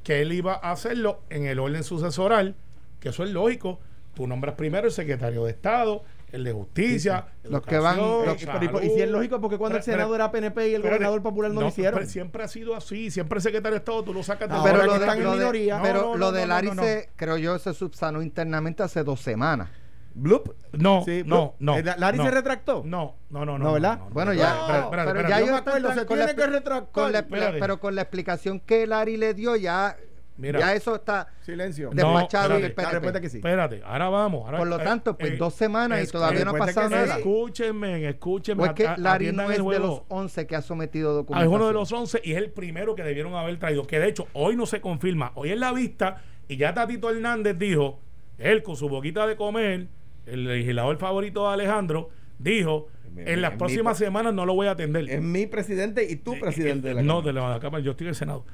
que 0.04 0.22
él 0.22 0.34
iba 0.34 0.54
a 0.54 0.72
hacerlo 0.72 1.22
en 1.30 1.46
el 1.46 1.60
orden 1.60 1.84
sucesoral, 1.84 2.56
que 3.00 3.10
eso 3.10 3.24
es 3.24 3.30
lógico. 3.32 3.80
Tú 4.14 4.28
nombras 4.28 4.56
primero 4.56 4.88
el 4.88 4.92
secretario 4.94 5.46
de 5.46 5.52
Estado, 5.52 6.04
el 6.32 6.44
de 6.44 6.52
Justicia, 6.54 7.26
Los 7.44 7.62
que 7.62 7.78
van- 7.78 7.98
los- 7.98 8.42
y- 8.84 8.90
si 8.90 9.02
es 9.02 9.10
lógico, 9.10 9.42
porque 9.42 9.58
cuando 9.58 9.78
el 9.78 9.84
Pero- 9.84 9.98
Senado 9.98 10.16
era 10.16 10.32
PNP 10.32 10.70
y 10.70 10.76
el 10.76 10.82
gobernador 10.82 11.22
popular 11.22 11.52
no, 11.52 11.62
lo 11.62 11.68
hicieron. 11.68 12.00
pero 12.00 12.10
siempre 12.10 12.44
ha 12.44 12.48
sido 12.48 12.76
así. 12.76 13.12
Siempre 13.12 13.38
el 13.38 13.42
secretario 13.44 13.74
de 13.74 13.78
Estado 13.80 14.04
tú 14.04 14.14
lo 14.14 14.24
sacas 14.24 14.50
de 14.50 14.56
pero 14.64 14.84
lo 14.86 14.94
de, 14.94 15.00
están 15.00 15.18
en 15.18 15.24
lo 15.24 15.32
de- 15.32 15.38
minoría. 15.38 15.78
No, 15.78 15.84
pero 15.84 16.18
lo 16.18 16.32
de 16.32 17.10
creo 17.16 17.38
yo, 17.38 17.60
se 17.60 17.74
subsanó 17.74 18.22
internamente 18.22 18.84
hace 18.84 19.04
dos 19.04 19.20
semanas. 19.22 19.70
Bloop. 20.14 20.54
No, 20.74 21.04
Sí, 21.06 21.24
no, 21.26 21.56
no. 21.60 21.78
Eh, 21.78 21.84
no. 21.84 22.24
se 22.26 22.32
retractó. 22.32 22.84
No, 22.86 23.16
no, 23.30 23.46
no, 23.46 23.58
no. 23.58 23.64
No, 23.66 23.74
¿verdad? 23.74 24.00
Bueno, 24.12 24.32
no, 24.34 24.38
ya, 24.38 24.88
pero, 24.90 25.28
ya 25.28 25.40
Yo 25.40 25.56
acuerdo, 25.56 25.94
se 25.94 26.06
tiene 26.06 26.36
que 26.36 26.48
retractar. 26.48 27.26
pero 27.60 27.80
con 27.80 27.96
la 27.96 28.02
explicación 28.02 28.60
que 28.60 28.86
Larry 28.88 29.16
le 29.18 29.34
dio 29.34 29.56
ya, 29.56 29.96
Mira. 30.38 30.60
ya 30.60 30.74
eso 30.74 30.96
está 30.96 31.28
Silencio. 31.42 31.90
Despachado 31.94 32.56
espérate. 32.56 32.70
La 32.70 32.76
PNP. 32.76 32.92
respuesta 32.94 33.22
que 33.22 33.30
sí. 33.30 33.38
Espérate, 33.38 33.82
ahora 33.86 34.10
vamos. 34.10 34.46
ahora- 34.46 34.58
Por 34.58 34.68
lo 34.68 34.80
eh, 34.80 34.84
tanto, 34.84 35.18
pues 35.18 35.34
eh, 35.34 35.38
dos 35.38 35.54
semanas 35.54 36.04
y 36.04 36.12
todavía 36.12 36.46
no 36.46 36.52
ha 36.52 36.58
pasado 36.58 36.90
nada. 36.90 37.18
Escúchenme, 37.18 38.08
escúchenme. 38.10 38.64
O 38.64 38.66
es 38.66 38.74
que 38.74 38.90
Larry 38.98 39.32
no 39.32 39.52
es 39.52 39.58
de 39.58 39.80
los 39.80 40.02
11 40.08 40.48
que 40.48 40.56
ha 40.56 40.62
sometido 40.62 41.12
Ah, 41.12 41.14
documentación. 41.16 41.54
es 41.54 41.56
uno 41.60 41.68
de 41.68 41.74
los 41.74 41.92
11 41.92 42.22
y 42.24 42.32
es 42.32 42.38
el 42.38 42.50
primero 42.52 42.96
que 42.96 43.04
debieron 43.04 43.36
haber 43.36 43.58
traído. 43.60 43.86
Que 43.86 44.00
de 44.00 44.08
hecho, 44.08 44.28
hoy 44.34 44.56
no 44.56 44.66
se 44.66 44.82
confirma. 44.82 45.32
Hoy 45.36 45.52
en 45.52 45.60
la 45.60 45.74
vista, 45.74 46.22
y 46.48 46.58
ya 46.58 46.74
Tatito 46.74 47.10
Hernández 47.10 47.58
dijo, 47.58 48.00
él 48.38 48.64
con 48.64 48.76
su 48.76 48.90
boquita 48.90 49.28
de 49.28 49.36
comer, 49.36 49.88
el 50.26 50.46
legislador 50.46 50.98
favorito 50.98 51.48
de 51.48 51.54
Alejandro, 51.54 52.10
dijo, 52.40 52.88
Mi- 53.14 53.24
en 53.26 53.42
las 53.42 53.54
próximas 53.56 53.98
semanas 53.98 54.34
no 54.34 54.46
lo 54.46 54.54
voy 54.54 54.68
a 54.68 54.72
atender. 54.72 55.10
Es 55.10 55.22
mi 55.22 55.46
presidente 55.48 56.06
y 56.10 56.16
tu 56.16 56.40
presidente 56.40 56.88
de 56.90 56.94
la 56.96 57.02
no, 57.02 57.22
Cámara. 57.22 57.48
de 57.48 57.54
la 57.54 57.60
Cámara, 57.60 57.84
yo 57.84 57.92
estoy 57.92 58.06
en 58.06 58.10
el 58.10 58.16
Senado. 58.16 58.46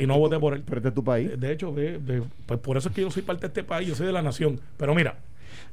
Y 0.00 0.06
no 0.06 0.18
voté 0.18 0.38
por 0.40 0.54
él. 0.54 0.62
Pero 0.64 0.78
este 0.78 0.88
es 0.88 0.94
tu 0.94 1.04
país. 1.04 1.30
De 1.38 1.52
hecho, 1.52 1.72
de- 1.72 1.98
de- 1.98 2.22
pues 2.46 2.58
por 2.60 2.76
eso 2.76 2.88
es 2.88 2.94
que 2.94 3.02
yo 3.02 3.10
soy 3.10 3.22
parte 3.22 3.42
de 3.42 3.46
este 3.48 3.64
país, 3.64 3.86
yo 3.88 3.94
soy 3.94 4.06
de 4.06 4.12
la 4.12 4.22
nación. 4.22 4.60
Pero 4.76 4.94
mira, 4.94 5.16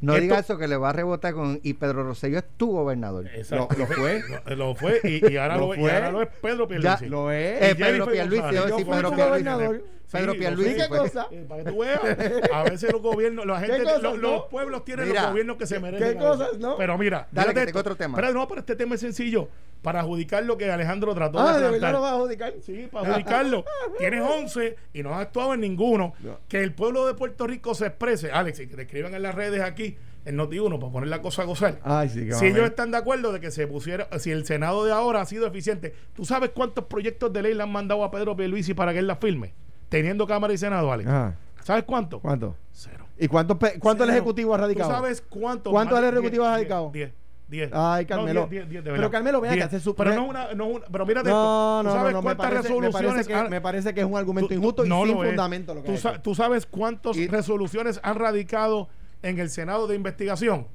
No 0.01 0.13
Esto- 0.13 0.21
diga 0.23 0.39
eso 0.39 0.57
que 0.57 0.67
le 0.67 0.77
va 0.77 0.89
a 0.91 0.93
rebotar 0.93 1.33
con. 1.33 1.59
Y 1.63 1.73
Pedro 1.73 2.03
Rosselló 2.03 2.37
es 2.39 2.45
tu 2.57 2.71
gobernador. 2.71 3.27
exacto. 3.33 3.67
Lo- 3.77 3.79
lo 3.79 3.87
fue. 3.93 4.21
Lo, 4.47 4.55
lo 4.55 4.75
fue 4.75 4.99
y, 5.03 5.31
y 5.33 5.37
ahora 5.37 5.57
Lo 5.57 5.67
lo, 5.67 5.75
y 5.75 5.79
fue. 5.79 5.91
ahora 5.91 6.11
lo 6.11 6.21
es 6.21 6.27
Pedro 6.41 6.67
Pierluisi. 6.67 7.05
Lo 7.07 7.31
es. 7.31 7.61
Eh, 7.61 7.75
Pedro 7.75 8.05
Pierluisi, 8.07 8.55
yo 8.55 8.63
sí, 8.77 8.83
fui 8.83 8.93
Pedro 8.93 9.11
Pierluisi. 9.11 9.83
Pedro 10.11 10.31
Sí, 10.33 10.37
Pierluisi. 10.39 10.71
¿Y 10.71 10.75
qué 10.75 10.85
pues. 10.87 11.01
cosa? 11.01 11.27
Eh, 11.31 11.45
para 11.47 11.63
que 11.63 11.71
tú 11.71 11.79
veas, 11.79 11.99
a 12.53 12.63
veces 12.63 12.91
los 12.91 13.01
gobiernos, 13.01 13.45
la 13.45 13.59
gente, 13.59 13.83
cosas, 13.83 14.01
lo- 14.01 14.11
no? 14.17 14.17
los 14.17 14.43
pueblos 14.45 14.83
tienen 14.85 15.07
Mira, 15.07 15.21
los 15.21 15.29
gobiernos 15.31 15.57
que 15.57 15.65
se 15.67 15.75
¿qué- 15.75 15.81
merecen. 15.81 16.13
qué 16.13 16.23
cosas, 16.23 16.57
no? 16.57 16.77
Pero 16.77 16.97
mira, 16.97 17.27
Dale, 17.31 17.53
que 17.53 17.65
tengo 17.67 17.79
otro 17.79 17.95
tema. 17.95 18.17
Espera, 18.17 18.33
no, 18.33 18.47
pero 18.47 18.59
este 18.61 18.75
tema 18.75 18.95
es 18.95 19.01
sencillo. 19.01 19.47
Para 19.81 20.01
adjudicar 20.01 20.43
lo 20.43 20.57
que 20.57 20.69
Alejandro 20.69 21.13
trató 21.15 21.39
Ah, 21.39 21.53
de 21.53 21.59
¿de 21.63 21.63
verdad 21.63 21.69
plantar. 21.79 21.93
lo 21.93 22.01
vas 22.01 22.11
a 22.11 22.15
adjudicar? 22.15 22.53
Sí, 22.61 22.89
para 22.91 23.07
adjudicarlo. 23.09 23.63
Tienes 23.97 24.21
11 24.21 24.75
y 24.93 25.03
no 25.03 25.13
has 25.15 25.21
actuado 25.21 25.53
en 25.53 25.61
ninguno. 25.61 26.13
No. 26.19 26.37
Que 26.49 26.61
el 26.63 26.73
pueblo 26.73 27.05
de 27.07 27.13
Puerto 27.13 27.47
Rico 27.47 27.73
se 27.75 27.85
exprese. 27.85 28.31
Alex, 28.31 28.59
y 28.59 28.67
que 28.67 28.75
te 28.75 28.81
escriban 28.81 29.13
en 29.13 29.21
las 29.23 29.35
redes 29.35 29.61
aquí, 29.61 29.95
en 30.25 30.37
Noti1, 30.37 30.79
para 30.79 30.91
poner 30.91 31.07
la 31.09 31.21
cosa 31.21 31.43
a 31.43 31.45
gozar. 31.45 31.79
Ay, 31.83 32.09
sí, 32.09 32.25
que 32.25 32.33
si 32.33 32.47
ellos 32.47 32.65
están 32.65 32.91
de 32.91 32.97
acuerdo 32.97 33.31
de 33.31 33.39
que 33.39 33.51
se 33.51 33.67
pusiera, 33.67 34.09
si 34.19 34.31
el 34.31 34.45
Senado 34.45 34.83
de 34.83 34.91
ahora 34.91 35.21
ha 35.21 35.25
sido 35.25 35.47
eficiente, 35.47 35.93
¿tú 36.13 36.25
sabes 36.25 36.49
cuántos 36.53 36.83
proyectos 36.85 37.31
de 37.31 37.41
ley 37.41 37.53
le 37.53 37.63
han 37.63 37.71
mandado 37.71 38.03
a 38.03 38.11
Pedro 38.11 38.35
Pierluisi 38.35 38.73
para 38.73 38.91
que 38.91 38.99
él 38.99 39.07
la 39.07 39.15
firme? 39.15 39.53
Teniendo 39.89 40.25
Cámara 40.27 40.53
y 40.53 40.57
Senado, 40.57 40.91
Alex. 40.91 41.09
Ajá. 41.09 41.35
¿Sabes 41.63 41.83
cuánto? 41.83 42.19
¿Cuánto? 42.19 42.55
Cero. 42.71 43.05
¿Y 43.17 43.27
cuánto, 43.27 43.57
cuánto 43.57 44.03
el 44.03 44.09
Cero. 44.09 44.11
Ejecutivo 44.17 44.53
ha 44.55 44.57
radicado? 44.57 44.89
¿Tú 44.89 44.95
sabes 44.95 45.21
cuánto? 45.21 45.71
¿Cuánto 45.71 45.97
el 45.97 46.05
Ejecutivo 46.05 46.43
Diez, 46.43 46.53
ha 46.53 46.55
diez, 46.57 46.69
radicado? 46.69 46.89
Diez. 46.91 47.11
Diez. 47.49 47.69
Ay, 47.73 48.03
No, 48.03 48.07
Carmelo. 48.09 48.47
diez, 48.49 48.69
diez, 48.69 48.83
diez, 48.83 48.95
Pero. 48.95 49.09
Carmelo, 49.11 49.41
ven 49.41 49.53
acá, 49.53 49.69
se 49.71 49.77
sup- 49.83 49.95
Pero 49.97 50.13
no 50.13 50.25
una, 50.27 50.53
no 50.53 50.67
una, 50.67 50.85
pero 50.85 51.03
mírate 51.07 51.29
No, 51.29 51.35
esto. 51.35 51.43
no, 51.43 51.79
¿Tú 51.81 51.87
no, 51.87 51.93
sabes 51.95 52.13
no, 52.13 52.19
me 52.19 52.23
cuántas 52.23 52.45
parece, 52.45 52.61
me 52.61 52.61
resoluciones 52.69 53.09
parece, 53.11 53.27
que, 53.27 53.33
han- 53.35 53.49
me 53.49 53.61
parece 53.61 53.93
que 53.95 53.99
es 54.01 54.05
un 54.05 54.17
argumento 54.17 54.47
tú- 54.49 54.53
injusto 54.53 54.85
y 54.85 54.89
no 54.89 55.03
sin 55.05 55.15
fundamento 55.17 55.73
lo 55.73 55.81
que 55.83 55.91
¿Tú, 55.91 55.97
sa- 55.97 56.21
tú 56.21 56.35
sabes 56.35 56.67
cuántas 56.67 57.17
resoluciones 57.17 57.99
han 58.03 58.15
radicado 58.17 58.87
en 59.23 59.39
el 59.39 59.49
Senado 59.49 59.87
de 59.87 59.95
investigación? 59.95 60.67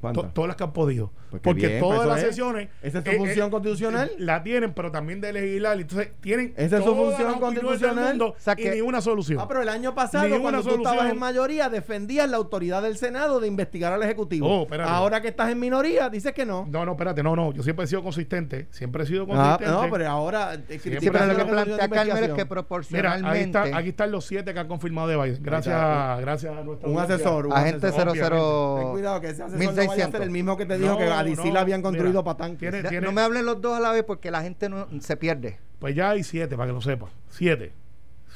Todas 0.00 0.48
las 0.48 0.56
que 0.56 0.64
han 0.64 0.72
podido. 0.72 1.10
Pues 1.30 1.42
Porque 1.42 1.68
bien, 1.68 1.80
todas 1.80 1.98
pues 1.98 2.06
eso 2.06 2.14
las 2.14 2.18
es. 2.22 2.28
sesiones. 2.30 2.68
Esa 2.82 2.98
es 2.98 3.04
su 3.04 3.10
eh, 3.10 3.16
función 3.18 3.48
eh, 3.48 3.50
constitucional. 3.50 4.10
La 4.18 4.42
tienen, 4.42 4.72
pero 4.74 4.90
también 4.90 5.20
de 5.20 5.32
legislar. 5.32 5.78
Entonces, 5.80 6.10
tienen. 6.20 6.54
Esa 6.56 6.78
es 6.78 6.84
su 6.84 6.90
todas 6.92 7.14
función 7.16 7.38
constitucional. 7.40 8.08
mundo 8.08 8.26
O 8.36 8.40
sea 8.40 8.54
y 8.54 8.62
que- 8.62 8.70
ni 8.72 8.80
una 8.80 9.00
solución. 9.00 9.38
Ah, 9.40 9.46
pero 9.46 9.62
el 9.62 9.68
año 9.68 9.94
pasado, 9.94 10.26
Ni 10.28 10.38
cuando 10.40 10.62
tú 10.62 10.70
solución. 10.70 10.92
estabas 10.94 11.12
en 11.12 11.18
mayoría, 11.18 11.68
defendías 11.68 12.28
la 12.28 12.36
autoridad 12.38 12.82
del 12.82 12.96
Senado 12.96 13.38
de 13.38 13.46
investigar 13.46 13.92
al 13.92 14.02
Ejecutivo. 14.02 14.48
Oh, 14.64 14.66
ahora 14.82 15.20
que 15.20 15.28
estás 15.28 15.50
en 15.50 15.60
minoría, 15.60 16.08
dices 16.08 16.32
que 16.32 16.44
no. 16.46 16.66
No, 16.68 16.84
no, 16.84 16.92
espérate, 16.92 17.22
no, 17.22 17.36
no. 17.36 17.52
Yo 17.52 17.62
siempre 17.62 17.84
he 17.84 17.88
sido 17.88 18.02
consistente. 18.02 18.66
Siempre 18.70 19.04
he 19.04 19.06
sido 19.06 19.24
Ah, 19.30 19.56
consistente. 19.58 19.66
no, 19.86 19.88
pero 19.92 20.08
ahora... 20.08 20.54
eh, 20.54 20.78
Siempre 20.80 21.10
pero 21.12 21.26
lo 21.26 21.36
que 21.36 21.44
plantea 21.44 21.88
Carmelo 21.88 22.14
es 22.14 22.20
que. 22.22 22.32
Mira, 22.32 22.46
proporcionalmente. 22.48 23.28
ahí 23.58 23.66
está, 23.66 23.78
aquí 23.78 23.88
están 23.90 24.10
los 24.10 24.24
siete 24.24 24.52
que 24.52 24.60
han 24.60 24.66
confirmado 24.68 25.08
de 25.08 25.16
Biden. 25.16 25.42
Gracias, 25.42 26.20
gracias 26.20 26.56
a 26.56 26.62
nuestro 26.62 26.90
Un 26.90 26.98
asesor, 26.98 27.46
un 27.46 27.52
Agente 27.52 27.86
asesor. 27.86 28.08
Obviamente. 28.08 28.26
00. 28.36 28.76
Ten 28.80 28.90
cuidado 28.90 29.20
que 29.20 29.28
ese 29.30 29.42
asesor 29.42 29.60
vaya 29.90 30.04
a 30.04 30.08
1600. 30.08 30.12
ser 30.18 30.22
el 30.22 30.30
mismo 30.30 30.56
que 30.56 30.66
te 30.66 30.78
dijo 30.78 30.90
No, 30.92 30.98
que 30.98 31.04
a 31.04 31.22
DC 31.22 31.44
no, 31.48 31.54
la 31.54 31.60
habían 31.60 31.82
construido 31.82 32.24
para 32.24 32.36
tanques. 32.38 32.58
tiene- 32.70 32.82
Ya, 32.82 32.88
tiene- 32.88 33.06
No 33.06 33.12
me 33.12 33.20
hablen 33.20 33.44
los 33.46 33.60
dos 33.60 33.76
a 33.76 33.80
la 33.80 33.92
vez 33.92 34.04
porque 34.04 34.30
la 34.30 34.42
gente 34.42 34.68
no 34.68 34.88
se 35.00 35.16
pierde. 35.16 35.58
Pues 35.78 35.94
ya 35.94 36.10
hay 36.10 36.22
siete, 36.24 36.56
para 36.56 36.68
que 36.68 36.72
lo 36.74 36.80
sepa. 36.80 37.08
Siete. 37.28 37.72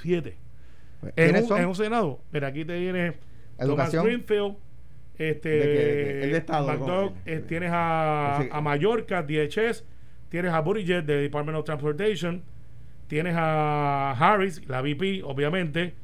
Siete. 0.02 0.36
En 1.02 1.12
¿Quiénes 1.32 1.50
un, 1.50 1.58
en 1.58 1.66
un 1.66 1.74
Senado. 1.74 2.20
Mira, 2.32 2.48
aquí 2.48 2.64
te 2.64 2.78
viene 2.78 3.14
Educación. 3.58 4.02
Thomas 4.04 4.04
Greenfield. 4.26 4.56
Este, 5.16 5.48
¿De 5.48 5.60
qué? 5.62 5.68
¿De- 5.68 6.24
el 6.24 6.32
de 6.32 6.38
Estado? 6.38 7.12
Eh, 7.26 7.44
tienes 7.46 7.70
a, 7.72 8.38
Ese- 8.40 8.50
a 8.52 8.60
Mallorca, 8.60 9.22
DHS. 9.22 9.84
Tienes 10.28 10.52
a 10.52 10.60
Buttigieg 10.60 11.04
de 11.04 11.18
Department 11.20 11.58
of 11.58 11.64
Transportation. 11.64 12.42
Tienes 13.06 13.34
a 13.36 14.12
Harris, 14.12 14.66
la 14.66 14.80
VP, 14.80 15.22
obviamente. 15.22 15.94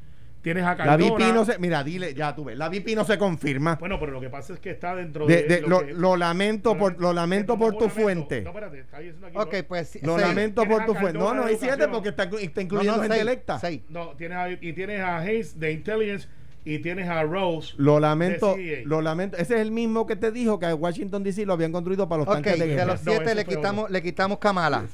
Tienes 0.41 0.63
a 0.63 0.75
La. 0.75 0.97
VP 0.97 1.33
no 1.33 1.45
se... 1.45 1.59
Mira, 1.59 1.83
dile, 1.83 2.13
ya 2.15 2.35
tú 2.35 2.43
ves. 2.45 2.57
La 2.57 2.67
VP 2.69 2.95
no 2.95 3.05
se 3.05 3.17
confirma. 3.17 3.75
Bueno, 3.75 3.99
pero 3.99 4.11
lo 4.11 4.19
que 4.19 4.29
pasa 4.29 4.53
es 4.53 4.59
que 4.59 4.71
está 4.71 4.95
dentro 4.95 5.27
de. 5.27 5.43
De- 5.43 5.43
de- 5.43 5.61
lo, 5.67 5.85
que- 5.85 5.93
lo 5.93 6.15
lamento 6.17 6.75
por, 6.77 6.99
lo 6.99 7.13
lamento 7.13 7.57
por 7.57 7.73
tu 7.73 7.81
Lamento. 7.81 8.01
fuente. 8.01 8.41
No, 8.41 8.49
espérate, 8.49 8.79
está 8.79 8.99
diciendo 8.99 9.27
aquí, 9.27 9.37
Ok, 9.37 9.53
no. 9.53 9.63
pues 9.67 9.99
Lo 10.01 10.15
seis. 10.15 10.27
lamento 10.27 10.65
por 10.65 10.85
tu 10.85 10.95
fuente. 10.95 11.19
No, 11.19 11.33
no 11.33 11.45
hay 11.45 11.57
siete 11.57 11.87
porque 11.87 12.09
está, 12.09 12.23
está 12.23 12.35
No, 12.37 12.61
incluyendo 12.61 12.97
no, 12.97 13.01
gente 13.03 13.15
seis, 13.15 13.21
electa. 13.21 13.59
seis. 13.59 13.81
No, 13.89 14.09
tienes 14.17 14.37
a, 14.37 14.49
y 14.49 14.73
tienes 14.73 14.99
a 15.01 15.17
Hayes 15.19 15.59
de 15.59 15.71
Intelligence 15.73 16.27
y 16.63 16.79
tienes 16.79 17.09
a 17.09 17.23
Rose. 17.23 17.73
Lo 17.77 17.99
lamento, 17.99 18.55
CEA. 18.55 18.81
lo 18.85 19.01
lamento. 19.01 19.37
Ese 19.37 19.55
es 19.55 19.61
el 19.61 19.71
mismo 19.71 20.05
que 20.05 20.15
te 20.15 20.31
dijo 20.31 20.59
que 20.59 20.67
a 20.67 20.75
Washington 20.75 21.23
DC 21.23 21.45
lo 21.45 21.53
habían 21.53 21.71
construido 21.71 22.07
para 22.07 22.19
los 22.23 22.27
tanques 22.33 22.59
de 22.59 22.67
de 22.67 22.75
guerra. 22.75 22.85
los 22.93 22.99
siete 23.01 23.33
le 23.35 23.45
quitamos, 23.45 23.89
le 23.89 24.01
quitamos 24.03 24.37
Kamala. 24.37 24.85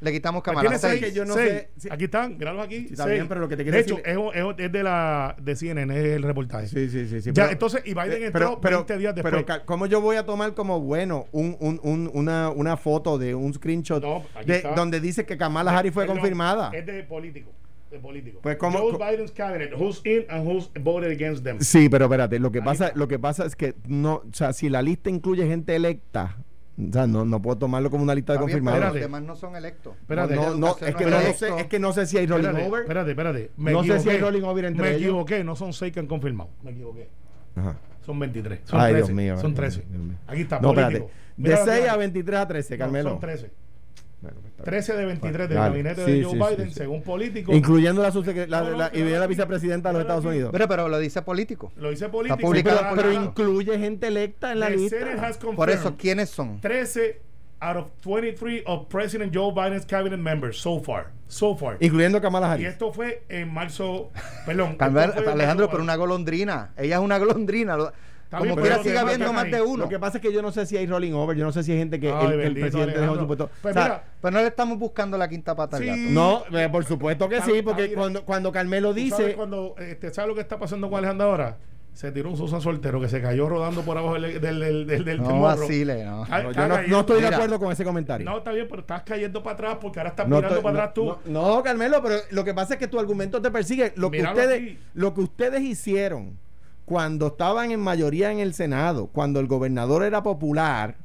Le 0.00 0.10
quitamos 0.12 0.42
Kamala. 0.42 0.62
tiene 0.68 0.78
Seis. 0.78 0.98
seis, 1.00 1.04
que 1.12 1.16
yo 1.16 1.24
no 1.24 1.34
seis. 1.34 1.48
sé 1.50 1.70
si- 1.76 1.88
Aquí 1.92 2.04
están, 2.04 2.36
míralos 2.36 2.64
aquí. 2.64 2.80
Sí, 2.80 2.86
está 2.92 3.04
seis. 3.04 3.14
bien, 3.14 3.28
pero 3.28 3.40
lo 3.40 3.48
que 3.48 3.56
te 3.56 3.62
quiero 3.62 3.76
de 3.76 3.82
hecho, 3.84 3.98
es, 4.04 4.18
es 4.58 4.72
de 4.72 4.82
la 4.82 5.36
de 5.40 5.54
CNN, 5.54 5.96
es 5.96 6.04
el 6.16 6.22
reportaje. 6.24 6.66
Sí, 6.66 6.88
sí, 6.88 7.06
sí. 7.06 7.20
sí, 7.20 7.28
Ya, 7.32 7.42
pero- 7.44 7.52
entonces, 7.52 7.82
y 7.84 7.94
Biden 7.94 8.22
eh, 8.22 8.26
entró 8.26 8.60
pero, 8.60 8.78
20 8.78 8.98
días 8.98 9.14
después. 9.14 9.44
Pero, 9.46 9.64
¿cómo 9.64 9.86
yo 9.86 10.00
voy 10.00 10.16
a 10.16 10.26
tomar 10.26 10.54
como 10.54 10.80
bueno 10.80 11.26
un, 11.30 11.56
un, 11.60 11.78
un- 11.84 12.10
una, 12.14 12.50
una 12.50 12.76
foto 12.76 13.16
de 13.18 13.34
un 13.34 13.54
screenshot 13.54 14.02
No, 14.02 14.24
aquí 14.34 14.46
de, 14.50 14.62
donde 14.74 14.98
dice 15.00 15.24
que 15.24 15.36
Kamala 15.36 15.76
Harris 15.78 15.92
fue 15.92 16.06
confirmada? 16.06 16.70
Es 16.74 16.84
de 16.84 17.04
político. 17.04 17.52
Político. 18.00 18.40
Pues, 18.42 18.56
¿cómo- 18.56 18.78
Joe 18.78 18.92
co- 18.92 18.98
Biden's 18.98 19.32
cabinet, 19.32 19.72
who's 19.76 20.00
in 20.04 20.24
and 20.28 20.46
who's 20.46 20.70
voted 20.80 21.10
against 21.12 21.44
them. 21.44 21.60
Sí, 21.60 21.88
pero 21.88 22.06
espérate, 22.06 22.38
lo 22.38 22.50
que 22.52 22.58
Ahí 22.58 22.64
pasa, 22.64 22.86
está. 22.88 22.98
lo 22.98 23.08
que 23.08 23.18
pasa 23.18 23.44
es 23.46 23.56
que 23.56 23.74
no, 23.86 24.14
o 24.16 24.24
sea, 24.32 24.52
si 24.52 24.68
la 24.68 24.82
lista 24.82 25.10
incluye 25.10 25.46
gente 25.46 25.74
electa, 25.76 26.36
o 26.78 26.92
sea, 26.92 27.06
no, 27.06 27.24
no 27.24 27.42
puedo 27.42 27.58
tomarlo 27.58 27.90
como 27.90 28.02
una 28.02 28.14
lista 28.14 28.32
de 28.32 28.38
confirmados. 28.38 28.78
Los 28.80 28.86
Espérate. 28.88 29.06
demás 29.06 29.22
no 29.22 29.36
son 29.36 29.56
electos. 29.56 29.94
Espérate. 30.00 30.34
no, 30.34 30.54
no, 30.54 30.68
es 30.80 30.94
que 30.96 31.04
no, 31.06 31.20
sé, 31.34 31.48
es 31.58 31.66
que 31.66 31.78
no 31.78 31.92
sé 31.92 32.06
si 32.06 32.16
hay 32.18 32.26
rolling 32.26 32.44
Espérate, 32.46 32.68
over. 32.68 32.80
espérate, 32.82 33.10
espérate. 33.10 33.50
Me 33.58 33.72
No 33.72 33.80
sé 33.82 33.86
si 33.86 33.92
equivoqué. 33.92 34.10
hay 34.12 34.20
rolling 34.20 34.42
over 34.42 34.64
entre 34.64 34.82
Me 34.82 34.88
ellos. 34.90 35.02
equivoqué, 35.02 35.44
no 35.44 35.54
son 35.54 35.72
seis 35.74 35.92
que 35.92 36.00
han 36.00 36.06
confirmado. 36.06 36.50
Me 36.62 36.70
equivoqué. 36.70 37.08
Ajá. 37.56 37.76
Son 38.06 38.18
23. 38.18 38.60
Son 38.64 38.80
Ay, 38.80 38.92
13. 38.94 39.06
Dios 39.06 39.16
mío. 39.16 39.36
Son 39.38 39.50
ay, 39.50 39.56
13. 39.56 39.84
Dios 39.88 40.02
mío. 40.02 40.16
Aquí 40.26 40.40
está. 40.40 40.56
No, 40.60 40.68
político. 40.74 40.88
espérate. 40.88 41.12
De 41.36 41.42
Mira 41.42 41.58
lo 41.60 41.64
que 41.64 41.70
6 41.72 41.88
a 41.88 41.92
hay. 41.92 41.98
23 41.98 42.40
a 42.40 42.48
13, 42.48 42.74
No, 42.74 42.78
Carmelo. 42.78 43.10
son 43.10 43.20
13. 43.20 43.40
Bueno, 43.42 43.52
pues 43.52 43.52
está 43.52 44.02
bien. 44.02 44.11
13 44.64 44.96
de 44.96 45.06
23 45.06 45.48
del 45.48 45.58
Dale. 45.58 45.70
gabinete 45.70 46.04
Sí, 46.04 46.12
de 46.12 46.24
Joe 46.24 46.32
sí, 46.32 46.38
Biden, 46.38 46.68
sí. 46.70 46.74
según 46.74 47.02
político. 47.02 47.52
Incluyendo 47.52 48.02
la, 48.02 48.10
la, 48.46 48.62
la- 48.70 48.90
y 48.96 49.02
la 49.02 49.26
vicepresidenta 49.26 49.88
de 49.88 49.92
los 49.94 50.02
Estados 50.02 50.24
Unidos. 50.24 50.50
Pero, 50.52 50.68
pero 50.68 50.88
lo 50.88 50.98
dice 50.98 51.22
político. 51.22 51.72
Lo 51.76 51.90
dice 51.90 52.08
político. 52.08 52.34
Está 52.36 52.46
publicado 52.46 52.80
pero, 52.90 52.96
pero 52.96 53.12
incluye 53.12 53.78
gente 53.78 54.06
electa 54.06 54.52
en 54.52 54.60
la 54.60 54.68
The 54.68 54.76
lista. 54.76 54.96
Por 55.56 55.70
eso, 55.70 55.96
¿quiénes 55.96 56.30
son? 56.30 56.60
13 56.60 57.20
out 57.60 57.76
of 57.76 57.86
23 58.04 58.62
of 58.66 58.86
President 58.86 59.32
Joe 59.34 59.52
Biden's 59.52 59.86
cabinet 59.86 60.18
members 60.18 60.56
so 60.58 60.80
far. 60.80 61.10
So 61.28 61.56
far. 61.56 61.76
Incluyendo 61.80 62.20
Kamala 62.20 62.48
Y 62.48 62.50
Harris. 62.50 62.66
esto 62.68 62.92
fue 62.92 63.22
en 63.28 63.52
marzo. 63.52 64.10
Perdón. 64.46 64.76
Alejandro, 64.78 65.66
marzo 65.66 65.70
pero 65.70 65.82
una 65.82 65.96
golondrina. 65.96 66.72
Ella 66.76 66.96
es 66.96 67.02
una 67.02 67.18
golondrina. 67.18 67.76
Lo- 68.32 68.38
Como 68.38 68.54
bien, 68.56 68.66
quiera 68.66 68.80
pero 68.82 68.98
habiendo 69.00 69.26
pasa 69.26 69.32
más 69.42 69.50
de 69.50 69.60
uno. 69.62 69.84
Lo 69.84 69.88
que 69.88 69.98
pasa 69.98 70.18
es 70.18 70.22
que 70.22 70.32
yo 70.32 70.40
no 70.42 70.52
sé 70.52 70.64
si 70.66 70.76
hay 70.76 70.86
rolling 70.86 71.12
over, 71.12 71.36
yo 71.36 71.44
no 71.44 71.52
sé 71.52 71.62
si 71.62 71.72
hay 71.72 71.78
gente 71.78 72.00
que 72.00 72.10
Ay, 72.10 72.26
el, 72.40 72.54
presidente 72.54 72.98
dejó 73.00 73.16
su 73.18 73.26
puesto. 73.26 73.50
Pues 73.60 73.76
O 73.76 73.78
sea, 73.78 73.84
mira, 73.84 74.04
Pero 74.20 74.30
no 74.32 74.40
le 74.40 74.46
estamos 74.46 74.78
buscando 74.78 75.18
la 75.18 75.28
quinta 75.28 75.54
pata 75.54 75.76
al 75.76 75.82
Sí. 75.82 75.88
gato. 75.88 76.00
no, 76.50 76.58
eh, 76.58 76.68
por 76.70 76.84
supuesto 76.84 77.28
que 77.28 77.40
sí, 77.42 77.62
porque 77.62 77.92
cuando, 77.94 78.24
cuando 78.24 78.50
Carmelo 78.52 78.94
¿tú 78.94 79.00
sabes 79.08 79.26
dice, 79.26 79.34
cuando 79.36 79.74
este, 79.78 80.12
¿sabes 80.14 80.28
lo 80.28 80.34
que 80.34 80.40
está 80.40 80.58
pasando 80.58 80.88
con 80.88 80.98
Alejandro 80.98 81.26
ahora? 81.28 81.58
Se 81.92 82.10
tiró 82.10 82.30
un 82.30 82.38
Susan 82.38 82.62
soltero 82.62 83.02
que 83.02 83.08
se 83.10 83.20
cayó 83.20 83.50
rodando 83.50 83.82
por 83.82 83.98
abajo 83.98 84.14
del, 84.14 84.40
del, 84.40 84.60
del, 84.60 84.86
del, 84.86 85.04
del 85.04 85.22
No 85.22 85.42
vacile, 85.42 86.04
no. 86.06 86.24
Yo 86.26 86.66
no, 86.88 87.00
estoy 87.00 87.16
de 87.20 87.24
Mira. 87.26 87.36
acuerdo 87.36 87.58
con 87.58 87.70
ese 87.70 87.84
comentario. 87.84 88.24
No, 88.24 88.38
está 88.38 88.50
bien, 88.52 88.66
pero 88.66 88.80
estás 88.80 89.02
cayendo 89.02 89.42
para 89.42 89.52
atrás 89.54 89.76
porque 89.78 90.00
ahora 90.00 90.08
estás 90.08 90.26
No 90.26 90.36
mirando 90.36 90.56
estoy- 90.56 90.62
para 90.62 90.72
no- 90.72 90.78
atrás 90.80 90.94
tú. 90.94 91.30
No, 91.30 91.56
no, 91.56 91.62
Carmelo, 91.62 92.02
pero 92.02 92.14
lo 92.30 92.44
que 92.44 92.54
pasa 92.54 92.72
es 92.74 92.78
que 92.80 92.88
tu 92.88 92.98
argumento 92.98 93.42
te 93.42 93.50
persigue. 93.50 93.92
Lo 93.96 94.10
que 94.10 94.22
ustedes, 94.22 94.54
aquí. 94.62 94.78
lo 94.94 95.12
que 95.12 95.20
ustedes 95.20 95.60
hicieron 95.60 96.38
cuando 96.92 97.28
estaban 97.28 97.70
en 97.70 97.80
mayoría 97.80 98.30
en 98.32 98.38
el 98.38 98.52
Senado, 98.52 99.06
cuando 99.06 99.40
el 99.40 99.46
gobernador 99.46 100.02
era 100.04 100.22
popular, 100.22 100.96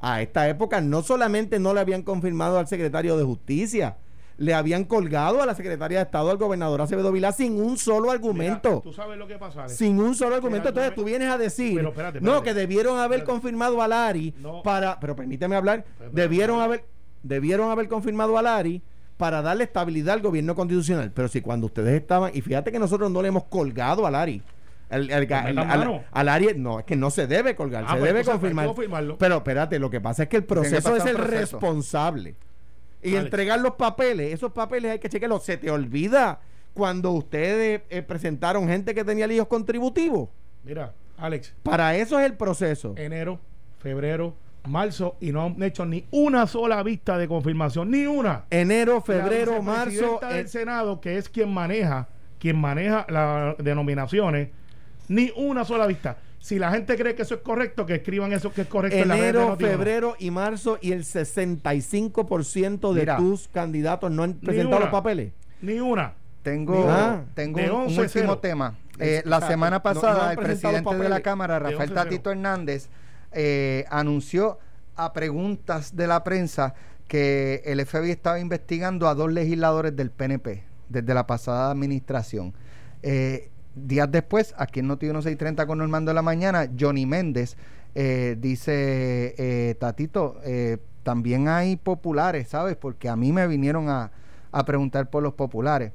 a 0.00 0.20
esta 0.20 0.48
época 0.48 0.80
no 0.80 1.04
solamente 1.04 1.60
no 1.60 1.72
le 1.72 1.78
habían 1.78 2.02
confirmado 2.02 2.58
al 2.58 2.66
secretario 2.66 3.16
de 3.16 3.22
Justicia, 3.22 3.98
le 4.36 4.52
habían 4.52 4.82
colgado 4.82 5.40
a 5.40 5.46
la 5.46 5.54
secretaria 5.54 5.98
de 5.98 6.04
Estado, 6.06 6.32
al 6.32 6.38
gobernador 6.38 6.80
Acevedo 6.80 7.12
Vilá, 7.12 7.30
sin 7.30 7.60
un 7.60 7.78
solo 7.78 8.06
Mira, 8.08 8.14
argumento. 8.14 8.80
Tú 8.82 8.92
sabes 8.92 9.16
lo 9.16 9.28
que 9.28 9.38
pasa, 9.38 9.62
Alex? 9.62 9.76
Sin 9.78 10.00
un 10.00 10.16
solo 10.16 10.34
argumento. 10.34 10.70
Entonces 10.70 10.92
tú 10.96 11.04
vienes 11.04 11.30
a 11.30 11.38
decir, 11.38 11.76
Pero 11.76 11.90
espérate, 11.90 12.20
no, 12.20 12.32
espérate. 12.38 12.44
que 12.48 12.54
debieron 12.60 12.98
haber 12.98 13.20
Espérate. 13.20 13.30
confirmado 13.40 13.80
a 13.80 13.86
Lari 13.86 14.34
No. 14.40 14.64
para, 14.64 14.98
pero 14.98 15.14
permíteme 15.14 15.54
hablar, 15.54 15.84
debieron 16.12 16.58
haber, 16.60 16.84
debieron 17.22 17.70
haber 17.70 17.86
confirmado 17.86 18.36
a 18.36 18.42
Lari 18.42 18.82
para 19.16 19.40
darle 19.40 19.62
estabilidad 19.64 20.14
al 20.14 20.20
gobierno 20.20 20.56
constitucional. 20.56 21.12
Pero 21.14 21.28
si 21.28 21.40
cuando 21.42 21.66
ustedes 21.66 21.94
estaban, 22.00 22.32
y 22.34 22.40
fíjate 22.40 22.72
que 22.72 22.80
nosotros 22.80 23.08
no 23.08 23.22
le 23.22 23.28
hemos 23.28 23.44
colgado 23.44 24.04
a 24.04 24.10
Lari. 24.10 24.42
El, 24.90 25.10
el- 25.10 25.26
Pues 25.26 25.44
el- 25.46 25.58
al- 25.58 25.66
mano. 25.78 26.02
a 26.10 26.24
Lari, 26.24 26.48
no, 26.56 26.78
es 26.78 26.84
que 26.86 26.96
no 26.96 27.10
se 27.10 27.26
debe 27.26 27.54
colgar, 27.54 27.84
Ah, 27.86 27.92
se 27.94 27.98
pues 27.98 28.12
debe 28.12 28.24
confirmar. 28.24 28.66
confirmarlo. 28.66 29.18
Pero 29.18 29.36
espérate, 29.36 29.78
lo 29.78 29.90
que 29.90 30.00
pasa 30.00 30.22
es 30.24 30.28
que 30.28 30.36
el 30.38 30.44
proceso 30.44 30.96
es 30.96 31.04
el 31.04 31.16
proceso. 31.16 31.58
responsable. 31.58 32.34
Y 33.02 33.10
Alex. 33.10 33.24
entregar 33.26 33.60
los 33.60 33.74
papeles, 33.74 34.32
esos 34.32 34.52
papeles 34.52 34.92
hay 34.92 34.98
que 34.98 35.08
chequearlos. 35.08 35.44
Se 35.44 35.56
te 35.58 35.70
olvida 35.70 36.40
cuando 36.74 37.10
ustedes 37.12 37.82
eh, 37.90 38.02
presentaron 38.02 38.66
gente 38.66 38.94
que 38.94 39.04
tenía 39.04 39.26
líos 39.26 39.46
contributivos. 39.46 40.30
Mira, 40.64 40.92
Alex, 41.18 41.54
Para 41.62 41.94
eso 41.96 42.18
es 42.18 42.26
el 42.26 42.34
proceso. 42.34 42.94
enero, 42.96 43.38
febrero, 43.78 44.34
marzo 44.66 45.16
y 45.20 45.32
no 45.32 45.44
han 45.44 45.62
hecho 45.62 45.84
ni 45.86 46.06
una 46.10 46.46
sola 46.46 46.82
vista 46.82 47.16
de 47.18 47.28
confirmación, 47.28 47.90
ni 47.90 48.06
una. 48.06 48.44
Enero, 48.50 49.00
febrero, 49.00 49.52
La 49.56 49.62
marzo. 49.62 50.18
del 50.22 50.46
eh, 50.46 50.48
Senado, 50.48 51.00
que 51.00 51.16
es 51.18 51.28
quien 51.28 51.52
maneja, 51.52 52.08
quien 52.38 52.58
maneja 52.60 53.06
las 53.08 53.56
denominaciones, 53.58 54.48
ni 55.08 55.32
una 55.36 55.64
sola 55.64 55.86
vista. 55.86 56.18
Si 56.38 56.58
la 56.58 56.70
gente 56.70 56.96
cree 56.96 57.14
que 57.14 57.22
eso 57.22 57.34
es 57.34 57.40
correcto, 57.40 57.84
que 57.84 57.96
escriban 57.96 58.32
eso 58.32 58.52
que 58.52 58.60
es 58.62 58.68
correcto 58.68 58.96
en 58.96 59.08
la 59.08 59.14
red 59.14 59.20
de 59.22 59.28
enero, 59.30 59.48
Noti 59.48 59.64
uno. 59.64 59.72
febrero 59.72 60.16
y 60.18 60.30
marzo 60.30 60.78
y 60.80 60.92
el 60.92 61.04
65% 61.04 62.92
de 62.92 63.00
Mira. 63.00 63.16
tus 63.16 63.48
candidatos 63.48 64.10
no 64.10 64.22
han 64.22 64.34
presentado 64.34 64.76
una. 64.76 64.84
los 64.86 64.90
papeles. 64.92 65.32
Ni 65.62 65.80
una. 65.80 66.14
tengo, 66.42 66.86
Ah, 66.88 67.22
tengo 67.34 67.58
un, 67.58 67.70
un 67.70 67.88
11-0. 67.88 68.20
último 68.20 68.38
tema. 68.38 68.78
Eh, 68.98 69.22
la 69.24 69.36
Exacto. 69.36 69.46
semana 69.48 69.70
No- 69.70 69.76
no 69.78 69.82
pasada, 69.82 70.32
el 70.32 70.38
presidente 70.38 70.94
de 70.96 71.08
la. 71.08 71.20
Cámara, 71.20 71.58
Rafael 71.58 71.90
11-0. 71.90 71.94
Tatito 71.94 72.30
Hernández, 72.30 72.88
eh, 73.32 73.84
anunció 73.90 74.58
a 74.96 75.12
preguntas 75.12 75.94
de 75.94 76.06
la 76.06 76.24
prensa 76.24 76.74
que 77.06 77.62
el 77.64 77.80
FBI 77.84 78.10
estaba 78.12 78.38
investigando 78.40 79.08
a 79.08 79.14
dos 79.14 79.30
legisladores 79.32 79.94
del 79.94 80.10
PNP 80.10 80.64
desde 80.88 81.12
la 81.14 81.26
pasada 81.26 81.70
administración. 81.70 82.54
Eh, 83.02 83.50
días 83.86 84.10
después, 84.10 84.54
aquí 84.56 84.80
en 84.80 84.88
Noti 84.88 85.06
1630 85.06 85.66
con 85.66 85.78
Normando 85.78 86.10
de 86.10 86.14
la 86.14 86.22
Mañana, 86.22 86.68
Johnny 86.78 87.06
Méndez 87.06 87.56
eh, 87.94 88.36
dice, 88.38 89.34
eh, 89.38 89.74
Tatito, 89.78 90.36
eh, 90.44 90.78
también 91.02 91.48
hay 91.48 91.76
populares, 91.76 92.48
¿sabes? 92.48 92.76
Porque 92.76 93.08
a 93.08 93.16
mí 93.16 93.32
me 93.32 93.46
vinieron 93.46 93.88
a, 93.88 94.12
a 94.52 94.64
preguntar 94.64 95.10
por 95.10 95.22
los 95.22 95.34
populares. 95.34 95.92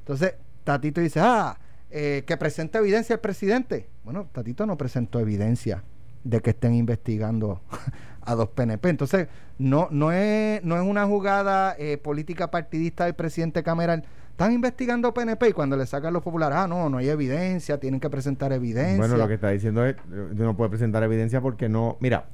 Entonces, 0.00 0.34
Tatito 0.64 1.00
dice, 1.00 1.20
ah, 1.22 1.58
eh, 1.90 2.24
que 2.26 2.36
presente 2.36 2.78
evidencia 2.78 3.14
el 3.14 3.20
presidente. 3.20 3.88
Bueno, 4.04 4.28
Tatito 4.32 4.66
no 4.66 4.76
presentó 4.76 5.20
evidencia 5.20 5.82
de 6.24 6.40
que 6.40 6.50
estén 6.50 6.74
investigando 6.74 7.62
a 8.22 8.34
dos 8.34 8.48
PNP. 8.50 8.88
Entonces, 8.88 9.28
no, 9.58 9.88
no, 9.90 10.10
es, 10.12 10.62
no 10.64 10.76
es 10.76 10.82
una 10.82 11.06
jugada 11.06 11.76
política 12.02 12.50
partidista 12.50 13.04
del 13.04 13.14
presidente 13.14 13.62
Cameral. 13.62 14.04
Están 14.36 14.52
investigando 14.52 15.14
PNP 15.14 15.48
y 15.48 15.52
cuando 15.54 15.78
le 15.78 15.86
sacan 15.86 16.12
los 16.12 16.22
populares, 16.22 16.58
ah, 16.58 16.66
no, 16.68 16.90
no 16.90 16.98
hay 16.98 17.08
evidencia, 17.08 17.80
tienen 17.80 18.00
que 18.00 18.10
presentar 18.10 18.52
evidencia. 18.52 18.98
Bueno, 18.98 19.16
lo 19.16 19.26
que 19.26 19.32
está 19.32 19.48
diciendo 19.48 19.82
es, 19.86 19.96
eh, 19.96 20.28
no 20.34 20.54
puede 20.54 20.68
presentar 20.68 21.02
evidencia 21.02 21.40
porque 21.40 21.70
no, 21.70 21.96
mira, 22.00 22.26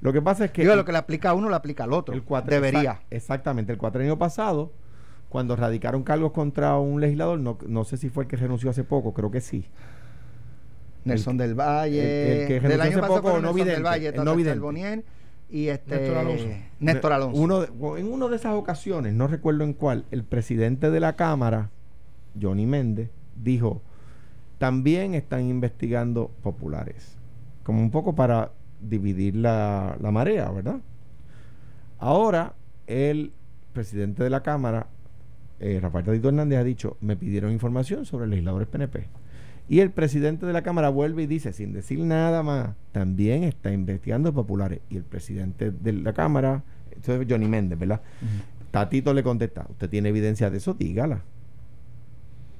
lo 0.00 0.12
que 0.12 0.22
pasa 0.22 0.44
es 0.44 0.52
que 0.52 0.62
Digo, 0.62 0.76
lo 0.76 0.84
que 0.84 0.92
le 0.92 0.98
aplica 0.98 1.30
a 1.30 1.34
uno, 1.34 1.50
le 1.50 1.56
aplica 1.56 1.82
al 1.82 1.92
otro. 1.92 2.14
el 2.14 2.24
cuatri- 2.24 2.50
Debería. 2.50 2.92
exa- 2.92 2.98
exactamente, 3.10 3.72
el 3.72 3.78
cuatrenio 3.78 4.16
pasado, 4.16 4.70
cuando 5.28 5.56
radicaron 5.56 6.04
cargos 6.04 6.30
contra 6.30 6.78
un 6.78 7.00
legislador, 7.00 7.40
no, 7.40 7.58
no 7.66 7.82
sé 7.82 7.96
si 7.96 8.08
fue 8.08 8.22
el 8.22 8.28
que 8.30 8.36
renunció 8.36 8.70
hace 8.70 8.84
poco, 8.84 9.12
creo 9.12 9.32
que 9.32 9.40
sí. 9.40 9.66
Nelson 11.04 11.36
del 11.38 11.54
Valle. 11.56 12.00
el- 12.36 12.40
el 12.42 12.46
que 12.46 12.52
del 12.54 12.62
renunció 12.62 12.82
año 12.84 12.90
hace 12.98 13.00
pasado 13.00 13.16
poco, 13.22 13.28
no 13.30 13.34
Nelson 13.40 13.56
del 13.56 13.64
vidente, 13.64 13.82
Valle, 13.82 14.08
el 14.10 14.24
no 14.24 14.36
vidente. 14.36 14.60
Y 15.50 15.68
este 15.68 15.96
Néstor 15.98 16.16
Alonso. 16.18 16.46
Néstor 16.80 17.12
Alonso. 17.12 17.40
Uno 17.40 17.60
de- 17.60 18.00
en 18.00 18.12
una 18.12 18.28
de 18.28 18.36
esas 18.36 18.54
ocasiones, 18.54 19.14
no 19.14 19.26
recuerdo 19.28 19.64
en 19.64 19.72
cuál, 19.72 20.04
el 20.10 20.22
presidente 20.24 20.90
de 20.90 21.00
la 21.00 21.14
Cámara, 21.16 21.70
Johnny 22.40 22.66
Méndez, 22.66 23.10
dijo, 23.42 23.80
también 24.58 25.14
están 25.14 25.48
investigando 25.48 26.30
populares. 26.42 27.16
Como 27.62 27.80
un 27.80 27.90
poco 27.90 28.14
para 28.14 28.50
dividir 28.80 29.36
la, 29.36 29.96
la 30.00 30.10
marea, 30.10 30.50
¿verdad? 30.50 30.80
Ahora, 31.98 32.54
el 32.86 33.32
presidente 33.72 34.22
de 34.22 34.30
la 34.30 34.42
Cámara, 34.42 34.86
eh, 35.60 35.78
Rafael 35.80 36.04
Tadito 36.04 36.28
Hernández, 36.28 36.58
ha 36.58 36.64
dicho, 36.64 36.96
me 37.00 37.16
pidieron 37.16 37.52
información 37.52 38.04
sobre 38.04 38.26
legisladores 38.28 38.68
PNP. 38.68 39.06
Y 39.68 39.80
el 39.80 39.90
presidente 39.90 40.46
de 40.46 40.52
la 40.52 40.62
Cámara 40.62 40.88
vuelve 40.88 41.24
y 41.24 41.26
dice, 41.26 41.52
sin 41.52 41.72
decir 41.72 41.98
nada 42.00 42.42
más, 42.42 42.70
también 42.92 43.44
está 43.44 43.70
investigando 43.70 44.32
populares. 44.32 44.80
Y 44.88 44.96
el 44.96 45.02
presidente 45.04 45.70
de 45.70 45.92
la 45.92 46.12
Cámara, 46.14 46.62
esto 46.90 47.14
es 47.20 47.26
Johnny 47.28 47.46
Méndez, 47.48 47.78
¿verdad? 47.78 48.00
Tatito 48.70 49.12
le 49.12 49.22
contesta, 49.22 49.66
¿usted 49.68 49.90
tiene 49.90 50.08
evidencia 50.08 50.48
de 50.50 50.56
eso? 50.58 50.72
Dígala. 50.74 51.22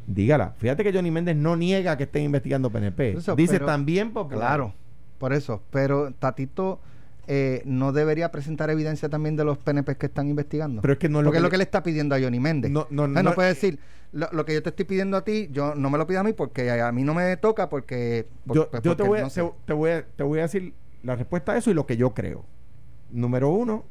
Dígala. 0.06 0.54
Fíjate 0.58 0.84
que 0.84 0.92
Johnny 0.92 1.10
Méndez 1.10 1.36
no 1.36 1.56
niega 1.56 1.96
que 1.96 2.04
estén 2.04 2.24
investigando 2.24 2.70
PNP. 2.70 3.12
Eso, 3.18 3.36
dice 3.36 3.54
pero- 3.54 3.66
también 3.66 4.12
populares. 4.12 4.46
Claro, 4.48 4.74
por 5.18 5.32
eso. 5.32 5.62
Pero 5.70 6.12
Tatito 6.18 6.80
eh, 7.30 7.62
no 7.66 7.92
debería 7.92 8.30
presentar 8.32 8.70
evidencia 8.70 9.08
también 9.08 9.36
de 9.36 9.44
los 9.44 9.58
PNP 9.58 9.96
que 9.96 10.06
están 10.06 10.28
investigando. 10.28 10.80
Pero 10.80 10.94
es 10.94 10.98
que 10.98 11.08
no 11.08 11.20
es 11.20 11.24
Porque 11.24 11.36
es 11.38 11.42
lo 11.42 11.50
que 11.50 11.58
le 11.58 11.64
está 11.64 11.82
pidiendo 11.82 12.14
a 12.14 12.20
Johnny 12.20 12.40
Méndez. 12.40 12.70
No, 12.70 12.86
no, 12.90 13.02
O 13.04 13.06
sea, 13.12 13.22
no- 13.22 13.30
no 13.30 13.34
puede 13.34 13.50
decir, 13.50 13.78
lo, 14.12 14.28
lo 14.32 14.44
que 14.46 14.54
yo 14.54 14.62
te 14.62 14.70
estoy 14.70 14.86
pidiendo 14.86 15.16
a 15.16 15.24
ti, 15.24 15.48
yo 15.52 15.74
no 15.74 15.90
me 15.90 15.98
lo 15.98 16.06
pido 16.06 16.20
a 16.20 16.22
mí 16.24 16.32
porque 16.32 16.70
a, 16.70 16.90
mí 16.90 17.04
no 17.04 17.12
me 17.14 17.36
toca 17.36 17.68
porque... 17.68 18.26
por- 18.46 18.56
yo, 18.56 18.64
yo 18.72 18.80
te, 18.80 18.88
porque 18.88 19.02
voy 19.02 19.18
a, 19.18 19.22
no 19.22 19.30
sé. 19.30 19.42
te, 19.42 19.52
te 19.66 19.72
voy 19.74 19.90
a, 19.90 20.06
te 20.06 20.22
voy 20.22 20.38
a 20.38 20.42
decir 20.42 20.72
la 21.02 21.14
respuesta 21.16 21.52
a 21.52 21.58
eso 21.58 21.70
y 21.70 21.74
lo 21.74 21.84
que 21.86 21.96
yo 21.98 22.14
creo. 22.14 22.44
Número 23.10 23.50
uno, 23.50 23.84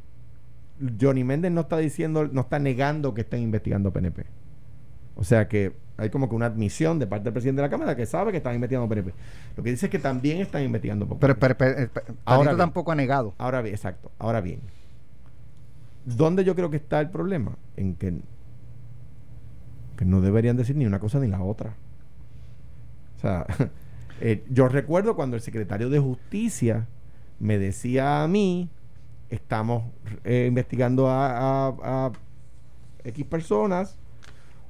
Johnny 1.00 1.24
Méndez 1.24 1.52
no 1.52 1.62
está 1.62 1.78
diciendo, 1.78 2.28
no 2.32 2.42
está 2.42 2.60
negando 2.60 3.14
que 3.14 3.22
estén 3.22 3.42
investigando 3.42 3.92
PNP. 3.92 4.26
O 5.18 5.24
sea 5.24 5.47
que 5.47 5.74
hay 5.97 6.09
como 6.11 6.30
que 6.30 6.36
una 6.36 6.45
admisión 6.45 6.99
de 6.99 7.07
parte 7.07 7.26
del 7.26 7.34
presidente 7.34 7.61
de 7.61 7.68
la 7.68 7.72
Cámara 7.72 7.95
que 7.95 8.05
sabe 8.05 8.32
que 8.32 8.38
están 8.38 8.53
investigando 8.55 8.88
PNP. 8.88 9.13
Lo 9.57 9.63
que 9.63 9.72
dice 9.72 9.88
es 9.88 9.91
que 9.91 9.97
también 9.99 10.38
están 10.39 10.61
investigando 10.63 11.07
Pero, 11.20 11.38
pero, 11.39 11.57
pero, 11.57 11.76
pero, 11.76 11.89
Tatito 11.89 12.13
Ahora 12.26 12.51
bien. 12.51 12.57
tampoco 12.59 12.91
ha 12.91 12.95
negado. 12.95 13.34
Ahora 13.39 13.61
bien, 13.61 13.74
exacto. 13.74 14.11
Ahora 14.20 14.39
bien, 14.41 14.61
¿dónde 16.05 16.43
yo 16.43 16.55
creo 16.55 16.70
que 16.70 16.78
está 16.78 16.99
el 17.01 17.09
problema? 17.09 17.57
En 17.76 17.95
que, 17.95 18.13
que 19.97 20.05
no 20.05 20.22
deberían 20.22 20.55
decir 20.55 20.76
ni 20.76 20.86
una 20.86 20.99
cosa 20.99 21.20
ni 21.20 21.28
la 21.28 21.41
otra. 21.41 21.74
O 23.18 23.20
sea, 23.20 23.45
eh, 24.22 24.43
yo 24.49 24.68
recuerdo 24.68 25.15
cuando 25.15 25.36
el 25.36 25.41
secretario 25.41 25.89
de 25.89 25.97
Justicia 25.99 26.86
me 27.39 27.57
decía 27.57 28.22
a 28.24 28.28
mí, 28.28 28.70
estamos 29.32 29.84
eh, 30.24 30.45
investigando 30.47 31.09
a, 31.09 31.68
a- 31.70 31.76
a 31.82 32.11
X 33.03 33.26
personas 33.26 33.97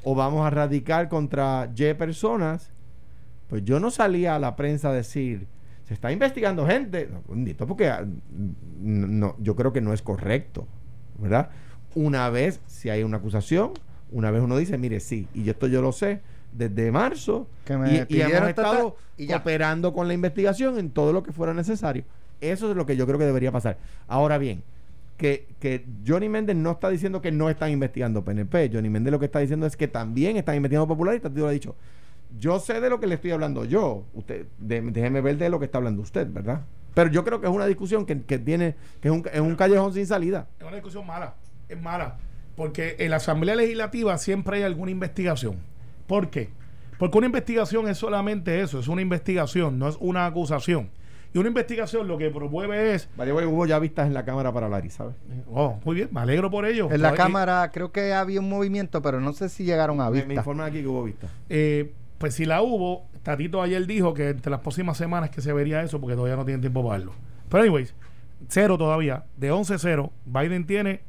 o 0.09 0.15
vamos 0.15 0.47
a 0.47 0.49
radicar 0.49 1.09
contra 1.09 1.69
Y 1.75 1.93
personas, 1.93 2.71
pues 3.49 3.65
yo 3.65 3.81
no 3.81 3.91
salía 3.91 4.35
a 4.35 4.39
la 4.39 4.55
prensa 4.55 4.91
a 4.91 4.93
decir, 4.93 5.47
se 5.83 5.93
está 5.93 6.13
investigando 6.13 6.65
gente. 6.65 7.09
No, 7.11 7.23
bendito, 7.27 7.67
porque 7.67 7.89
ah, 7.89 8.05
no, 8.79 9.35
yo 9.39 9.57
creo 9.57 9.73
que 9.73 9.81
no 9.81 9.91
es 9.91 10.01
correcto, 10.01 10.65
¿verdad? 11.17 11.49
Una 11.93 12.29
vez, 12.29 12.61
si 12.67 12.89
hay 12.89 13.03
una 13.03 13.17
acusación, 13.17 13.73
una 14.09 14.31
vez 14.31 14.41
uno 14.41 14.55
dice, 14.55 14.77
mire, 14.77 15.01
sí, 15.01 15.27
y 15.33 15.49
esto 15.49 15.67
yo 15.67 15.81
lo 15.81 15.91
sé 15.91 16.21
desde 16.53 16.89
marzo, 16.89 17.49
Que 17.65 17.75
me 17.75 18.07
y, 18.07 18.15
y 18.15 18.21
hemos 18.21 18.31
ta, 18.31 18.43
ta, 18.43 18.49
estado 18.49 18.95
y 19.17 19.27
ya. 19.27 19.39
cooperando 19.39 19.91
con 19.91 20.07
la 20.07 20.13
investigación 20.13 20.79
en 20.79 20.89
todo 20.89 21.11
lo 21.11 21.21
que 21.21 21.33
fuera 21.33 21.53
necesario. 21.53 22.05
Eso 22.39 22.71
es 22.71 22.77
lo 22.77 22.85
que 22.85 22.95
yo 22.95 23.05
creo 23.07 23.19
que 23.19 23.25
debería 23.25 23.51
pasar. 23.51 23.77
Ahora 24.07 24.37
bien, 24.37 24.63
que, 25.17 25.47
que 25.59 25.85
Johnny 26.05 26.29
Méndez 26.29 26.55
no 26.55 26.71
está 26.71 26.89
diciendo 26.89 27.21
que 27.21 27.31
no 27.31 27.49
están 27.49 27.71
investigando 27.71 28.23
PNP. 28.23 28.69
Johnny 28.71 28.89
Méndez 28.89 29.11
lo 29.11 29.19
que 29.19 29.25
está 29.25 29.39
diciendo 29.39 29.65
es 29.65 29.75
que 29.75 29.87
también 29.87 30.37
están 30.37 30.55
investigando 30.55 30.87
Popular 30.87 31.15
y 31.15 31.39
lo 31.39 31.47
ha 31.47 31.51
dicho. 31.51 31.75
Yo 32.37 32.59
sé 32.59 32.79
de 32.79 32.89
lo 32.89 32.99
que 32.99 33.07
le 33.07 33.15
estoy 33.15 33.31
hablando 33.31 33.65
yo. 33.65 34.05
Usted, 34.13 34.45
déjeme 34.59 35.21
ver 35.21 35.37
de 35.37 35.49
lo 35.49 35.59
que 35.59 35.65
está 35.65 35.79
hablando 35.79 36.01
usted, 36.01 36.27
¿verdad? 36.31 36.61
Pero 36.93 37.09
yo 37.09 37.23
creo 37.23 37.41
que 37.41 37.47
es 37.47 37.53
una 37.53 37.65
discusión 37.65 38.05
que, 38.05 38.21
que 38.23 38.37
tiene, 38.37 38.75
que 39.01 39.07
es 39.07 39.13
un, 39.13 39.23
es 39.31 39.39
un 39.39 39.55
callejón 39.55 39.93
sin 39.93 40.05
salida. 40.05 40.47
Es 40.59 40.65
una 40.65 40.75
discusión 40.75 41.05
mala, 41.05 41.35
es 41.67 41.81
mala. 41.81 42.17
Porque 42.55 42.95
en 42.99 43.11
la 43.11 43.17
Asamblea 43.17 43.55
Legislativa 43.55 44.17
siempre 44.17 44.57
hay 44.57 44.63
alguna 44.63 44.91
investigación. 44.91 45.57
¿Por 46.07 46.29
qué? 46.29 46.49
Porque 46.97 47.17
una 47.17 47.27
investigación 47.27 47.87
es 47.87 47.97
solamente 47.99 48.61
eso, 48.61 48.79
es 48.79 48.87
una 48.87 49.01
investigación, 49.01 49.77
no 49.77 49.87
es 49.87 49.97
una 49.99 50.25
acusación. 50.25 50.89
Y 51.37 51.39
una 51.39 51.49
investigación 51.49 52.07
lo 52.07 52.17
que 52.17 52.31
promueve 52.31 52.95
es, 52.95 53.07
Vale, 53.15 53.31
bueno, 53.31 53.49
hubo 53.51 53.67
ya 53.67 53.77
vistas 53.77 54.07
en 54.07 54.15
la 54.15 54.25
Cámara 54.25 54.51
para 54.51 54.67
Larry, 54.67 54.89
¿sabes? 54.89 55.13
oh, 55.53 55.79
muy 55.85 55.93
bien, 55.95 56.09
me 56.11 56.21
alegro 56.21 56.49
por 56.49 56.65
ello. 56.65 56.89
En 56.91 56.99
la 56.99 57.13
Cámara 57.13 57.69
creo 57.71 57.91
que 57.91 58.11
había 58.11 58.39
un 58.39 58.49
movimiento, 58.49 59.03
pero 59.03 59.21
no 59.21 59.33
sé 59.33 59.47
si 59.47 59.63
llegaron 59.63 60.01
a 60.01 60.05
Me, 60.05 60.17
me 60.17 60.25
vista. 60.25 60.33
informan 60.41 60.67
aquí 60.67 60.81
que 60.81 60.87
hubo 60.87 61.03
vistas. 61.03 61.29
Eh, 61.49 61.91
pues 62.17 62.33
si 62.33 62.45
la 62.45 62.63
hubo, 62.63 63.05
Tatito 63.21 63.61
ayer 63.61 63.85
dijo 63.85 64.15
que 64.15 64.29
entre 64.29 64.49
las 64.49 64.61
próximas 64.61 64.97
semanas 64.97 65.29
que 65.29 65.41
se 65.41 65.53
vería 65.53 65.83
eso 65.83 66.01
porque 66.01 66.15
todavía 66.15 66.35
no 66.37 66.43
tienen 66.43 66.61
tiempo 66.61 66.83
para 66.83 66.97
verlo. 66.97 67.13
Pero 67.49 67.61
anyways, 67.61 67.93
cero 68.47 68.75
todavía, 68.79 69.25
de 69.37 69.51
11-0, 69.53 70.09
Biden 70.25 70.65
tiene, 70.65 71.01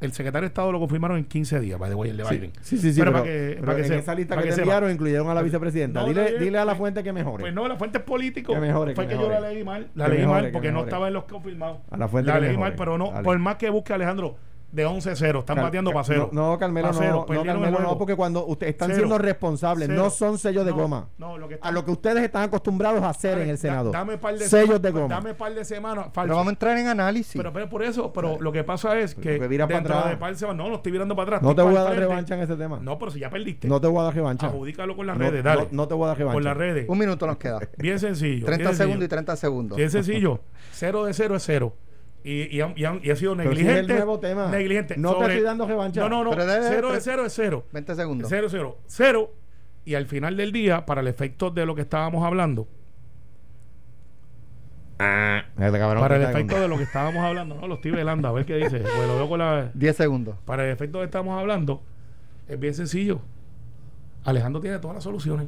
el 0.00 0.12
secretario 0.12 0.42
de 0.42 0.46
Estado 0.48 0.72
lo 0.72 0.78
confirmaron 0.80 1.18
en 1.18 1.24
15 1.24 1.60
días, 1.60 1.78
el 1.80 2.16
de 2.16 2.24
Biden. 2.24 2.52
sí, 2.62 2.78
sí, 2.78 2.92
sí, 2.92 3.00
Pero 3.00 3.12
pero, 3.12 3.12
para 3.12 3.24
que- 3.24 3.50
pero 3.54 3.66
para 3.66 3.76
que 3.76 3.82
en 3.82 3.88
sepa, 3.88 4.00
esa 4.00 4.14
lista 4.14 4.34
para 4.34 4.42
que, 4.44 4.48
que 4.50 4.54
te 4.56 4.60
enviaron 4.62 4.90
incluyeron 4.90 5.28
a 5.28 5.34
la 5.34 5.42
vicepresidenta. 5.42 6.00
No, 6.00 6.08
dile, 6.08 6.38
dile 6.38 6.58
a 6.58 6.64
la 6.64 6.74
fuente 6.74 7.02
que 7.02 7.12
mejore. 7.12 7.42
Pues 7.42 7.54
no, 7.54 7.68
la 7.68 7.76
fuente 7.76 7.98
es 7.98 8.04
político. 8.04 8.54
Que 8.54 8.60
mejore, 8.60 8.94
Fue 8.94 9.04
que 9.04 9.10
que, 9.10 9.14
yo 9.16 9.28
mejore. 9.28 9.40
la 9.40 9.48
leí 9.52 9.64
mal. 9.64 9.88
La 9.94 10.08
leí 10.08 10.18
mejore, 10.20 10.34
mal 10.34 10.46
que 10.46 10.52
porque 10.52 10.68
no 10.68 10.72
mejore. 10.74 10.88
estaba 10.88 11.08
en 11.08 11.14
los 11.14 11.24
confirmados. 11.24 11.78
A 11.90 11.96
la 11.96 12.08
fuente 12.08 12.30
La 12.32 12.40
leí 12.40 12.50
mejore. 12.50 12.68
mal, 12.70 12.74
pero 12.76 12.98
no, 12.98 13.10
Dale. 13.10 13.24
por 13.24 13.38
más 13.38 13.56
que 13.56 13.68
busque 13.70 13.92
Alejandro, 13.92 14.36
de 14.72 14.86
11-0, 14.86 15.40
están 15.40 15.56
Cal- 15.56 15.64
bateando 15.64 15.90
para 15.92 16.04
cero. 16.04 16.28
No, 16.32 16.50
no, 16.52 16.58
Carmelo, 16.58 16.88
Pa' 16.88 16.92
no, 16.92 16.98
cero, 17.00 17.26
no, 17.28 17.44
Carmelo, 17.44 17.78
no, 17.80 17.98
porque 17.98 18.14
cuando 18.14 18.46
ustedes 18.46 18.72
están 18.74 18.88
Cero. 18.88 18.98
siendo 18.98 19.18
responsables, 19.18 19.88
Cero. 19.88 20.02
no 20.02 20.10
son 20.10 20.38
sellos 20.38 20.64
de 20.64 20.70
No, 20.70 20.76
goma. 20.76 21.08
No, 21.18 21.36
lo 21.38 21.48
que 21.48 21.58
A 21.60 21.72
lo 21.72 21.84
que 21.84 21.90
ustedes 21.90 22.22
están 22.22 22.44
acostumbrados 22.44 23.02
a 23.02 23.08
hacer 23.10 23.38
en 23.38 23.48
el 23.50 23.56
da- 23.56 23.60
Senado. 23.60 23.90
Dame 23.90 24.16
par 24.18 24.34
de 24.34 24.40
sellos 24.48 24.50
semanas- 24.66 24.82
de 24.82 24.90
goma. 24.92 25.14
Dame 25.14 25.34
par 25.34 25.54
de 25.54 25.64
semanas. 25.64 26.06
Pero 26.14 26.28
vamos 26.34 26.46
a 26.46 26.50
entrar 26.50 26.78
en 26.78 26.86
análisis. 26.86 27.34
Pero, 27.36 27.52
pero 27.52 27.68
por 27.68 27.82
eso, 27.82 28.12
pero 28.12 28.38
lo 28.40 28.52
que 28.52 28.62
pasa 28.64 28.98
es 28.98 29.14
Pero 29.16 29.22
que 29.48 29.48
dentro 29.48 29.76
atrás. 29.76 30.10
de 30.10 30.16
par 30.16 30.30
de 30.32 30.38
semanas, 30.38 30.64
no, 30.64 30.68
no 30.70 30.76
estoy 30.76 30.92
virando 30.92 31.16
para 31.16 31.24
atrás. 31.38 31.42
no 31.42 31.54
te 31.54 31.62
voy 31.62 31.76
a 31.76 31.82
dar 31.82 31.96
revancha 31.96 32.34
en 32.36 32.40
ese 32.42 32.56
tema. 32.56 32.78
No, 32.80 32.98
pero 32.98 33.10
si 33.10 33.18
ya 33.20 33.28
perdiste. 33.30 33.66
No 33.68 33.80
te 33.80 33.86
voy 33.88 34.00
a 34.00 34.04
dar 34.04 34.14
revancha. 34.14 34.46
Adjudícalo 34.46 34.94
con 34.96 35.06
las 35.06 35.18
No- 35.18 35.24
redes, 35.28 35.42
dale. 35.42 35.62
No, 35.72 35.82
no 35.82 35.88
te 35.88 35.94
voy 35.94 36.04
a 36.04 36.08
dar 36.08 36.18
revancha. 36.18 36.34
con 36.34 36.44
las 36.44 36.56
redes. 36.56 36.86
un 36.88 36.98
minuto 36.98 37.26
nos 37.26 37.36
queda. 37.38 37.58
Bien 37.78 37.98
sencillo. 37.98 38.46
30 38.46 38.62
bien 38.70 38.76
segundos 38.76 38.78
y 38.78 39.00
sencillo. 39.00 39.08
30 39.08 39.36
segundos. 39.36 39.76
Bien 39.76 39.90
sencillo. 39.90 40.40
Cero 40.72 41.04
de 41.04 41.14
cero 41.14 41.34
es 41.36 41.42
cero. 41.44 41.74
Y, 42.22 42.54
y, 42.56 42.60
han- 42.60 42.74
y 42.76 42.84
han- 42.84 43.00
y 43.02 43.10
ha 43.10 43.16
sido 43.16 43.34
si 43.34 43.40
es 43.40 43.46
negligente. 43.46 43.80
el 43.80 43.86
nuevo 43.88 44.20
tema. 44.20 44.48
Negligente. 44.48 44.96
No 44.98 45.16
te 45.16 45.24
estoy 45.24 45.40
dando 45.42 45.66
revancha. 45.66 46.00
No, 46.02 46.08
no, 46.08 46.24
no. 46.24 46.30
Pero 46.30 46.44
debe- 46.46 46.66
cero 46.68 46.88
de 46.88 46.92
pero- 46.94 47.00
cero 47.00 47.24
es 47.26 47.32
cero. 47.34 47.64
20 47.72 47.94
segundos. 47.94 48.28
Cero, 48.28 48.48
cero. 48.50 48.78
Cero. 48.86 49.32
Y 49.84 49.94
al 49.94 50.06
final 50.06 50.36
del 50.36 50.52
día, 50.52 50.84
para 50.84 51.00
el 51.00 51.08
efecto 51.08 51.50
de 51.50 51.64
lo 51.64 51.74
que 51.74 51.80
estábamos 51.82 52.24
hablando, 52.24 52.68
cabrón 54.98 56.00
para 56.02 56.16
el 56.16 56.22
efecto 56.22 56.60
de 56.60 56.68
lo 56.68 56.76
que 56.76 56.82
estábamos 56.84 57.24
hablando, 57.24 57.54
no, 57.54 57.66
lo 57.66 57.74
estoy 57.76 57.90
velando, 57.90 58.28
a 58.28 58.32
ver 58.32 58.44
qué 58.44 58.56
dice. 58.56 58.80
Pues 58.80 59.06
lo 59.08 59.16
veo 59.16 59.28
con 59.28 59.38
la. 59.38 59.70
10 59.74 59.96
segundos. 59.96 60.36
Para 60.44 60.64
el 60.66 60.72
efecto 60.72 60.98
que 60.98 61.04
estamos 61.06 61.38
hablando, 61.38 61.82
es 62.48 62.58
bien 62.60 62.74
sencillo. 62.74 63.20
Alejandro 64.24 64.60
tiene 64.60 64.78
todas 64.78 64.96
las 64.96 65.04
soluciones. 65.04 65.46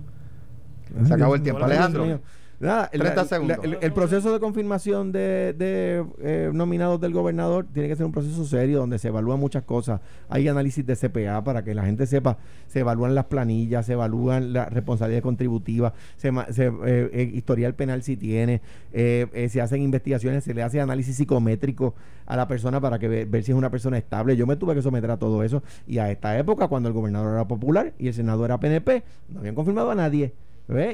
Se 1.07 1.15
acabó 1.15 1.35
el 1.35 1.43
tiempo. 1.43 1.63
Alejandro. 1.65 2.21
Mío. 2.63 2.71
Nada, 2.71 2.89
30 2.91 3.15
la- 3.15 3.25
segundos. 3.29 3.57
la- 3.59 3.65
el, 3.65 3.79
el 3.81 3.93
proceso 3.93 4.33
de 4.33 4.41
confirmación 4.41 5.13
de, 5.13 5.55
de, 5.57 6.05
eh, 6.21 6.51
nominados 6.53 7.01
del 7.01 7.13
gobernador 7.13 7.67
tiene 7.73 7.89
que 7.89 7.97
ser 7.97 8.07
un 8.07 8.13
proceso 8.13 8.45
serio 8.45 8.79
donde 8.79 8.99
se 8.99 9.09
evalúan 9.09 9.39
muchas 9.41 9.63
cosas. 9.65 10.01
Hay 10.29 10.47
análisis 10.49 10.87
de 10.87 10.97
CPA 10.97 11.43
para 11.45 11.63
que 11.65 11.75
la 11.75 11.85
gente 11.85 12.07
sepa, 12.07 12.39
se 12.69 12.81
evalúan 12.81 13.15
las 13.15 13.27
planillas, 13.27 13.87
se 13.87 13.93
evalúan 13.95 14.53
las 14.53 14.73
responsabilidades 14.73 15.23
contributivas, 15.23 15.93
se, 16.17 16.31
se, 16.51 16.67
eh, 16.67 17.11
eh, 17.13 17.31
historial 17.35 17.75
penal 17.75 18.03
si 18.03 18.17
tiene, 18.17 18.61
eh, 18.93 19.27
eh, 19.33 19.49
se 19.49 19.61
hacen 19.61 19.83
investigaciones, 19.83 20.45
se 20.45 20.55
le 20.55 20.63
hace 20.63 20.81
análisis 20.81 21.17
psicométrico 21.17 21.95
a 22.27 22.37
la 22.37 22.47
persona 22.49 22.81
para 22.81 22.99
que 22.99 23.09
ve- 23.09 23.25
ver 23.25 23.43
si 23.43 23.53
es 23.53 23.59
una 23.59 23.71
persona 23.71 23.99
estable. 23.99 24.37
Yo 24.37 24.47
me 24.47 24.57
tuve 24.57 24.75
que 24.75 24.83
someter 24.83 25.11
a 25.11 25.17
todo 25.17 25.43
eso 25.43 25.63
y 25.87 25.99
a 25.99 26.11
esta 26.11 26.39
época 26.39 26.69
cuando 26.69 26.89
el 26.89 26.95
gobernador 26.95 27.33
era 27.35 27.49
popular 27.49 27.93
y 27.99 28.09
el 28.09 28.15
senador 28.15 28.47
era 28.47 28.59
PNP, 28.61 29.03
no 29.29 29.41
habían 29.41 29.55
confirmado 29.55 29.91
a 29.91 29.95
nadie. 29.95 30.33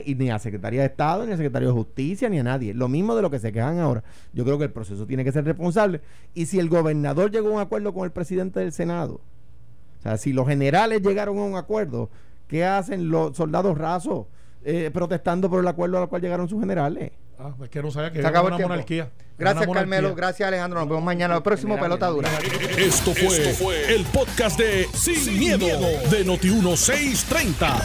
Y 0.05 0.15
ni 0.15 0.31
a 0.31 0.39
Secretaría 0.39 0.81
de 0.81 0.87
Estado, 0.87 1.25
ni 1.25 1.33
a 1.33 1.37
Secretario 1.37 1.69
de 1.69 1.75
Justicia, 1.75 2.29
ni 2.29 2.39
a 2.39 2.43
nadie. 2.43 2.75
Lo 2.75 2.89
mismo 2.89 3.15
de 3.15 3.23
lo 3.23 3.31
que 3.31 3.39
se 3.39 3.53
quejan 3.53 3.79
ahora. 3.79 4.03
Yo 4.33 4.45
creo 4.45 4.59
que 4.59 4.65
el 4.65 4.73
proceso 4.73 5.07
tiene 5.07 5.25
que 5.25 5.33
ser 5.33 5.45
responsable. 5.45 6.01
Y 6.35 6.47
si 6.47 6.59
el 6.59 6.69
gobernador 6.69 7.31
llegó 7.31 7.49
a 7.51 7.53
un 7.53 7.61
acuerdo 7.61 7.93
con 7.93 8.05
el 8.05 8.11
presidente 8.11 8.61
del 8.61 8.73
Senado, 8.73 9.21
o 9.99 10.03
sea, 10.03 10.17
si 10.17 10.33
los 10.33 10.47
generales 10.49 11.03
llegaron 11.03 11.39
a 11.39 11.45
un 11.45 11.57
acuerdo, 11.57 12.11
¿qué 12.47 12.65
hacen 12.65 13.11
los 13.11 13.37
soldados 13.37 13.77
rasos 13.77 14.27
eh, 14.65 14.91
protestando 14.93 15.49
por 15.51 15.61
el 15.61 15.69
acuerdo 15.69 15.99
al 15.99 16.09
cual 16.09 16.23
llegaron 16.23 16.49
sus 16.49 16.61
generales? 16.61 17.13
Ah, 17.39 17.53
es 17.63 17.71
que 17.71 17.83
no 17.83 17.91
sabía 17.91 18.09
que 18.11 18.17
Se 18.17 18.21
era 18.21 18.31
acabó 18.31 18.49
una 18.49 18.59
monarquía. 18.59 19.11
Gracias, 19.39 19.63
Una 19.63 19.67
monarquía. 19.69 19.97
Carmelo. 19.97 20.15
Gracias, 20.17 20.49
Alejandro. 20.49 20.81
Nos 20.81 20.89
vemos 20.89 21.05
mañana. 21.05 21.37
El 21.37 21.43
próximo 21.43 21.79
Pelota 21.79 22.09
Dura. 22.09 22.29
Esto 22.77 23.15
fue, 23.15 23.95
el 23.95 24.05
podcast 24.07 24.59
de 24.59 24.89
Sin, 24.93 25.39
miedo, 25.39 25.67
de 26.11 26.27
Noti1630. 26.27 27.81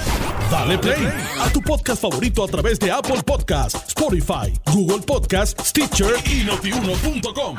Dale 0.50 0.78
play 0.80 1.08
a 1.40 1.50
tu 1.50 1.62
podcast 1.62 2.02
favorito 2.02 2.44
a 2.44 2.48
través 2.48 2.80
de 2.80 2.92
Apple 2.92 3.22
Podcasts, 3.24 3.88
Spotify, 3.90 4.52
Google 4.74 5.04
Podcasts, 5.06 5.70
Stitcher 5.70 6.16
y 6.26 6.44
notiuno.com. 6.44 7.58